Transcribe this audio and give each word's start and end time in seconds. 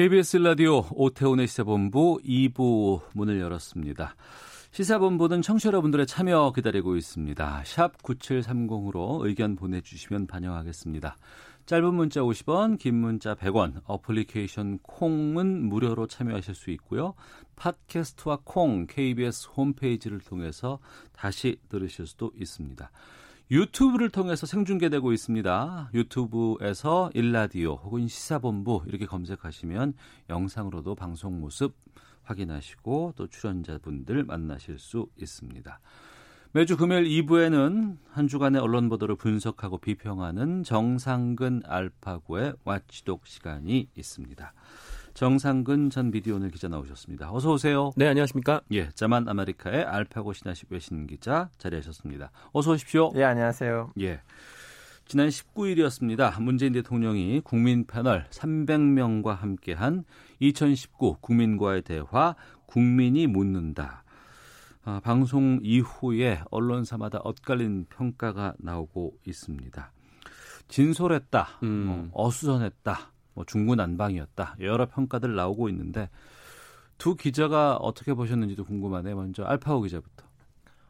KBS 0.00 0.38
라디오 0.38 0.86
오태훈의 0.92 1.46
시사본부 1.46 2.20
2부 2.24 3.02
문을 3.12 3.38
열었습니다. 3.38 4.16
시사본부는 4.70 5.42
청취자 5.42 5.66
여러분들의 5.66 6.06
참여 6.06 6.54
기다리고 6.56 6.96
있습니다. 6.96 7.62
샵 7.66 8.02
9730으로 8.02 9.26
의견 9.26 9.56
보내주시면 9.56 10.26
반영하겠습니다. 10.26 11.18
짧은 11.66 11.92
문자 11.92 12.22
50원, 12.22 12.78
긴 12.78 12.94
문자 12.94 13.34
100원, 13.34 13.82
어플리케이션 13.84 14.78
콩은 14.78 15.68
무료로 15.68 16.06
참여하실 16.06 16.54
수 16.54 16.70
있고요. 16.70 17.12
팟캐스트와 17.56 18.38
콩, 18.44 18.86
KBS 18.86 19.50
홈페이지를 19.54 20.20
통해서 20.20 20.78
다시 21.12 21.58
들으실 21.68 22.06
수도 22.06 22.32
있습니다. 22.34 22.90
유튜브를 23.50 24.10
통해서 24.10 24.46
생중계되고 24.46 25.12
있습니다. 25.12 25.90
유튜브에서 25.92 27.10
일라디오 27.14 27.74
혹은 27.74 28.06
시사본부 28.06 28.84
이렇게 28.86 29.06
검색하시면 29.06 29.94
영상으로도 30.28 30.94
방송 30.94 31.40
모습 31.40 31.74
확인하시고 32.22 33.14
또 33.16 33.26
출연자분들 33.26 34.22
만나실 34.22 34.78
수 34.78 35.08
있습니다. 35.20 35.80
매주 36.52 36.76
금요일 36.76 37.04
2부에는 37.04 37.96
한 38.08 38.28
주간의 38.28 38.60
언론 38.60 38.88
보도를 38.88 39.16
분석하고 39.16 39.78
비평하는 39.78 40.62
정상근 40.62 41.62
알파고의 41.66 42.54
와치독 42.62 43.26
시간이 43.26 43.88
있습니다. 43.96 44.52
정상근 45.14 45.90
전 45.90 46.10
미디어 46.10 46.36
오늘 46.36 46.50
기자 46.50 46.68
나오셨습니다. 46.68 47.32
어서 47.32 47.52
오세요. 47.52 47.92
네, 47.96 48.06
안녕하십니까? 48.06 48.62
예, 48.72 48.88
자만 48.90 49.28
아메리카의 49.28 49.84
알파고 49.84 50.32
신하식 50.32 50.70
외신 50.70 51.06
기자 51.06 51.50
자리하셨습니다. 51.58 52.30
어서 52.52 52.72
오십시오. 52.72 53.12
예, 53.16 53.24
안녕하세요. 53.24 53.92
예. 54.00 54.20
지난 55.06 55.28
19일이었습니다. 55.28 56.40
문재인 56.40 56.72
대통령이 56.72 57.40
국민 57.42 57.84
패널 57.84 58.26
300명과 58.30 59.34
함께한 59.34 60.04
2019 60.38 61.16
국민과의 61.20 61.82
대화 61.82 62.36
국민이 62.66 63.26
묻는다. 63.26 64.04
아, 64.84 65.00
방송 65.02 65.58
이후에 65.62 66.40
언론사마다 66.50 67.18
엇갈린 67.24 67.86
평가가 67.90 68.54
나오고 68.58 69.14
있습니다. 69.26 69.92
진솔했다, 70.68 71.48
음. 71.64 71.84
뭐 71.86 72.08
어수선했다, 72.26 73.12
뭐 73.34 73.44
중구난방이었다 73.44 74.56
여러 74.60 74.86
평가들 74.86 75.34
나오고 75.34 75.68
있는데 75.68 76.08
두 76.98 77.16
기자가 77.16 77.76
어떻게 77.76 78.12
보셨는지도 78.12 78.64
궁금하네요. 78.64 79.16
먼저 79.16 79.42
알파오 79.44 79.80
기자부터. 79.80 80.26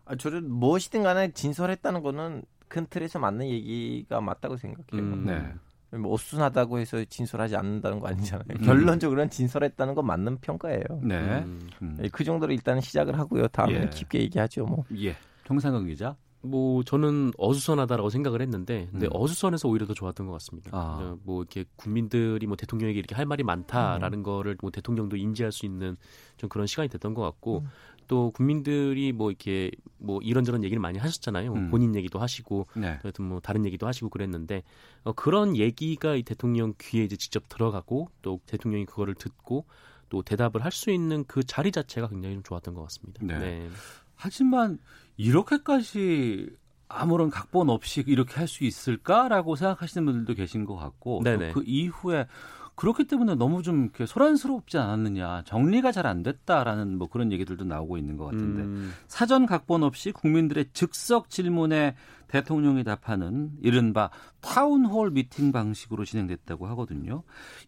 아, 0.07 0.17
저는 0.17 0.51
무엇이든 0.51 1.05
간에 1.05 1.31
진솔했다는 1.33 2.03
거는 2.03 2.43
큰 2.67 2.87
틀에서 2.91 3.21
맞는 3.21 3.47
얘기가 3.47 4.21
맞다고 4.21 4.57
생각해요. 4.57 4.87
음. 4.95 5.25
네. 5.25 5.97
뭐 5.97 6.15
어수선하다고 6.15 6.79
해서 6.79 7.05
진솔하지 7.05 7.57
않는다는 7.57 8.01
거 8.01 8.09
아니잖아요. 8.09 8.59
음. 8.59 8.65
결론적으로는 8.65 9.31
진솔했다는 9.31 9.95
건 9.95 10.07
맞는 10.07 10.39
평가예요. 10.39 10.85
네. 11.03 11.43
음. 11.43 11.69
음. 11.83 11.99
예, 12.03 12.09
그 12.09 12.25
정도로 12.25 12.53
일단은 12.53 12.81
시작을 12.81 13.19
하고요. 13.19 13.49
다음에 13.49 13.83
예. 13.83 13.89
깊게 13.89 14.21
얘기하죠. 14.21 14.65
뭐. 14.65 14.85
예. 14.97 15.17
정상근 15.45 15.87
기자. 15.87 16.17
뭐 16.43 16.83
저는 16.85 17.33
어수선하다라고 17.37 18.11
생각을 18.11 18.41
했는데, 18.41 18.89
근데 18.91 19.07
음. 19.07 19.11
어수선해서 19.13 19.69
오히려 19.69 19.87
더 19.87 19.95
좋았던 19.95 20.27
것 20.27 20.33
같습니다. 20.35 20.71
아. 20.73 20.99
어, 21.01 21.19
뭐 21.23 21.43
이렇게 21.43 21.65
국민들이 21.77 22.47
뭐 22.47 22.57
대통령에게 22.57 22.99
이렇게 22.99 23.15
할 23.15 23.27
말이 23.27 23.43
많다라는 23.43 24.23
거를 24.23 24.57
뭐 24.63 24.71
대통령도 24.71 25.17
인지할 25.17 25.53
수 25.53 25.67
있는 25.67 25.97
좀 26.37 26.49
그런 26.49 26.67
시간이 26.67 26.89
됐던 26.89 27.15
것 27.15 27.23
같고. 27.23 27.65
또 28.07 28.33
국민들이 28.33 29.13
뭐 29.13 29.31
이렇게 29.31 29.71
뭐 29.97 30.19
이런저런 30.21 30.65
얘기를 30.65 30.81
많이 30.81 30.99
하셨잖아요. 30.99 31.53
뭐 31.53 31.61
음. 31.61 31.71
본인 31.71 31.95
얘기도 31.95 32.19
하시고 32.19 32.67
네. 32.75 32.99
또 33.01 33.07
하여튼 33.07 33.25
뭐 33.27 33.39
다른 33.39 33.65
얘기도 33.65 33.87
하시고 33.87 34.09
그랬는데 34.09 34.65
어, 35.05 35.13
그런 35.13 35.57
얘기가 35.57 36.17
이 36.17 36.25
대통령 36.25 36.75
귀에 36.81 37.05
이제 37.05 37.15
직접 37.15 37.49
들어가고 37.49 38.09
또 38.21 38.41
대통령이 38.47 38.85
그거를 38.87 39.15
듣고 39.15 39.65
또 40.09 40.23
대답을 40.23 40.65
할 40.65 40.73
수 40.73 40.91
있는 40.91 41.23
그 41.29 41.45
자리 41.45 41.71
자체가 41.71 42.09
굉장히 42.09 42.35
좀 42.35 42.43
좋았던 42.43 42.75
것 42.75 42.83
같습니다. 42.83 43.25
네. 43.25 43.69
하지만 44.17 44.81
이렇게까지 45.21 46.51
아무런 46.89 47.31
각본 47.31 47.71
없이 47.71 48.03
이렇게 48.07 48.35
할 48.35 48.49
수 48.49 48.65
있을까라고 48.65 49.55
생각하시는 49.55 50.05
분들도 50.05 50.35
계신 50.35 50.65
것 50.65 50.77
같고. 50.77 51.21
또그 51.53 51.63
이후에 51.67 52.27
그렇기 52.75 53.05
때문에 53.05 53.35
너무 53.35 53.63
좀 53.63 53.83
이렇게 53.85 54.07
소란스럽지 54.07 54.79
않았느냐 54.79 55.43
정리가 55.45 55.93
잘 55.93 56.07
안 56.07 56.23
됐다라는 56.23 56.97
뭐 56.97 57.09
그런 57.09 57.31
얘기들도 57.31 57.65
나오고 57.65 57.99
있는 57.99 58.17
것 58.17 58.25
같은데 58.25 58.63
음, 58.63 58.93
사전 59.07 59.45
각본 59.45 59.83
없이 59.83 60.13
국민들의 60.13 60.71
즉석 60.73 61.29
질문에 61.29 61.95
대통령이 62.29 62.83
답하는 62.85 63.51
이른바 63.61 64.09
town 64.41 64.76
hall 64.76 65.11
meeting 65.11 65.53
방식으로 65.53 66.07
진행됐다고 66.07 66.67
하거든요. 66.69 67.23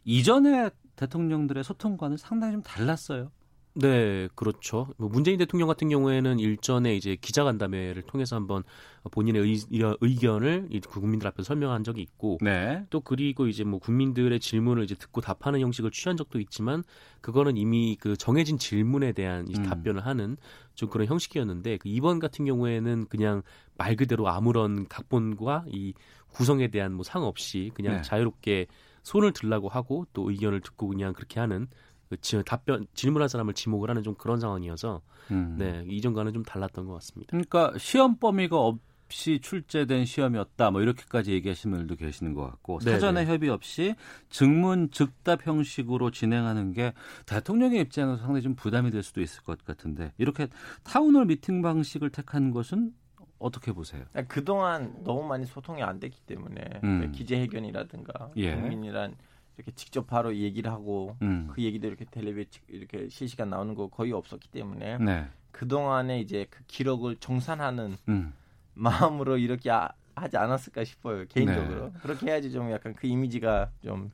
이전에 0.04 0.70
대통령들의 0.96 1.62
소통과는 1.62 2.16
상당히 2.16 2.52
좀 2.54 2.62
달랐어요. 2.62 3.30
네, 3.74 4.28
그렇죠. 4.34 4.88
뭐 4.98 5.08
문재인 5.08 5.38
대통령 5.38 5.66
같은 5.66 5.88
경우에는 5.88 6.38
일전에 6.38 6.94
이제 6.94 7.16
기자간담회를 7.18 8.02
통해서 8.02 8.36
한번 8.36 8.64
본인의 9.10 9.40
의, 9.42 9.96
의견을 10.00 10.68
이 10.70 10.80
국민들 10.80 11.26
앞에서 11.28 11.44
설명한 11.44 11.82
적이 11.82 12.02
있고 12.02 12.38
네. 12.42 12.84
또 12.90 13.00
그리고 13.00 13.46
이제 13.46 13.64
뭐 13.64 13.78
국민들의 13.78 14.38
질문을 14.40 14.84
이제 14.84 14.94
듣고 14.94 15.22
답하는 15.22 15.60
형식을 15.60 15.90
취한 15.90 16.18
적도 16.18 16.38
있지만 16.38 16.84
그거는 17.22 17.56
이미 17.56 17.96
그 17.98 18.16
정해진 18.16 18.58
질문에 18.58 19.12
대한 19.12 19.46
음. 19.48 19.62
답변을 19.62 20.04
하는 20.04 20.36
좀 20.74 20.90
그런 20.90 21.06
형식이었는데 21.06 21.78
그 21.78 21.88
이번 21.88 22.18
같은 22.18 22.44
경우에는 22.44 23.06
그냥 23.08 23.42
말 23.78 23.96
그대로 23.96 24.28
아무런 24.28 24.86
각본과 24.86 25.64
이 25.68 25.94
구성에 26.32 26.68
대한 26.68 26.92
뭐 26.92 27.04
상 27.04 27.22
없이 27.24 27.70
그냥 27.74 27.96
네. 27.96 28.02
자유롭게 28.02 28.66
손을 29.02 29.32
들라고 29.32 29.68
하고 29.68 30.06
또 30.12 30.30
의견을 30.30 30.60
듣고 30.60 30.88
그냥 30.88 31.12
그렇게 31.12 31.40
하는 31.40 31.68
그 32.12 32.20
지- 32.20 32.42
답변 32.44 32.86
질문한 32.92 33.28
사람을 33.28 33.54
지목을 33.54 33.88
하는 33.88 34.02
좀 34.02 34.14
그런 34.16 34.38
상황이어서 34.38 35.00
음. 35.30 35.56
네 35.58 35.82
이전과는 35.88 36.34
좀 36.34 36.42
달랐던 36.42 36.86
것 36.86 36.92
같습니다. 36.94 37.30
그러니까 37.30 37.72
시험 37.78 38.16
범위가 38.18 38.58
없이 38.58 39.40
출제된 39.40 40.04
시험이었다. 40.04 40.70
뭐 40.70 40.82
이렇게까지 40.82 41.32
얘기하시는 41.32 41.74
분들도 41.74 41.96
계시는 42.04 42.34
것 42.34 42.42
같고 42.42 42.80
네네. 42.80 42.92
사전에 43.00 43.24
협의 43.24 43.48
없이 43.48 43.94
즉문즉답 44.28 45.46
형식으로 45.46 46.10
진행하는 46.10 46.72
게 46.74 46.92
대통령의 47.24 47.80
입장에서 47.80 48.18
상당히 48.18 48.42
좀 48.42 48.54
부담이 48.56 48.90
될 48.90 49.02
수도 49.02 49.22
있을 49.22 49.42
것 49.42 49.64
같은데 49.64 50.12
이렇게 50.18 50.48
town 50.84 51.04
hall 51.04 51.24
meeting 51.26 51.62
방식을 51.62 52.10
택한 52.10 52.50
것은 52.50 52.92
어떻게 53.38 53.72
보세요? 53.72 54.04
아, 54.14 54.22
그동안 54.22 55.02
너무 55.02 55.26
많이 55.26 55.46
소통이 55.46 55.82
안 55.82 55.98
됐기 55.98 56.20
때문에 56.26 56.80
음. 56.84 57.00
그 57.00 57.10
기자회견이라든가 57.12 58.30
예. 58.36 58.54
국민이랑 58.54 59.16
이렇게 59.62 59.72
직접 59.72 60.06
바로 60.06 60.34
얘기를 60.34 60.70
하고 60.70 61.16
음. 61.22 61.48
그 61.52 61.62
얘기도 61.62 61.86
이렇게 61.86 62.04
텔레비 62.04 62.46
이렇게 62.68 63.08
실시간 63.08 63.50
나오는 63.50 63.74
거 63.74 63.88
거의 63.88 64.12
없었기 64.12 64.48
때문에 64.48 64.98
네. 64.98 65.26
그 65.52 65.68
동안에 65.68 66.20
이제 66.20 66.46
그 66.50 66.62
기록을 66.66 67.16
정산하는 67.16 67.96
음. 68.08 68.32
마음으로 68.74 69.38
이렇게 69.38 69.70
아- 69.70 69.92
하지 70.14 70.36
않았을까 70.36 70.84
싶어요 70.84 71.24
개인적으로 71.28 71.86
네. 71.86 71.92
그렇게 72.02 72.26
해야지 72.26 72.50
좀 72.50 72.70
약간 72.70 72.94
그 72.94 73.06
이미지가 73.06 73.70
좀 73.84 74.10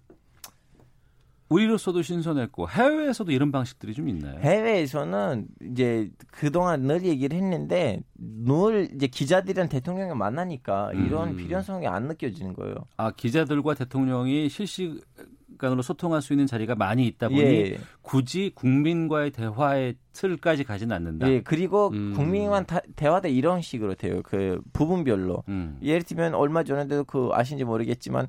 우리로서도 1.48 2.02
신선했고 2.02 2.68
해외에서도 2.68 3.32
이런 3.32 3.50
방식들이 3.50 3.94
좀 3.94 4.08
있나요? 4.08 4.38
해외에서는 4.40 5.48
이제 5.70 6.10
그동안 6.30 6.82
늘 6.82 7.04
얘기를 7.04 7.36
했는데 7.36 8.00
늘 8.16 8.90
이제 8.94 9.06
기자들이랑 9.06 9.68
대통령이 9.70 10.14
만나니까 10.14 10.92
이런 10.92 11.30
음. 11.30 11.36
필연성이 11.36 11.86
안 11.86 12.06
느껴지는 12.06 12.52
거예요. 12.54 12.74
아 12.96 13.10
기자들과 13.10 13.74
대통령이 13.74 14.48
실시 14.50 15.00
간으로 15.58 15.82
소통할 15.82 16.22
수 16.22 16.32
있는 16.32 16.46
자리가 16.46 16.74
많이 16.74 17.06
있다 17.06 17.28
보니 17.28 17.40
예. 17.40 17.78
굳이 18.02 18.52
국민과의 18.54 19.30
대화의 19.32 19.96
틀까지 20.12 20.64
가지는 20.64 20.96
않는다. 20.96 21.28
예, 21.30 21.40
그리고 21.42 21.88
음. 21.92 22.12
국민만 22.16 22.64
다- 22.66 22.80
대화도 22.96 23.28
이런 23.28 23.60
식으로 23.60 23.94
돼요. 23.94 24.20
그 24.24 24.60
부분별로. 24.72 25.44
음. 25.48 25.78
예를 25.82 26.02
들면 26.02 26.34
얼마 26.34 26.62
전에도 26.64 27.04
그 27.04 27.28
아신지 27.32 27.64
모르겠지만 27.64 28.28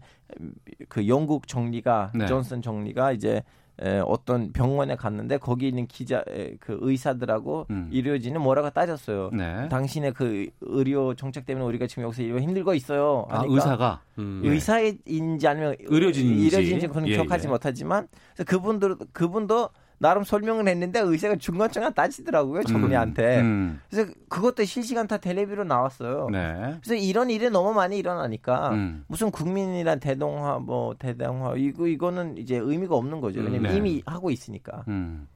그 0.90 1.08
영국 1.08 1.48
총리가 1.48 2.12
네. 2.16 2.26
존슨 2.28 2.62
총리가 2.62 3.12
이제 3.14 3.42
에, 3.82 4.00
어떤 4.06 4.52
병원에 4.52 4.96
갔는데 4.96 5.38
거기 5.38 5.68
있는 5.68 5.88
기자 5.88 6.24
에, 6.30 6.56
그 6.60 6.78
의사들하고 6.82 7.68
음. 7.70 7.90
의료진은 7.92 8.42
뭐라고 8.42 8.70
따졌어요. 8.72 9.30
네. 9.34 9.70
당신의 9.70 10.14
그 10.14 10.48
의료 10.62 11.14
정책 11.16 11.46
때문에 11.46 11.66
우리가 11.66 11.88
지금 11.88 12.04
여기서 12.04 12.24
이거 12.24 12.40
힘들고 12.40 12.74
있어요. 12.74 13.26
아, 13.30 13.44
의사가 13.48 14.02
음. 14.18 14.42
의사인지 14.44 15.48
아니면 15.48 15.76
의료진인지. 15.80 16.44
의료진인지 16.46 16.88
그건 16.88 17.08
예, 17.08 17.14
기억하지 17.14 17.48
예. 17.48 17.52
못하지만 17.52 18.08
그분들 18.46 18.98
그분도 19.14 19.70
나름 20.00 20.24
설명을 20.24 20.68
했는데 20.68 21.02
의사가 21.02 21.36
중간중간 21.36 21.94
따지더라고요 21.94 22.64
저분이한테. 22.64 23.42
음. 23.42 23.82
그래서 23.90 24.12
그것도 24.30 24.64
실시간 24.64 25.08
다 25.08 25.18
텔레비로 25.18 25.66
나왔어요. 25.66 26.30
네. 26.32 26.78
그래서 26.82 26.96
이런 26.96 27.30
일이 27.30 27.50
너무 27.50 27.74
많이 27.74 27.98
일어나니까 27.98 28.70
음. 28.72 29.04
무슨 29.08 29.30
국민이란 29.30 30.00
대동화 30.00 30.58
뭐 30.58 30.96
대동화 30.98 31.56
이거 31.58 31.88
이거는 31.88 32.38
이제 32.38 32.56
의미가 32.58 32.96
없는 32.96 33.20
거죠. 33.20 33.42
왜냐면 33.42 33.72
네. 33.72 33.78
이미 33.78 34.02
하고 34.06 34.32
있으니까. 34.32 34.86
음. 34.88 35.28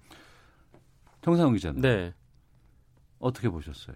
정상훈 1.22 1.54
기자는 1.54 1.82
네. 1.82 2.14
어떻게 3.20 3.50
보셨어요? 3.50 3.96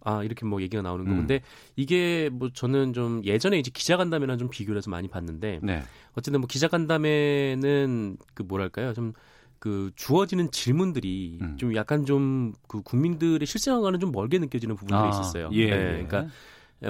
아 0.00 0.22
이렇게 0.22 0.46
뭐 0.46 0.62
얘기가 0.62 0.82
나오는 0.82 1.04
거 1.04 1.12
음. 1.12 1.16
근데 1.18 1.42
이게 1.76 2.28
뭐 2.32 2.50
저는 2.52 2.92
좀 2.92 3.22
예전에 3.24 3.58
이제 3.58 3.70
기자간담회랑 3.72 4.38
좀 4.38 4.48
비교를 4.48 4.78
해서 4.78 4.90
많이 4.90 5.06
봤는데 5.06 5.60
네. 5.62 5.82
어쨌든 6.14 6.40
뭐 6.40 6.48
기자간담회는 6.48 8.16
그 8.34 8.42
뭐랄까요 8.42 8.94
좀 8.94 9.12
그 9.58 9.90
주어지는 9.96 10.50
질문들이 10.50 11.38
음. 11.40 11.56
좀 11.56 11.74
약간 11.74 12.04
좀 12.04 12.52
그 12.66 12.82
국민들의 12.82 13.46
실생활과는 13.46 14.00
좀 14.00 14.12
멀게 14.12 14.38
느껴지는 14.38 14.76
부분들이 14.76 15.08
있었어요. 15.10 15.50
예. 15.52 15.70
네, 15.70 16.06
그러니까 16.06 16.26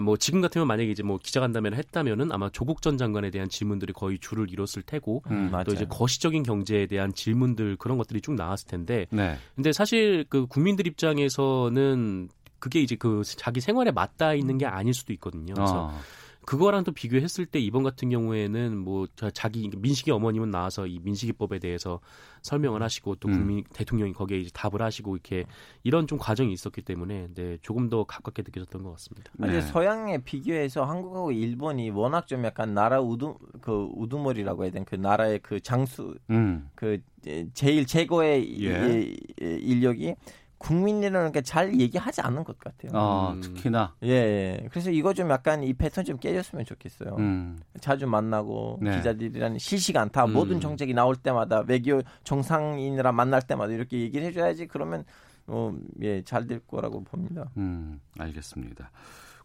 뭐 0.02 0.16
지금 0.16 0.40
같으면 0.40 0.66
만약에 0.66 0.90
이제 0.90 1.02
뭐 1.02 1.18
기자간담회를 1.22 1.78
했다면은 1.78 2.30
아마 2.32 2.50
조국 2.50 2.82
전 2.82 2.98
장관에 2.98 3.30
대한 3.30 3.48
질문들이 3.48 3.92
거의 3.92 4.18
줄을 4.18 4.50
이뤘을 4.50 4.82
테고 4.84 5.22
음. 5.30 5.50
또 5.64 5.72
이제 5.72 5.86
거시적인 5.86 6.42
경제에 6.42 6.86
대한 6.86 7.14
질문들 7.14 7.76
그런 7.76 7.96
것들이 7.96 8.20
쭉 8.20 8.34
나왔을 8.34 8.68
텐데 8.68 9.06
네. 9.10 9.36
근데 9.54 9.72
사실 9.72 10.24
그 10.28 10.46
국민들 10.46 10.86
입장에서는 10.86 12.28
그게 12.58 12.80
이제 12.80 12.96
그 12.96 13.22
자기 13.24 13.60
생활에 13.60 13.90
맞닿아 13.90 14.34
있는 14.34 14.58
게 14.58 14.66
아닐 14.66 14.92
수도 14.92 15.12
있거든요. 15.14 15.54
그래서 15.54 15.86
어. 15.86 16.00
그거랑 16.48 16.82
또 16.82 16.92
비교했을 16.92 17.44
때 17.44 17.58
이번 17.58 17.82
같은 17.82 18.08
경우에는 18.08 18.74
뭐 18.78 19.06
자- 19.16 19.30
자기 19.30 19.70
민식이 19.76 20.10
어머님은 20.10 20.50
나와서 20.50 20.86
이 20.86 20.98
민식이법에 21.02 21.58
대해서 21.58 22.00
설명을 22.40 22.82
하시고 22.82 23.16
또 23.16 23.28
음. 23.28 23.34
국민 23.34 23.64
대통령이 23.74 24.14
거기에 24.14 24.38
이제 24.38 24.50
답을 24.54 24.80
하시고 24.80 25.14
이렇게 25.14 25.44
이런 25.82 26.06
좀 26.06 26.16
과정이 26.18 26.50
있었기 26.54 26.80
때문에 26.80 27.28
네, 27.34 27.58
조금 27.60 27.90
더 27.90 28.04
가깝게 28.04 28.44
느껴졌던 28.46 28.82
것 28.82 28.92
같습니다. 28.92 29.30
네. 29.36 29.48
이제 29.48 29.60
서양에 29.60 30.18
비교해서 30.24 30.86
한국하고 30.86 31.32
일본이 31.32 31.90
워낙 31.90 32.26
좀 32.26 32.42
약간 32.46 32.72
나라 32.72 32.98
우두 32.98 33.36
그 33.60 33.86
우두머리라고 33.94 34.64
해야 34.64 34.72
되나 34.72 34.86
그 34.88 34.94
나라의 34.94 35.40
그 35.40 35.60
장수 35.60 36.16
음. 36.30 36.70
그 36.74 36.98
제- 37.20 37.46
제일 37.52 37.84
최고의 37.84 38.64
예. 38.64 39.00
이- 39.02 39.16
이- 39.42 39.58
인력이 39.72 40.14
국민이라는 40.58 41.32
게 41.32 41.40
잘 41.42 41.78
얘기하지 41.78 42.20
않는 42.20 42.44
것 42.44 42.58
같아요. 42.58 42.90
어, 42.94 43.32
음. 43.34 43.40
특히나 43.40 43.94
예, 44.02 44.08
예. 44.08 44.68
그래서 44.70 44.90
이거 44.90 45.14
좀 45.14 45.30
약간 45.30 45.62
이 45.62 45.72
패턴 45.72 46.04
좀 46.04 46.18
깨졌으면 46.18 46.64
좋겠어요. 46.64 47.14
음. 47.18 47.58
자주 47.80 48.06
만나고 48.06 48.78
네. 48.82 48.96
기자들이랑 48.96 49.58
실시간 49.58 50.10
다 50.10 50.24
음. 50.24 50.32
모든 50.32 50.60
정책이 50.60 50.94
나올 50.94 51.14
때마다 51.16 51.60
외교 51.66 52.02
정상인이랑 52.24 53.14
만날 53.14 53.40
때마다 53.42 53.72
이렇게 53.72 54.00
얘기를 54.00 54.26
해줘야지 54.26 54.66
그러면 54.66 55.04
어, 55.46 55.72
예, 56.02 56.22
잘 56.22 56.46
될 56.46 56.60
거라고 56.66 57.02
봅니다. 57.04 57.48
음, 57.56 58.00
알겠습니다. 58.18 58.90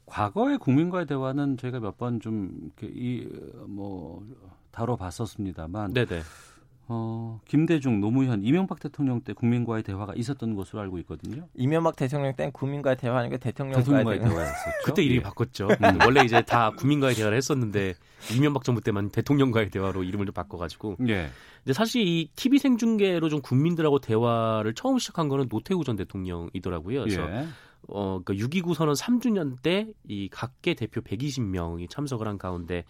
과거의 0.06 0.58
국민과의 0.58 1.06
대화는 1.06 1.56
저희가 1.58 1.80
몇 1.80 1.98
번 1.98 2.20
좀 2.20 2.52
이렇게 2.78 2.88
이뭐 2.94 4.24
다뤄봤었습니다만 4.72 5.94
네네. 5.94 6.22
어, 6.88 7.40
김대중, 7.48 8.02
노무현, 8.02 8.44
이명박 8.44 8.80
대통령 8.80 9.22
때 9.22 9.32
국민과의 9.34 9.84
대화가 9.84 10.14
있었던 10.16 10.54
것으로 10.56 10.82
알고 10.82 11.00
있거든요. 11.00 11.48
이명박 11.56 11.96
대통령 11.96 12.36
때는 12.36 12.52
국민과의 12.52 12.98
대화니까 12.98 13.38
대통령과의 13.38 13.84
대통령과의 13.84 14.20
대화. 14.20 14.30
대화였었죠. 14.30 14.72
그때 14.86 15.02
이름이 15.04 15.20
예. 15.20 15.22
바꿨죠. 15.22 15.70
원래 16.06 16.22
이제 16.26 16.42
다 16.42 16.72
국민과의 16.72 17.16
대화를 17.16 17.38
했었는데 17.38 17.94
이명박 18.36 18.64
정부 18.66 18.82
때만 18.82 19.10
대통령과의 19.12 19.70
대화로 19.70 20.04
이름을 20.04 20.26
좀 20.26 20.34
바꿔가지고 20.34 20.98
예. 21.08 21.30
근데 21.64 21.74
사실 21.74 22.06
이 22.06 22.30
TV 22.36 22.60
생중계로 22.60 23.30
좀 23.30 23.42
국민들하고 23.42 24.00
대화를 24.00 24.74
처음 24.74 25.00
시작한 25.00 25.30
거는 25.30 25.48
노태우 25.48 25.84
전 25.86 25.96
대통령이더라고요. 25.96 27.02
그래서 27.04 27.22
예. 27.32 27.48
어, 27.88 28.22
그러니까 28.24 28.46
6.29 28.48 28.74
선언 28.76 28.94
3주년 28.96 29.62
때 29.62 29.88
이 30.08 30.30
각계 30.32 30.74
대표 30.74 31.02
120명이 31.02 31.90
참석을 31.90 32.28
한 32.28 32.38
가운데 32.38 32.84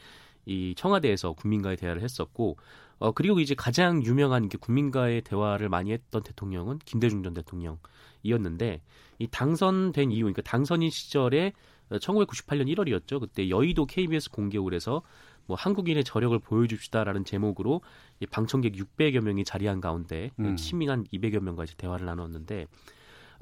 이 0.45 0.73
청와대에서 0.75 1.33
국민과의 1.33 1.77
대화를 1.77 2.01
했었고 2.01 2.57
어, 2.99 3.11
그리고 3.11 3.39
이제 3.39 3.55
가장 3.55 4.03
유명한 4.03 4.45
이게 4.45 4.57
국민과의 4.57 5.21
대화를 5.21 5.69
많이 5.69 5.91
했던 5.91 6.23
대통령은 6.23 6.79
김대중 6.85 7.23
전 7.23 7.33
대통령이었는데 7.33 8.81
이 9.19 9.27
당선된 9.27 10.11
이후 10.11 10.23
그러니까 10.23 10.41
당선인 10.41 10.89
시절에 10.89 11.53
1998년 11.89 12.73
1월이었죠. 12.73 13.19
그때 13.19 13.49
여의도 13.49 13.85
KBS 13.85 14.31
공개홀에서 14.31 15.01
뭐 15.45 15.57
한국인의 15.57 16.03
저력을 16.03 16.39
보여줍시다라는 16.39 17.25
제목으로 17.25 17.81
이 18.19 18.25
방청객 18.25 18.73
600여 18.73 19.21
명이 19.21 19.43
자리한 19.43 19.81
가운데 19.81 20.31
음. 20.39 20.55
시민 20.55 20.89
한 20.89 21.03
200여 21.11 21.39
명과 21.39 21.65
이제 21.65 21.73
대화를 21.77 22.05
나눴는데 22.05 22.63
어, 22.63 22.67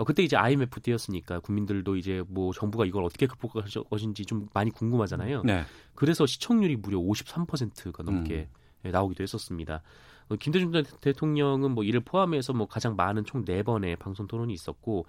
그때 0.04 0.24
이제 0.24 0.36
IMF 0.38 0.80
때였으니까 0.82 1.40
국민들도 1.40 1.96
이제 1.96 2.24
뭐 2.28 2.54
정부가 2.54 2.86
이걸 2.86 3.04
어떻게 3.04 3.28
극복할 3.28 3.64
것인지 3.90 4.26
좀 4.26 4.48
많이 4.54 4.72
궁금하잖아요. 4.72 5.44
네. 5.44 5.64
그래서 5.96 6.26
시청률이 6.26 6.78
무려 6.78 6.98
53%가 7.00 8.04
넘게 8.04 8.48
예, 8.86 8.90
나오기도 8.92 9.22
했었습니다. 9.24 9.82
어, 10.30 10.36
김대중 10.38 10.72
대- 10.72 10.84
대통령은 11.02 11.72
뭐 11.72 11.84
이를 11.84 12.00
포함해서 12.00 12.54
뭐 12.54 12.68
가장 12.68 12.96
많은 12.96 13.26
총 13.26 13.44
4번의 13.46 14.00
방송 14.00 14.28
토론이 14.28 14.54
있었고 14.54 15.06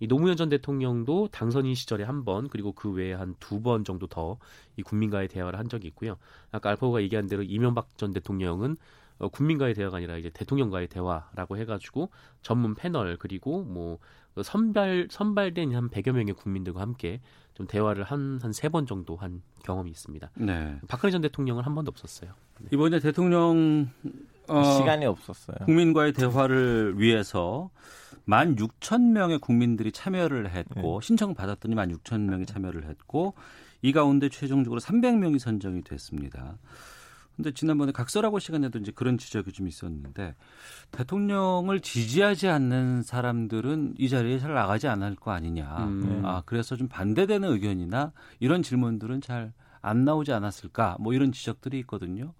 이 0.00 0.08
노무현 0.08 0.36
전 0.36 0.48
대통령도 0.48 1.28
당선인 1.30 1.74
시절에 1.76 2.02
한 2.04 2.24
번 2.24 2.48
그리고 2.48 2.72
그 2.72 2.90
외에 2.90 3.12
한 3.12 3.36
두 3.38 3.62
번 3.62 3.84
정도 3.84 4.06
더 4.08 4.38
이 4.76 4.82
국민과의 4.82 5.28
대화를 5.28 5.58
한 5.58 5.68
적이 5.68 5.88
있고요. 5.88 6.16
아까 6.50 6.70
알파고가 6.70 7.02
얘기한 7.02 7.28
대로 7.28 7.42
이명박 7.44 7.96
전 7.98 8.12
대통령은 8.12 8.76
어, 9.22 9.28
국민과의 9.28 9.74
대화가 9.74 9.96
아니라 9.98 10.16
이제 10.18 10.30
대통령과의 10.30 10.88
대화라고 10.88 11.56
해가지고 11.56 12.10
전문 12.42 12.74
패널 12.74 13.16
그리고 13.18 13.62
뭐 13.62 13.98
선발 14.42 15.08
선발된 15.10 15.74
한 15.74 15.88
100여 15.90 16.12
명의 16.12 16.32
국민들과 16.34 16.80
함께 16.80 17.20
좀 17.54 17.66
대화를 17.66 18.02
한 18.04 18.38
한 18.42 18.50
세 18.52 18.68
번 18.68 18.86
정도 18.86 19.16
한 19.16 19.42
경험이 19.64 19.90
있습니다. 19.90 20.30
네. 20.36 20.78
박근혜 20.88 21.12
전 21.12 21.20
대통령은 21.20 21.62
한 21.62 21.74
번도 21.74 21.90
없었어요. 21.90 22.32
이번에 22.72 22.98
대통령 22.98 23.88
어, 24.48 24.64
시간이 24.78 25.06
없었어요. 25.06 25.56
국민과의 25.66 26.14
대화를 26.14 26.94
위해서 26.98 27.70
1만 28.26 28.56
6천 28.58 29.12
명의 29.12 29.38
국민들이 29.38 29.92
참여를 29.92 30.50
했고 30.50 31.00
네. 31.00 31.06
신청 31.06 31.34
받았더니 31.34 31.74
1만 31.74 31.94
6천 31.96 32.20
명이 32.22 32.46
참여를 32.46 32.84
했고 32.88 33.34
이 33.82 33.92
가운데 33.92 34.28
최종적으로 34.28 34.80
300명이 34.80 35.38
선정이 35.38 35.82
됐습니다. 35.82 36.56
근데 37.36 37.52
지난번에 37.52 37.92
각설하고 37.92 38.38
시간에도 38.38 38.78
이제 38.78 38.92
그런 38.94 39.18
지적이 39.18 39.52
좀 39.52 39.66
있었는데 39.66 40.34
대통령을 40.90 41.80
지지하지 41.80 42.48
않는 42.48 43.02
사람들은 43.02 43.94
이 43.98 44.08
자리에 44.08 44.38
잘 44.38 44.54
나가지 44.54 44.88
않을 44.88 45.16
거 45.16 45.30
아니냐. 45.30 45.86
음. 45.86 46.22
아, 46.24 46.42
그래서 46.44 46.76
좀 46.76 46.88
반대되는 46.88 47.50
의견이나 47.50 48.12
이런 48.40 48.62
질문들은 48.62 49.20
잘 49.20 49.52
안 49.82 50.04
나오지 50.04 50.32
않았을까. 50.32 50.96
뭐 51.00 51.12
이런 51.12 51.32
지적들이 51.32 51.78
있거든요. 51.80 52.32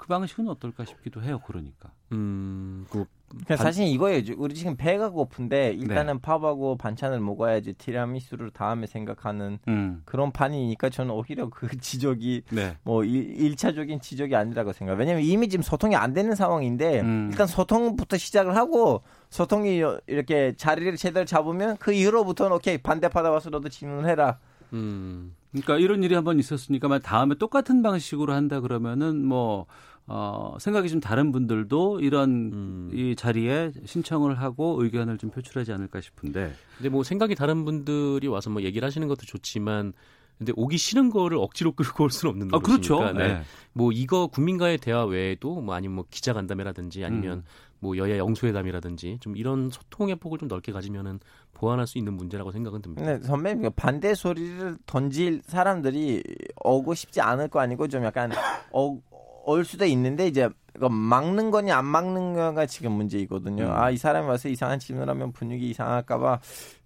그 0.00 0.06
방식은 0.06 0.48
어떨까 0.48 0.86
싶기도 0.86 1.22
해요. 1.22 1.42
그러니까. 1.46 1.90
음, 2.12 2.86
그 2.88 3.04
그러니까 3.28 3.58
사실 3.58 3.86
이거예요. 3.86 4.22
우리 4.38 4.54
지금 4.54 4.74
배가 4.74 5.10
고픈데 5.10 5.74
일단은 5.74 6.14
네. 6.14 6.20
밥하고 6.22 6.78
반찬을 6.78 7.20
먹어야지 7.20 7.74
티라미수를 7.74 8.50
다음에 8.50 8.86
생각하는 8.86 9.58
음. 9.68 10.00
그런 10.06 10.32
판이니까 10.32 10.88
저는 10.88 11.12
오히려 11.12 11.50
그 11.50 11.68
지적이 11.78 12.44
네. 12.48 12.78
뭐 12.82 13.04
일, 13.04 13.54
차적인 13.56 14.00
지적이 14.00 14.36
아니라고 14.36 14.72
생각해요. 14.72 14.98
왜냐하면 14.98 15.22
이미 15.22 15.50
지금 15.50 15.62
소통이 15.62 15.94
안 15.94 16.14
되는 16.14 16.34
상황인데 16.34 17.00
음. 17.02 17.28
일단 17.30 17.46
소통부터 17.46 18.16
시작을 18.16 18.56
하고 18.56 19.02
소통이 19.28 19.82
이렇게 20.06 20.54
자리를 20.56 20.96
제대로 20.96 21.26
잡으면 21.26 21.76
그 21.76 21.92
이후로부터는 21.92 22.56
오케이 22.56 22.78
반대파다 22.78 23.30
와서 23.30 23.50
너도 23.50 23.68
질문해라. 23.68 24.38
음, 24.72 25.34
그러니까 25.50 25.76
이런 25.76 26.02
일이 26.02 26.14
한번 26.14 26.38
있었으니까 26.38 26.88
만 26.88 27.02
다음에 27.02 27.34
똑같은 27.34 27.82
방식으로 27.82 28.32
한다 28.32 28.60
그러면은 28.60 29.24
뭐 29.24 29.66
어, 30.12 30.56
생각이 30.58 30.88
좀 30.88 30.98
다른 30.98 31.30
분들도 31.30 32.00
이런 32.00 32.30
음. 32.52 32.90
이 32.92 33.14
자리에 33.14 33.70
신청을 33.84 34.40
하고 34.40 34.82
의견을 34.82 35.18
좀 35.18 35.30
표출하지 35.30 35.72
않을까 35.72 36.00
싶은데. 36.00 36.52
근데 36.76 36.88
뭐 36.88 37.04
생각이 37.04 37.36
다른 37.36 37.64
분들이 37.64 38.26
와서 38.26 38.50
뭐 38.50 38.62
얘기를 38.62 38.84
하시는 38.84 39.06
것도 39.06 39.24
좋지만 39.24 39.92
근데 40.36 40.52
오기 40.56 40.78
싫은 40.78 41.10
거를 41.10 41.36
억지로 41.38 41.70
끌고 41.72 42.02
올 42.02 42.10
수는 42.10 42.30
없는 42.30 42.48
아, 42.48 42.58
거니까. 42.58 42.66
그렇죠. 42.66 43.12
네. 43.12 43.42
뭐 43.72 43.92
이거 43.92 44.26
국민과의 44.26 44.78
대화 44.78 45.04
외에도 45.04 45.60
뭐 45.60 45.76
아니면 45.76 45.94
뭐 45.94 46.04
기자간담회라든지 46.10 47.04
아니면 47.04 47.38
음. 47.38 47.44
뭐 47.78 47.96
여야 47.96 48.18
영수회담이라든지 48.18 49.18
좀 49.20 49.36
이런 49.36 49.70
소통의 49.70 50.16
폭을 50.16 50.38
좀 50.38 50.48
넓게 50.48 50.72
가지면은 50.72 51.20
보완할 51.54 51.86
수 51.86 51.98
있는 51.98 52.14
문제라고 52.14 52.50
생각은 52.52 52.82
듭니다. 52.82 53.04
근데 53.04 53.26
선배님 53.26 53.62
그 53.62 53.70
반대 53.70 54.14
소리를 54.14 54.78
던질 54.86 55.42
사람들이 55.44 56.22
오고 56.64 56.94
싶지 56.94 57.20
않을 57.20 57.48
거 57.48 57.60
아니고 57.60 57.88
좀 57.88 58.02
약간 58.04 58.30
어, 58.72 58.98
올 59.44 59.64
수도 59.64 59.84
있는데 59.86 60.26
이제 60.26 60.48
막는 60.78 61.50
거냐 61.50 61.76
안 61.76 61.84
막는 61.84 62.34
거가 62.34 62.66
지금 62.66 62.92
문제이거든요. 62.92 63.64
음. 63.64 63.72
아이 63.72 63.96
사람이 63.96 64.26
와서 64.26 64.48
이상한 64.48 64.78
질문을 64.78 65.08
하면 65.10 65.32
분위기 65.32 65.70
이상할까봐 65.70 66.40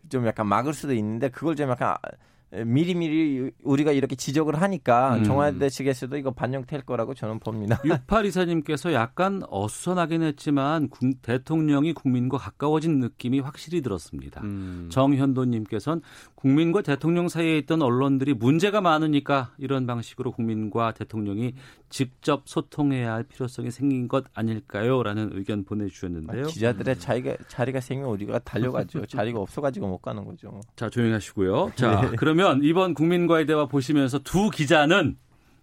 좀 0.09 0.27
약간 0.27 0.47
막을 0.47 0.75
수도 0.75 0.93
있는데 0.95 1.29
그걸 1.29 1.57
좀 1.57 1.71
약간 1.71 1.97
미리미리 2.65 3.51
우리가 3.63 3.93
이렇게 3.93 4.15
지적을 4.17 4.61
하니까 4.61 5.17
음. 5.17 5.25
청와대 5.25 5.69
측에서도 5.69 6.17
이거 6.17 6.31
반영될 6.31 6.83
거라고 6.83 7.15
저는 7.15 7.39
봅니다. 7.41 7.79
6824님께서 7.85 8.93
약간 8.93 9.43
어수선하긴 9.49 10.23
했지만 10.23 10.89
국- 10.89 11.21
대통령이 11.23 11.93
국민과 11.95 12.39
가까워진 12.39 12.99
느낌이 13.01 13.41
확실히 13.41 13.81
들었습니다. 13.83 14.41
음. 14.45 14.89
정현도님께서는 14.91 16.03
국민과 16.35 16.83
대통령 16.83 17.29
사이에 17.29 17.57
있던 17.59 17.83
언론들이 17.83 18.35
문제가 18.35 18.81
많으니까 18.81 19.53
이런 19.59 19.87
방식으로 19.87 20.33
국민과 20.33 20.93
대통령이 20.93 21.55
직접 21.89 22.43
소통해야 22.47 23.13
할 23.15 23.23
필요성이 23.23 23.71
생긴 23.71 24.09
것 24.09 24.25
아닐까요? 24.35 25.03
라는 25.03 25.31
의견 25.33 25.65
보내주셨는데요. 25.65 26.47
기자들의 26.47 26.99
자리가 26.99 27.37
자리가 27.49 27.81
생기면 27.81 28.11
우리가 28.11 28.41
달려가죠. 28.41 29.07
자리가 29.07 29.39
없어가지고 29.41 29.87
못 29.89 29.99
가는 29.99 30.25
거죠. 30.25 30.61
자, 30.77 30.91
조용히 30.91 31.13
하시고요. 31.13 31.73
자, 31.77 32.11
그러면 32.19 32.44
이번 32.63 32.95
국민과의 32.95 33.47
대화 33.47 33.67
보시면서 33.67 34.19
두 34.21 34.51
기자는 34.51 35.17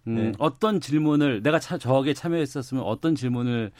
음, 0.08 0.14
네. 0.14 0.32
어떤 0.38 0.80
질문을 0.80 1.42
내가 1.42 1.58
차, 1.58 1.78
저에게 1.78 2.14
참여했었으면 2.14 2.82
어떤 2.82 3.14
질문을 3.14 3.70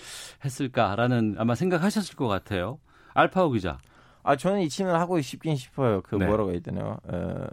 했을까라는 0.44 1.36
아마 1.38 1.54
생각하셨을 1.54 2.16
것 2.16 2.28
같아요. 2.28 2.78
알파오 3.14 3.50
기자. 3.50 3.78
아 4.22 4.36
저는 4.36 4.60
이 4.60 4.68
질문을 4.68 5.00
하고 5.00 5.20
싶긴 5.20 5.56
싶어요. 5.56 6.00
그 6.02 6.16
네. 6.16 6.26
뭐라고 6.26 6.52
해야 6.52 6.60
되나요? 6.60 6.96
어, 7.04 7.46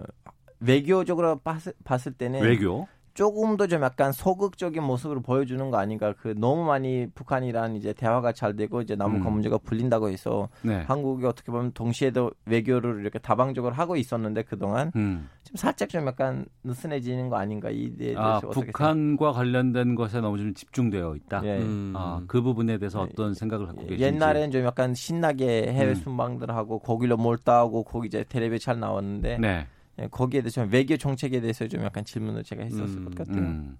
외교적으로 0.59 1.39
봤을, 1.39 1.73
봤을 1.83 2.13
때는 2.13 2.41
외교. 2.41 2.87
조금 3.13 3.57
더 3.57 3.67
좀 3.67 3.83
약간 3.83 4.11
소극적인 4.11 4.81
모습을 4.81 5.21
보여주는 5.21 5.69
거 5.69 5.77
아닌가. 5.77 6.13
그 6.19 6.33
너무 6.37 6.63
많이 6.65 7.07
북한이랑 7.13 7.75
이제 7.75 7.93
대화가 7.93 8.31
잘 8.31 8.55
되고 8.55 8.81
이제 8.81 8.95
남북한 8.95 9.27
음. 9.27 9.33
문제가 9.33 9.57
풀린다고 9.57 10.09
해서 10.09 10.49
네. 10.61 10.83
한국이 10.87 11.25
어떻게 11.25 11.51
보면 11.51 11.71
동시에도 11.73 12.31
외교를 12.45 13.01
이렇게 13.01 13.19
다방적으로 13.19 13.73
하고 13.75 13.95
있었는데 13.95 14.43
그동안 14.43 14.91
음. 14.95 15.29
지금 15.43 15.57
살짝 15.57 15.89
좀 15.89 16.07
약간 16.07 16.45
느슨해지는 16.63 17.29
거 17.29 17.37
아닌가 17.37 17.69
이에 17.69 17.95
대해서 17.97 18.19
아, 18.21 18.37
어떻게 18.37 18.67
북한과 18.67 19.33
관련된 19.33 19.95
것에 19.95 20.21
너무 20.21 20.37
좀 20.37 20.53
집중되어 20.53 21.15
있다. 21.15 21.41
생각- 21.41 21.45
예. 21.57 21.61
음. 21.61 21.93
아, 21.95 22.21
그 22.27 22.41
부분에 22.41 22.77
대해서 22.77 22.99
예, 23.01 23.03
어떤 23.11 23.33
생각을 23.33 23.65
갖고 23.67 23.81
계신지. 23.83 24.03
옛날에는 24.03 24.51
좀 24.51 24.63
약간 24.63 24.93
신나게 24.93 25.71
해외 25.73 25.89
음. 25.91 25.95
순방들 25.95 26.49
하고 26.51 26.79
거기로 26.79 27.17
몰다하고 27.17 27.83
거기 27.83 28.07
이제 28.07 28.23
텔레비에 28.27 28.57
잘 28.59 28.79
나왔는데 28.79 29.37
네. 29.39 29.67
예, 30.01 30.07
거기에 30.07 30.41
대해서 30.41 30.61
좀 30.63 30.71
외교 30.71 30.97
정책에 30.97 31.41
대해서 31.41 31.67
좀 31.67 31.83
약간 31.83 32.05
질문을 32.05 32.43
제가 32.43 32.63
했었을 32.63 32.97
음, 32.97 33.05
것 33.05 33.15
같아요. 33.15 33.43
음. 33.43 33.77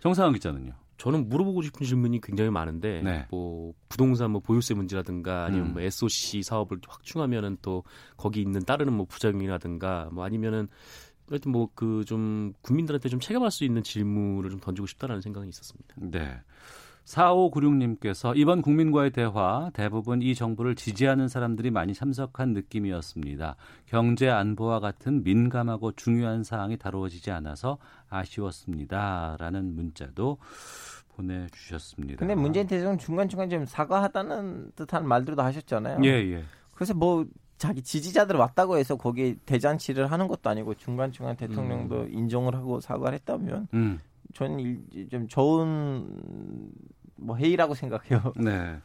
정상훈 0.00 0.32
기자는요. 0.34 0.72
저는 0.96 1.28
물어보고 1.28 1.62
싶은 1.62 1.86
질문이 1.86 2.20
굉장히 2.20 2.50
많은데 2.50 3.02
네. 3.02 3.26
뭐 3.30 3.72
부동산 3.88 4.32
뭐 4.32 4.40
보유세 4.40 4.74
문제라든가 4.74 5.44
아니면 5.44 5.68
음. 5.68 5.72
뭐 5.74 5.82
SOC 5.82 6.42
사업을 6.42 6.78
확충하면은 6.88 7.58
또 7.62 7.84
거기 8.16 8.40
있는 8.40 8.60
따르는 8.64 8.92
뭐 8.92 9.06
부작용이라든가 9.06 10.08
뭐 10.12 10.24
아니면은 10.24 10.68
하여튼 11.28 11.52
뭐 11.52 11.68
그 11.74 12.04
좀 12.06 12.52
국민들한테 12.62 13.08
좀 13.10 13.20
체감할 13.20 13.50
수 13.50 13.64
있는 13.64 13.82
질문을 13.82 14.50
좀 14.50 14.60
던지고 14.60 14.86
싶다라는 14.86 15.20
생각이 15.20 15.48
있었습니다. 15.48 15.94
네. 15.98 16.40
4596님께서 17.08 18.36
이번 18.36 18.60
국민과의 18.62 19.10
대화 19.10 19.70
대부분 19.72 20.20
이 20.22 20.34
정부를 20.34 20.74
지지하는 20.74 21.28
사람들이 21.28 21.70
많이 21.70 21.94
참석한 21.94 22.52
느낌이었습니다. 22.52 23.56
경제 23.86 24.28
안보와 24.28 24.80
같은 24.80 25.22
민감하고 25.22 25.92
중요한 25.92 26.44
사항이 26.44 26.76
다루어지지 26.76 27.30
않아서 27.30 27.78
아쉬웠습니다. 28.10 29.36
라는 29.38 29.74
문자도 29.74 30.38
보내주셨습니다. 31.16 32.18
근데 32.18 32.34
문재인 32.34 32.66
대통령 32.66 32.98
중간중간 32.98 33.48
좀 33.50 33.64
사과하다는 33.64 34.72
듯한 34.76 35.06
말들도 35.08 35.42
하셨잖아요. 35.42 36.00
예, 36.04 36.08
예. 36.10 36.44
그래서 36.74 36.94
뭐 36.94 37.26
자기 37.56 37.82
지지자들 37.82 38.36
왔다고 38.36 38.76
해서 38.76 38.96
거기 38.96 39.34
대잔치를 39.46 40.12
하는 40.12 40.28
것도 40.28 40.48
아니고 40.50 40.74
중간중간 40.74 41.36
대통령도 41.36 42.06
인정을 42.08 42.54
하고 42.54 42.78
사과를 42.78 43.18
했다면 43.18 43.66
음, 43.74 43.98
저는 44.34 44.60
일- 44.60 45.08
좀 45.08 45.26
좋은 45.26 46.06
뭐 47.18 47.36
회의라고 47.36 47.74
생각해요. 47.74 48.32
네. 48.40 48.78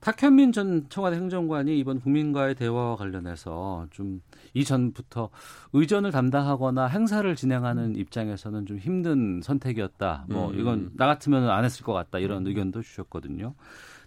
탁현민 0.00 0.52
전 0.52 0.86
청와대 0.88 1.16
행정관이 1.16 1.78
이번 1.78 2.00
국민과의 2.00 2.54
대화와 2.54 2.96
관련해서 2.96 3.86
좀 3.90 4.22
이전부터 4.54 5.28
의전을 5.74 6.10
담당하거나 6.10 6.86
행사를 6.86 7.36
진행하는 7.36 7.96
입장에서는 7.96 8.64
좀 8.64 8.78
힘든 8.78 9.42
선택이었다. 9.42 10.24
뭐 10.30 10.50
음. 10.50 10.58
이건 10.58 10.90
나 10.94 11.06
같으면 11.06 11.50
안 11.50 11.64
했을 11.64 11.84
것 11.84 11.92
같다. 11.92 12.18
이런 12.18 12.46
의견도 12.46 12.80
주셨거든요. 12.80 13.54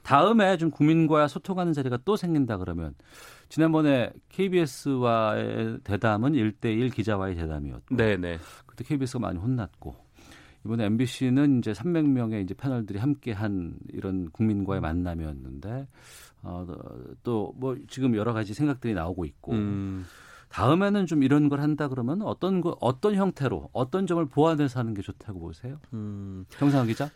다음에 0.02 0.58
좀 0.58 0.70
국민과 0.70 1.28
소통하는 1.28 1.74
자리가 1.74 2.00
또 2.04 2.16
생긴다 2.16 2.58
그러면 2.58 2.94
지난번에 3.50 4.12
KBS와의 4.30 5.80
대담은 5.84 6.34
1대1 6.34 6.94
기자와의 6.94 7.36
대담이었고 7.36 7.96
네, 7.96 8.18
네. 8.18 8.38
그때 8.66 8.84
KBS가 8.84 9.20
많이 9.20 9.40
혼났고 9.40 10.03
이번에 10.66 10.86
MBC는 10.86 11.60
이제 11.60 11.72
300명의 11.74 12.44
이제 12.44 12.54
패널들이 12.54 13.00
함께한 13.00 13.76
이런 13.90 14.30
국민과의 14.32 14.82
만남이었는데 14.82 15.88
어, 16.44 16.66
또 17.24 17.54
뭐 17.58 17.76
지금 17.88 18.16
여러 18.16 18.34
가지 18.34 18.54
생각들이 18.54 18.94
나오고 18.94 19.26
있고 19.26 19.54
음. 19.54 20.06
다음에는 20.50 21.08
좀 21.08 21.24
이런 21.24 21.50
걸 21.50 21.62
한다 21.62 21.88
그러면 21.88 22.22
어떤 22.22 22.62
거 22.62 22.78
어떤 22.80 23.16
형태로 23.16 23.70
어떤 23.74 24.06
점을 24.06 24.24
보완해서 24.26 24.80
하는 24.80 24.94
게 24.94 25.02
좋다고 25.02 25.40
보세요? 25.40 25.80
음. 25.94 26.46
정상훈 26.50 26.88
기자? 26.88 27.10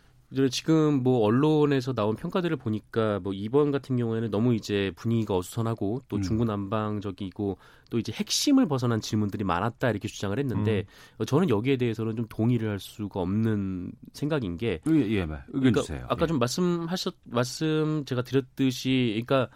지금 0.50 1.02
뭐 1.02 1.20
언론에서 1.20 1.94
나온 1.94 2.14
평가들을 2.14 2.56
보니까 2.58 3.18
뭐 3.20 3.32
이번 3.32 3.70
같은 3.70 3.96
경우에는 3.96 4.30
너무 4.30 4.54
이제 4.54 4.92
분위기가 4.94 5.36
어수선하고 5.36 6.02
또 6.08 6.16
음. 6.16 6.22
중구난방적이고 6.22 7.56
또 7.90 7.98
이제 7.98 8.12
핵심을 8.12 8.68
벗어난 8.68 9.00
질문들이 9.00 9.44
많았다 9.44 9.88
이렇게 9.88 10.06
주장을 10.06 10.38
했는데 10.38 10.84
어, 11.16 11.24
저는 11.24 11.48
여기에 11.48 11.78
대해서는 11.78 12.14
좀 12.16 12.26
동의를 12.28 12.68
할 12.68 12.78
수가 12.78 13.20
없는 13.20 13.92
생각인 14.12 14.58
게 14.58 14.80
예, 14.86 14.92
예, 14.92 15.24
네. 15.24 15.36
의견 15.48 15.60
그러니까 15.60 15.80
주세요. 15.80 16.04
아까 16.10 16.24
예. 16.24 16.26
좀 16.26 16.38
말씀하셨 16.38 17.14
말씀 17.24 18.04
제가 18.04 18.20
드렸듯이 18.20 19.22
그러니까 19.26 19.48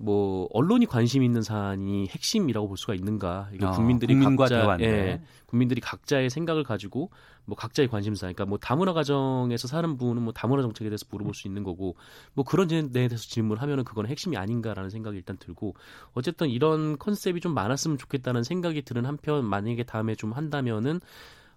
뭐 0.00 0.48
언론이 0.52 0.86
관심 0.86 1.24
있는 1.24 1.42
사안이 1.42 2.06
핵심이라고 2.08 2.68
볼 2.68 2.76
수가 2.76 2.94
있는가? 2.94 3.50
이게 3.52 3.66
아, 3.66 3.72
국민들이 3.72 4.14
각자 4.18 4.48
대화인데. 4.48 4.86
예, 4.86 5.20
국민들이 5.46 5.80
각자의 5.80 6.30
생각을 6.30 6.62
가지고 6.62 7.10
뭐 7.44 7.56
각자의 7.56 7.88
관심사, 7.88 8.26
그러니까 8.26 8.46
뭐 8.46 8.58
다문화 8.58 8.92
가정에서 8.92 9.66
사는 9.66 9.96
분은 9.96 10.22
뭐 10.22 10.32
다문화 10.32 10.62
정책에 10.62 10.88
대해서 10.88 11.04
물어볼 11.10 11.34
수 11.34 11.48
있는 11.48 11.64
거고 11.64 11.96
뭐 12.34 12.44
그런 12.44 12.68
데에 12.68 12.88
대해서 12.90 13.16
질문을 13.16 13.60
하면은 13.62 13.84
그건 13.84 14.06
핵심이 14.06 14.36
아닌가라는 14.36 14.88
생각이 14.90 15.16
일단 15.16 15.36
들고 15.36 15.74
어쨌든 16.12 16.48
이런 16.48 16.96
컨셉이 16.98 17.40
좀 17.40 17.54
많았으면 17.54 17.98
좋겠다는 17.98 18.44
생각이 18.44 18.82
드는 18.82 19.04
한편 19.04 19.44
만약에 19.44 19.82
다음에 19.82 20.14
좀 20.14 20.32
한다면은 20.32 21.00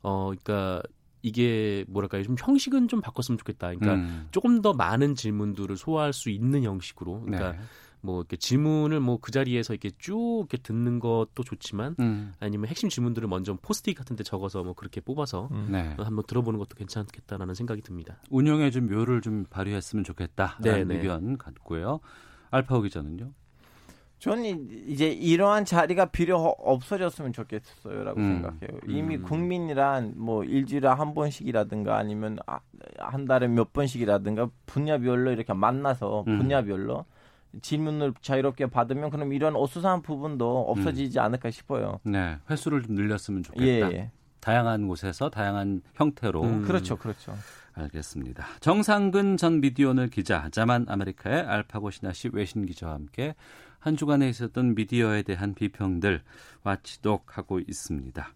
어 0.01 0.31
그러니까 0.31 0.81
이게 1.21 1.85
뭐랄까요 1.87 2.23
좀 2.23 2.35
형식은 2.39 2.87
좀 2.87 3.01
바꿨으면 3.01 3.37
좋겠다. 3.37 3.75
그러니까 3.75 3.95
음. 3.95 4.27
조금 4.31 4.61
더 4.61 4.73
많은 4.73 5.13
질문들을 5.15 5.77
소화할 5.77 6.13
수 6.13 6.29
있는 6.29 6.63
형식으로 6.63 7.21
그러니까 7.21 7.51
네. 7.51 7.59
뭐 8.01 8.19
이렇게 8.21 8.35
질문을 8.37 8.99
뭐 8.99 9.17
그 9.21 9.31
자리에서 9.31 9.73
이렇게 9.73 9.91
쭉 9.99 10.39
이렇게 10.49 10.57
듣는 10.57 10.99
것도 10.99 11.43
좋지만 11.43 11.95
음. 11.99 12.33
아니면 12.39 12.67
핵심 12.67 12.89
질문들을 12.89 13.27
먼저 13.27 13.55
포스트잇 13.61 13.95
같은 13.97 14.15
데 14.15 14.23
적어서 14.23 14.63
뭐 14.63 14.73
그렇게 14.73 14.99
뽑아서 15.01 15.49
네. 15.69 15.95
한번 15.97 16.23
들어보는 16.27 16.57
것도 16.59 16.75
괜찮겠다라는 16.75 17.53
생각이 17.53 17.81
듭니다. 17.81 18.17
운영에 18.29 18.71
좀 18.71 18.87
묘를 18.89 19.21
좀 19.21 19.45
발휘했으면 19.49 20.03
좋겠다라는 20.03 20.61
네, 20.63 20.83
네. 20.83 20.95
의견 20.95 21.37
같고요. 21.37 21.99
알파오 22.49 22.81
기자는요? 22.81 23.31
저는 24.19 24.69
이제 24.87 25.09
이러한 25.09 25.65
자리가 25.65 26.05
필요 26.05 26.37
없어졌으면 26.37 27.33
좋겠어요라고 27.33 28.19
음. 28.19 28.33
생각해요. 28.43 28.79
이미 28.87 29.15
음. 29.15 29.23
국민이란 29.23 30.13
뭐 30.15 30.43
일주일에 30.43 30.87
한 30.87 31.15
번씩이라든가 31.15 31.97
아니면 31.97 32.37
아- 32.45 32.59
한 32.99 33.25
달에 33.25 33.47
몇 33.47 33.73
번씩이라든가 33.73 34.49
분야별로 34.67 35.31
이렇게 35.31 35.53
만나서 35.53 36.23
음. 36.27 36.37
분야별로 36.37 37.05
질문을 37.61 38.13
자유롭게 38.21 38.67
받으면 38.67 39.09
그럼 39.09 39.33
이런 39.33 39.55
어수선한 39.55 40.01
부분도 40.01 40.65
없어지지 40.69 41.19
않을까 41.19 41.51
싶어요. 41.51 41.99
네. 42.03 42.37
횟수를 42.49 42.83
좀 42.83 42.95
늘렸으면 42.95 43.43
예, 43.57 43.79
좋겠다. 43.79 43.93
예. 43.93 44.11
다양한 44.39 44.87
곳에서 44.87 45.29
다양한 45.29 45.81
형태로 45.95 46.43
음. 46.43 46.61
그렇죠, 46.63 46.97
그렇죠. 46.97 47.35
알겠습니다. 47.73 48.45
정상근 48.59 49.37
전 49.37 49.61
미디어오늘 49.61 50.09
기자, 50.09 50.49
자만 50.51 50.85
아메리카의 50.87 51.41
알파고 51.41 51.91
시나씨 51.91 52.29
외신 52.33 52.65
기자와 52.65 52.93
함께 52.93 53.35
한 53.79 53.95
주간에 53.95 54.29
있었던 54.29 54.75
미디어에 54.75 55.23
대한 55.23 55.53
비평들 55.53 56.21
watchdog하고 56.63 57.59
있습니다. 57.59 58.33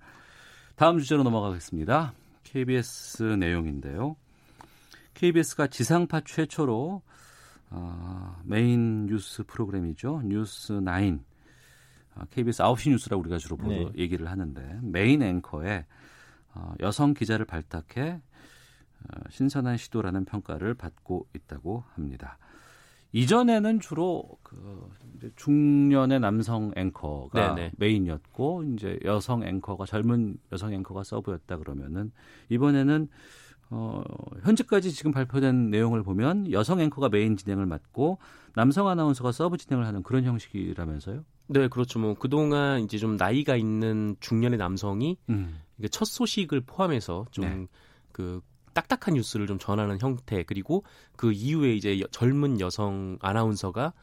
다음 0.76 1.00
주제로 1.00 1.24
넘어가겠습니다. 1.24 2.14
KBS 2.44 3.24
내용인데요. 3.40 4.16
KBS가 5.14 5.68
지상파 5.68 6.22
최초로 6.22 7.02
어, 7.70 8.42
메인 8.44 9.06
뉴스 9.08 9.44
프로그램이죠. 9.44 10.22
뉴스 10.24 10.74
9. 10.74 11.20
어, 12.16 12.24
KBS 12.30 12.64
9시 12.64 12.90
뉴스라고 12.92 13.22
우리가 13.22 13.38
주로 13.38 13.58
보도 13.58 13.70
네. 13.70 13.92
얘기를 13.96 14.30
하는데 14.30 14.80
메인 14.82 15.22
앵커에 15.22 15.86
어, 16.54 16.74
여성 16.80 17.14
기자를 17.14 17.46
발탁해 17.46 18.22
어, 19.04 19.30
신선한 19.30 19.78
시도라는 19.78 20.26
평가를 20.26 20.74
받고 20.74 21.28
있다고 21.36 21.84
합니다. 21.94 22.38
이전에는 23.12 23.80
주로 23.80 24.38
그 24.44 24.92
중년의 25.38 26.20
남성 26.20 26.74
앵커가 26.76 27.56
네네. 27.56 27.72
메인이었고 27.78 28.64
이제 28.74 29.00
여성 29.06 29.42
앵커가 29.42 29.86
젊은 29.86 30.38
여성 30.52 30.74
앵커가 30.74 31.04
서브였다 31.04 31.58
그러면은 31.58 32.12
이번에는 32.50 33.08
어 33.70 34.04
현재까지 34.44 34.92
지금 34.92 35.12
발표된 35.12 35.70
내용을 35.70 36.04
보면 36.04 36.52
여성 36.52 36.80
앵커가 36.80 37.10
메인 37.10 37.36
진행을 37.36 37.66
맡고 37.66 38.20
남성 38.54 38.88
아나운서가 38.88 39.32
서브 39.32 39.58
진행을 39.58 39.86
하는 39.86 40.04
그런 40.04 40.24
형식이라면서요? 40.24 41.24
네, 41.48 41.68
그렇죠. 41.68 42.00
뭐 42.00 42.14
그동안 42.16 42.82
이제 42.82 42.98
좀 42.98 43.18
나이가 43.18 43.56
있는 43.56 44.16
중년의 44.20 44.58
남성이 44.58 45.18
음. 45.30 45.60
첫 45.92 46.06
소식을 46.06 46.62
포함해서 46.62 47.26
좀그 47.32 47.48
네. 47.48 47.68
그 48.12 48.42
딱딱한 48.74 49.14
뉴스를 49.16 49.48
좀 49.48 49.58
전하는 49.58 50.00
형태 50.00 50.44
그리고 50.44 50.84
그 51.16 51.32
이후에 51.32 51.74
이제 51.74 52.00
여, 52.00 52.06
젊은 52.12 52.60
여성 52.60 53.18
아나운서가 53.22 53.94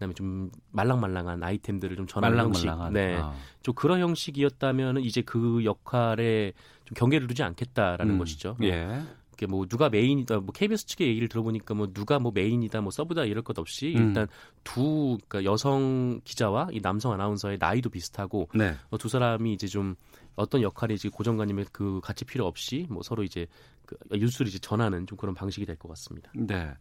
그다음에 0.00 0.14
좀 0.14 0.50
말랑말랑한 0.72 1.42
아이템들을 1.42 1.94
좀 1.94 2.06
전하는 2.06 2.36
말랑말랑한, 2.36 2.86
형식, 2.86 2.94
네, 2.94 3.16
아. 3.20 3.34
좀 3.62 3.74
그런 3.74 4.00
형식이었다면 4.00 5.00
이제 5.02 5.20
그 5.20 5.62
역할에 5.64 6.54
좀 6.86 6.94
경계를 6.94 7.26
두지 7.26 7.42
않겠다라는 7.42 8.14
음. 8.14 8.18
것이죠. 8.18 8.56
예. 8.62 9.02
뭐 9.48 9.64
누가 9.64 9.88
메인이다, 9.88 10.40
뭐 10.40 10.52
KBS 10.52 10.84
측의 10.84 11.08
얘기를 11.08 11.26
들어보니까 11.26 11.72
뭐 11.72 11.90
누가 11.94 12.18
뭐 12.18 12.30
메인이다, 12.34 12.82
뭐 12.82 12.90
서브다 12.90 13.24
이럴 13.24 13.42
것 13.42 13.58
없이 13.58 13.94
음. 13.96 14.08
일단 14.08 14.28
두 14.64 15.16
그러니까 15.28 15.50
여성 15.50 16.20
기자와 16.24 16.68
이 16.72 16.80
남성 16.82 17.12
아나운서의 17.12 17.56
나이도 17.58 17.88
비슷하고 17.88 18.50
네. 18.54 18.74
어, 18.90 18.98
두 18.98 19.08
사람이 19.08 19.54
이제 19.54 19.66
좀 19.66 19.94
어떤 20.36 20.60
역할이 20.60 20.92
이제 20.92 21.08
고정관념의 21.08 21.66
그 21.72 22.00
같이 22.02 22.26
필요 22.26 22.46
없이 22.46 22.86
뭐 22.90 23.02
서로 23.02 23.22
이제 23.22 23.46
그 23.86 23.96
뉴스를 24.12 24.46
이제 24.48 24.58
전하는 24.58 25.06
좀 25.06 25.16
그런 25.16 25.34
방식이 25.34 25.64
될 25.64 25.76
것 25.76 25.88
같습니다. 25.88 26.30
네. 26.34 26.74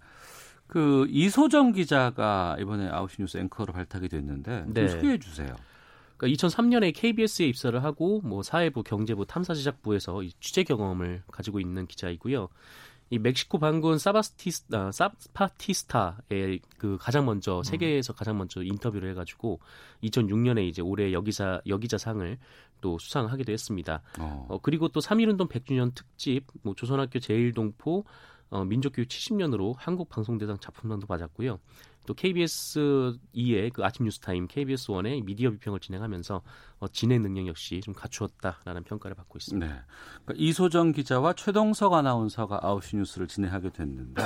그 0.70 1.08
이소정 1.10 1.72
기자가 1.72 2.56
이번에 2.60 2.88
아웃시 2.90 3.18
뉴스 3.20 3.38
앵커로 3.38 3.74
발탁이 3.74 4.08
됐는데 4.08 4.66
네. 4.68 4.88
소개해 4.88 5.18
주세요. 5.18 5.56
그러니까 6.16 6.48
2003년에 6.48 6.94
KBS에 6.94 7.48
입사를 7.48 7.84
하고 7.84 8.22
뭐 8.24 8.44
사회부, 8.44 8.84
경제부, 8.84 9.26
탐사제작부에서 9.26 10.22
취재 10.40 10.64
경험을 10.64 11.24
가지고 11.32 11.60
있는 11.60 11.88
기자이고요. 11.88 12.50
이 13.10 13.18
멕시코 13.18 13.58
반군 13.58 13.98
사바스티스 13.98 14.66
아, 14.74 14.92
사파티스타의 14.92 16.60
그 16.78 16.98
가장 17.00 17.26
먼저 17.26 17.58
음. 17.58 17.64
세계에서 17.64 18.14
가장 18.14 18.38
먼저 18.38 18.62
인터뷰를 18.62 19.10
해가지고 19.10 19.60
2006년에 20.04 20.68
이제 20.68 20.84
올해의 20.84 21.12
여기자 21.12 21.62
여기자상을 21.66 22.38
또 22.82 23.00
수상하기도 23.00 23.52
했습니다. 23.52 24.04
어. 24.20 24.46
어 24.50 24.60
그리고 24.62 24.88
또 24.90 25.00
3.1운동 25.00 25.50
100주년 25.50 25.96
특집, 25.96 26.46
뭐 26.62 26.76
조선학교 26.76 27.18
재일동포 27.18 28.06
어, 28.50 28.64
민족교육 28.64 29.08
70년으로 29.08 29.76
한국 29.78 30.10
방송대상 30.10 30.58
작품상도 30.60 31.08
받았고요. 31.08 31.60
또 32.06 32.14
KBS 32.16 33.18
2의 33.36 33.72
그 33.72 33.86
아침 33.86 34.06
뉴스타임, 34.06 34.48
KBS 34.48 34.88
1의 34.88 35.24
미디어 35.24 35.52
비평을 35.52 35.80
진행하면서 35.80 36.42
어, 36.80 36.88
진행 36.88 37.22
능력 37.22 37.46
역시 37.48 37.82
좀 37.82 37.94
갖추었다라는 37.94 38.84
평가를 38.84 39.16
받고 39.16 39.38
있습니다. 39.38 39.68
네. 39.68 39.82
그러니까 40.26 40.44
이소정 40.44 40.94
기자와 40.94 41.34
최동석 41.34 41.94
아나운서가 41.94 42.60
아홉시 42.64 42.96
뉴스를 42.96 43.28
진행하게 43.28 43.70
됐는데 43.70 44.24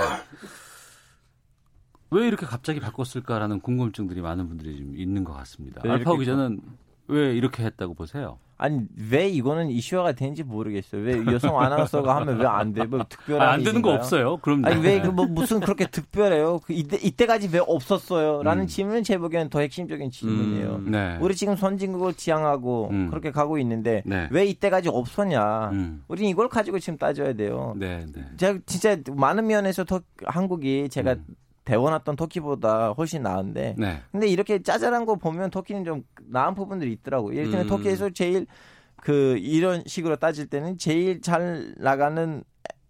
왜 2.12 2.28
이렇게 2.28 2.46
갑자기 2.46 2.80
바꿨을까라는 2.80 3.60
궁금증들이 3.60 4.22
많은 4.22 4.48
분들이 4.48 4.78
좀 4.78 4.96
있는 4.96 5.24
것 5.24 5.34
같습니다. 5.34 5.82
알파고 5.84 6.18
기자는 6.18 6.62
왜 7.08 7.34
이렇게 7.36 7.64
했다고 7.64 7.94
보세요? 7.96 8.40
아니 8.56 8.82
왜 9.12 9.28
이거는 9.28 9.70
이슈화가 9.72 10.14
되는지 10.14 10.44
모르겠어요. 10.44 11.02
왜 11.02 11.18
여성 11.34 11.60
아나운서가 11.60 12.16
하면 12.18 12.40
왜 12.40 12.46
안 12.46 12.72
돼? 12.72 12.86
뭐 12.86 13.04
특별한 13.10 13.46
아, 13.48 13.52
안 13.54 13.64
되는 13.64 13.82
거 13.82 13.92
없어요. 13.92 14.38
그럼 14.38 14.64
아니 14.64 14.80
왜 14.82 15.02
그 15.02 15.12
뭐 15.12 15.26
무슨 15.26 15.60
그렇게 15.60 15.86
특별해요? 15.88 16.60
그 16.60 16.72
이때 16.72 16.96
이때까지 16.96 17.50
왜 17.52 17.60
없었어요?라는 17.60 18.64
음. 18.64 18.68
질문은 18.68 19.04
제 19.04 19.18
보기에는 19.18 19.50
더 19.50 19.60
핵심적인 19.60 20.12
질문이에요. 20.12 20.76
음. 20.76 20.92
네. 20.92 21.18
우리 21.20 21.36
지금 21.36 21.58
선진국을 21.58 22.14
지향하고 22.14 22.90
음. 22.92 23.10
그렇게 23.10 23.32
가고 23.32 23.58
있는데 23.58 24.02
네. 24.06 24.30
왜 24.32 24.46
이때까지 24.46 24.88
없었냐? 24.88 25.72
음. 25.72 26.04
우리는 26.08 26.30
이걸 26.30 26.48
가지고 26.48 26.80
지금 26.80 26.98
따져야 26.98 27.34
돼요. 27.34 27.74
네, 27.76 28.06
네. 28.16 28.24
제가 28.38 28.60
진짜 28.66 28.96
많은 29.12 29.46
면에서 29.48 29.84
더 29.84 30.00
한국이 30.26 30.88
제가 30.90 31.14
음. 31.14 31.26
데워놨던 31.66 32.16
터키보다 32.16 32.90
훨씬 32.92 33.24
나은데 33.24 33.76
네. 33.78 34.02
근데 34.12 34.28
이렇게 34.28 34.62
짜잘한 34.62 35.06
거 35.06 35.16
보면 35.16 35.50
터키는 35.50 35.86
좀 35.86 36.04
나은 36.30 36.56
부분들이 36.56 36.92
있더라고요. 36.94 37.36
예를 37.36 37.50
들면 37.52 37.66
음. 37.66 37.70
터키에서 37.70 38.10
제일 38.12 38.46
그 38.98 39.38
이런 39.38 39.84
식으로 39.86 40.16
따질 40.18 40.48
때는 40.48 40.78
제일 40.78 41.22
잘 41.22 41.74
나가는 41.78 42.44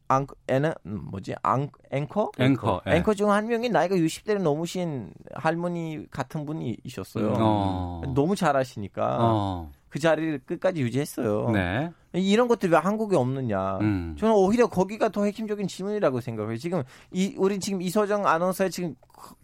앙, 0.09 0.27
에는 0.47 0.73
뭐지? 0.83 1.33
앙, 1.41 1.69
앵커? 1.89 2.29
앵커. 2.37 2.81
예. 2.87 2.97
앵커 2.97 3.13
중 3.15 3.29
한 3.31 3.47
명이 3.47 3.69
나이가 3.69 3.95
60대를 3.95 4.41
넘으신 4.41 5.11
할머니 5.33 6.05
같은 6.11 6.45
분이 6.45 6.77
있었어요. 6.83 7.29
음. 7.29 7.35
어. 7.39 8.01
너무 8.13 8.35
잘하시니까. 8.35 9.17
어. 9.21 9.71
그 9.93 9.99
자리를 9.99 10.39
끝까지 10.47 10.81
유지했어요. 10.81 11.51
네. 11.51 11.91
이런 12.13 12.47
것들이 12.47 12.71
왜 12.71 12.79
한국에 12.79 13.15
없느냐. 13.15 13.77
음. 13.81 14.15
저는 14.17 14.33
오히려 14.33 14.65
거기가 14.65 15.09
더 15.09 15.25
핵심적인 15.25 15.67
질문이라고 15.67 16.19
생각해요. 16.19 16.57
지금 16.57 16.81
이 17.11 17.35
우리 17.37 17.59
지금 17.59 17.79
이서정 17.79 18.25
아나운서의 18.25 18.71
지금 18.71 18.95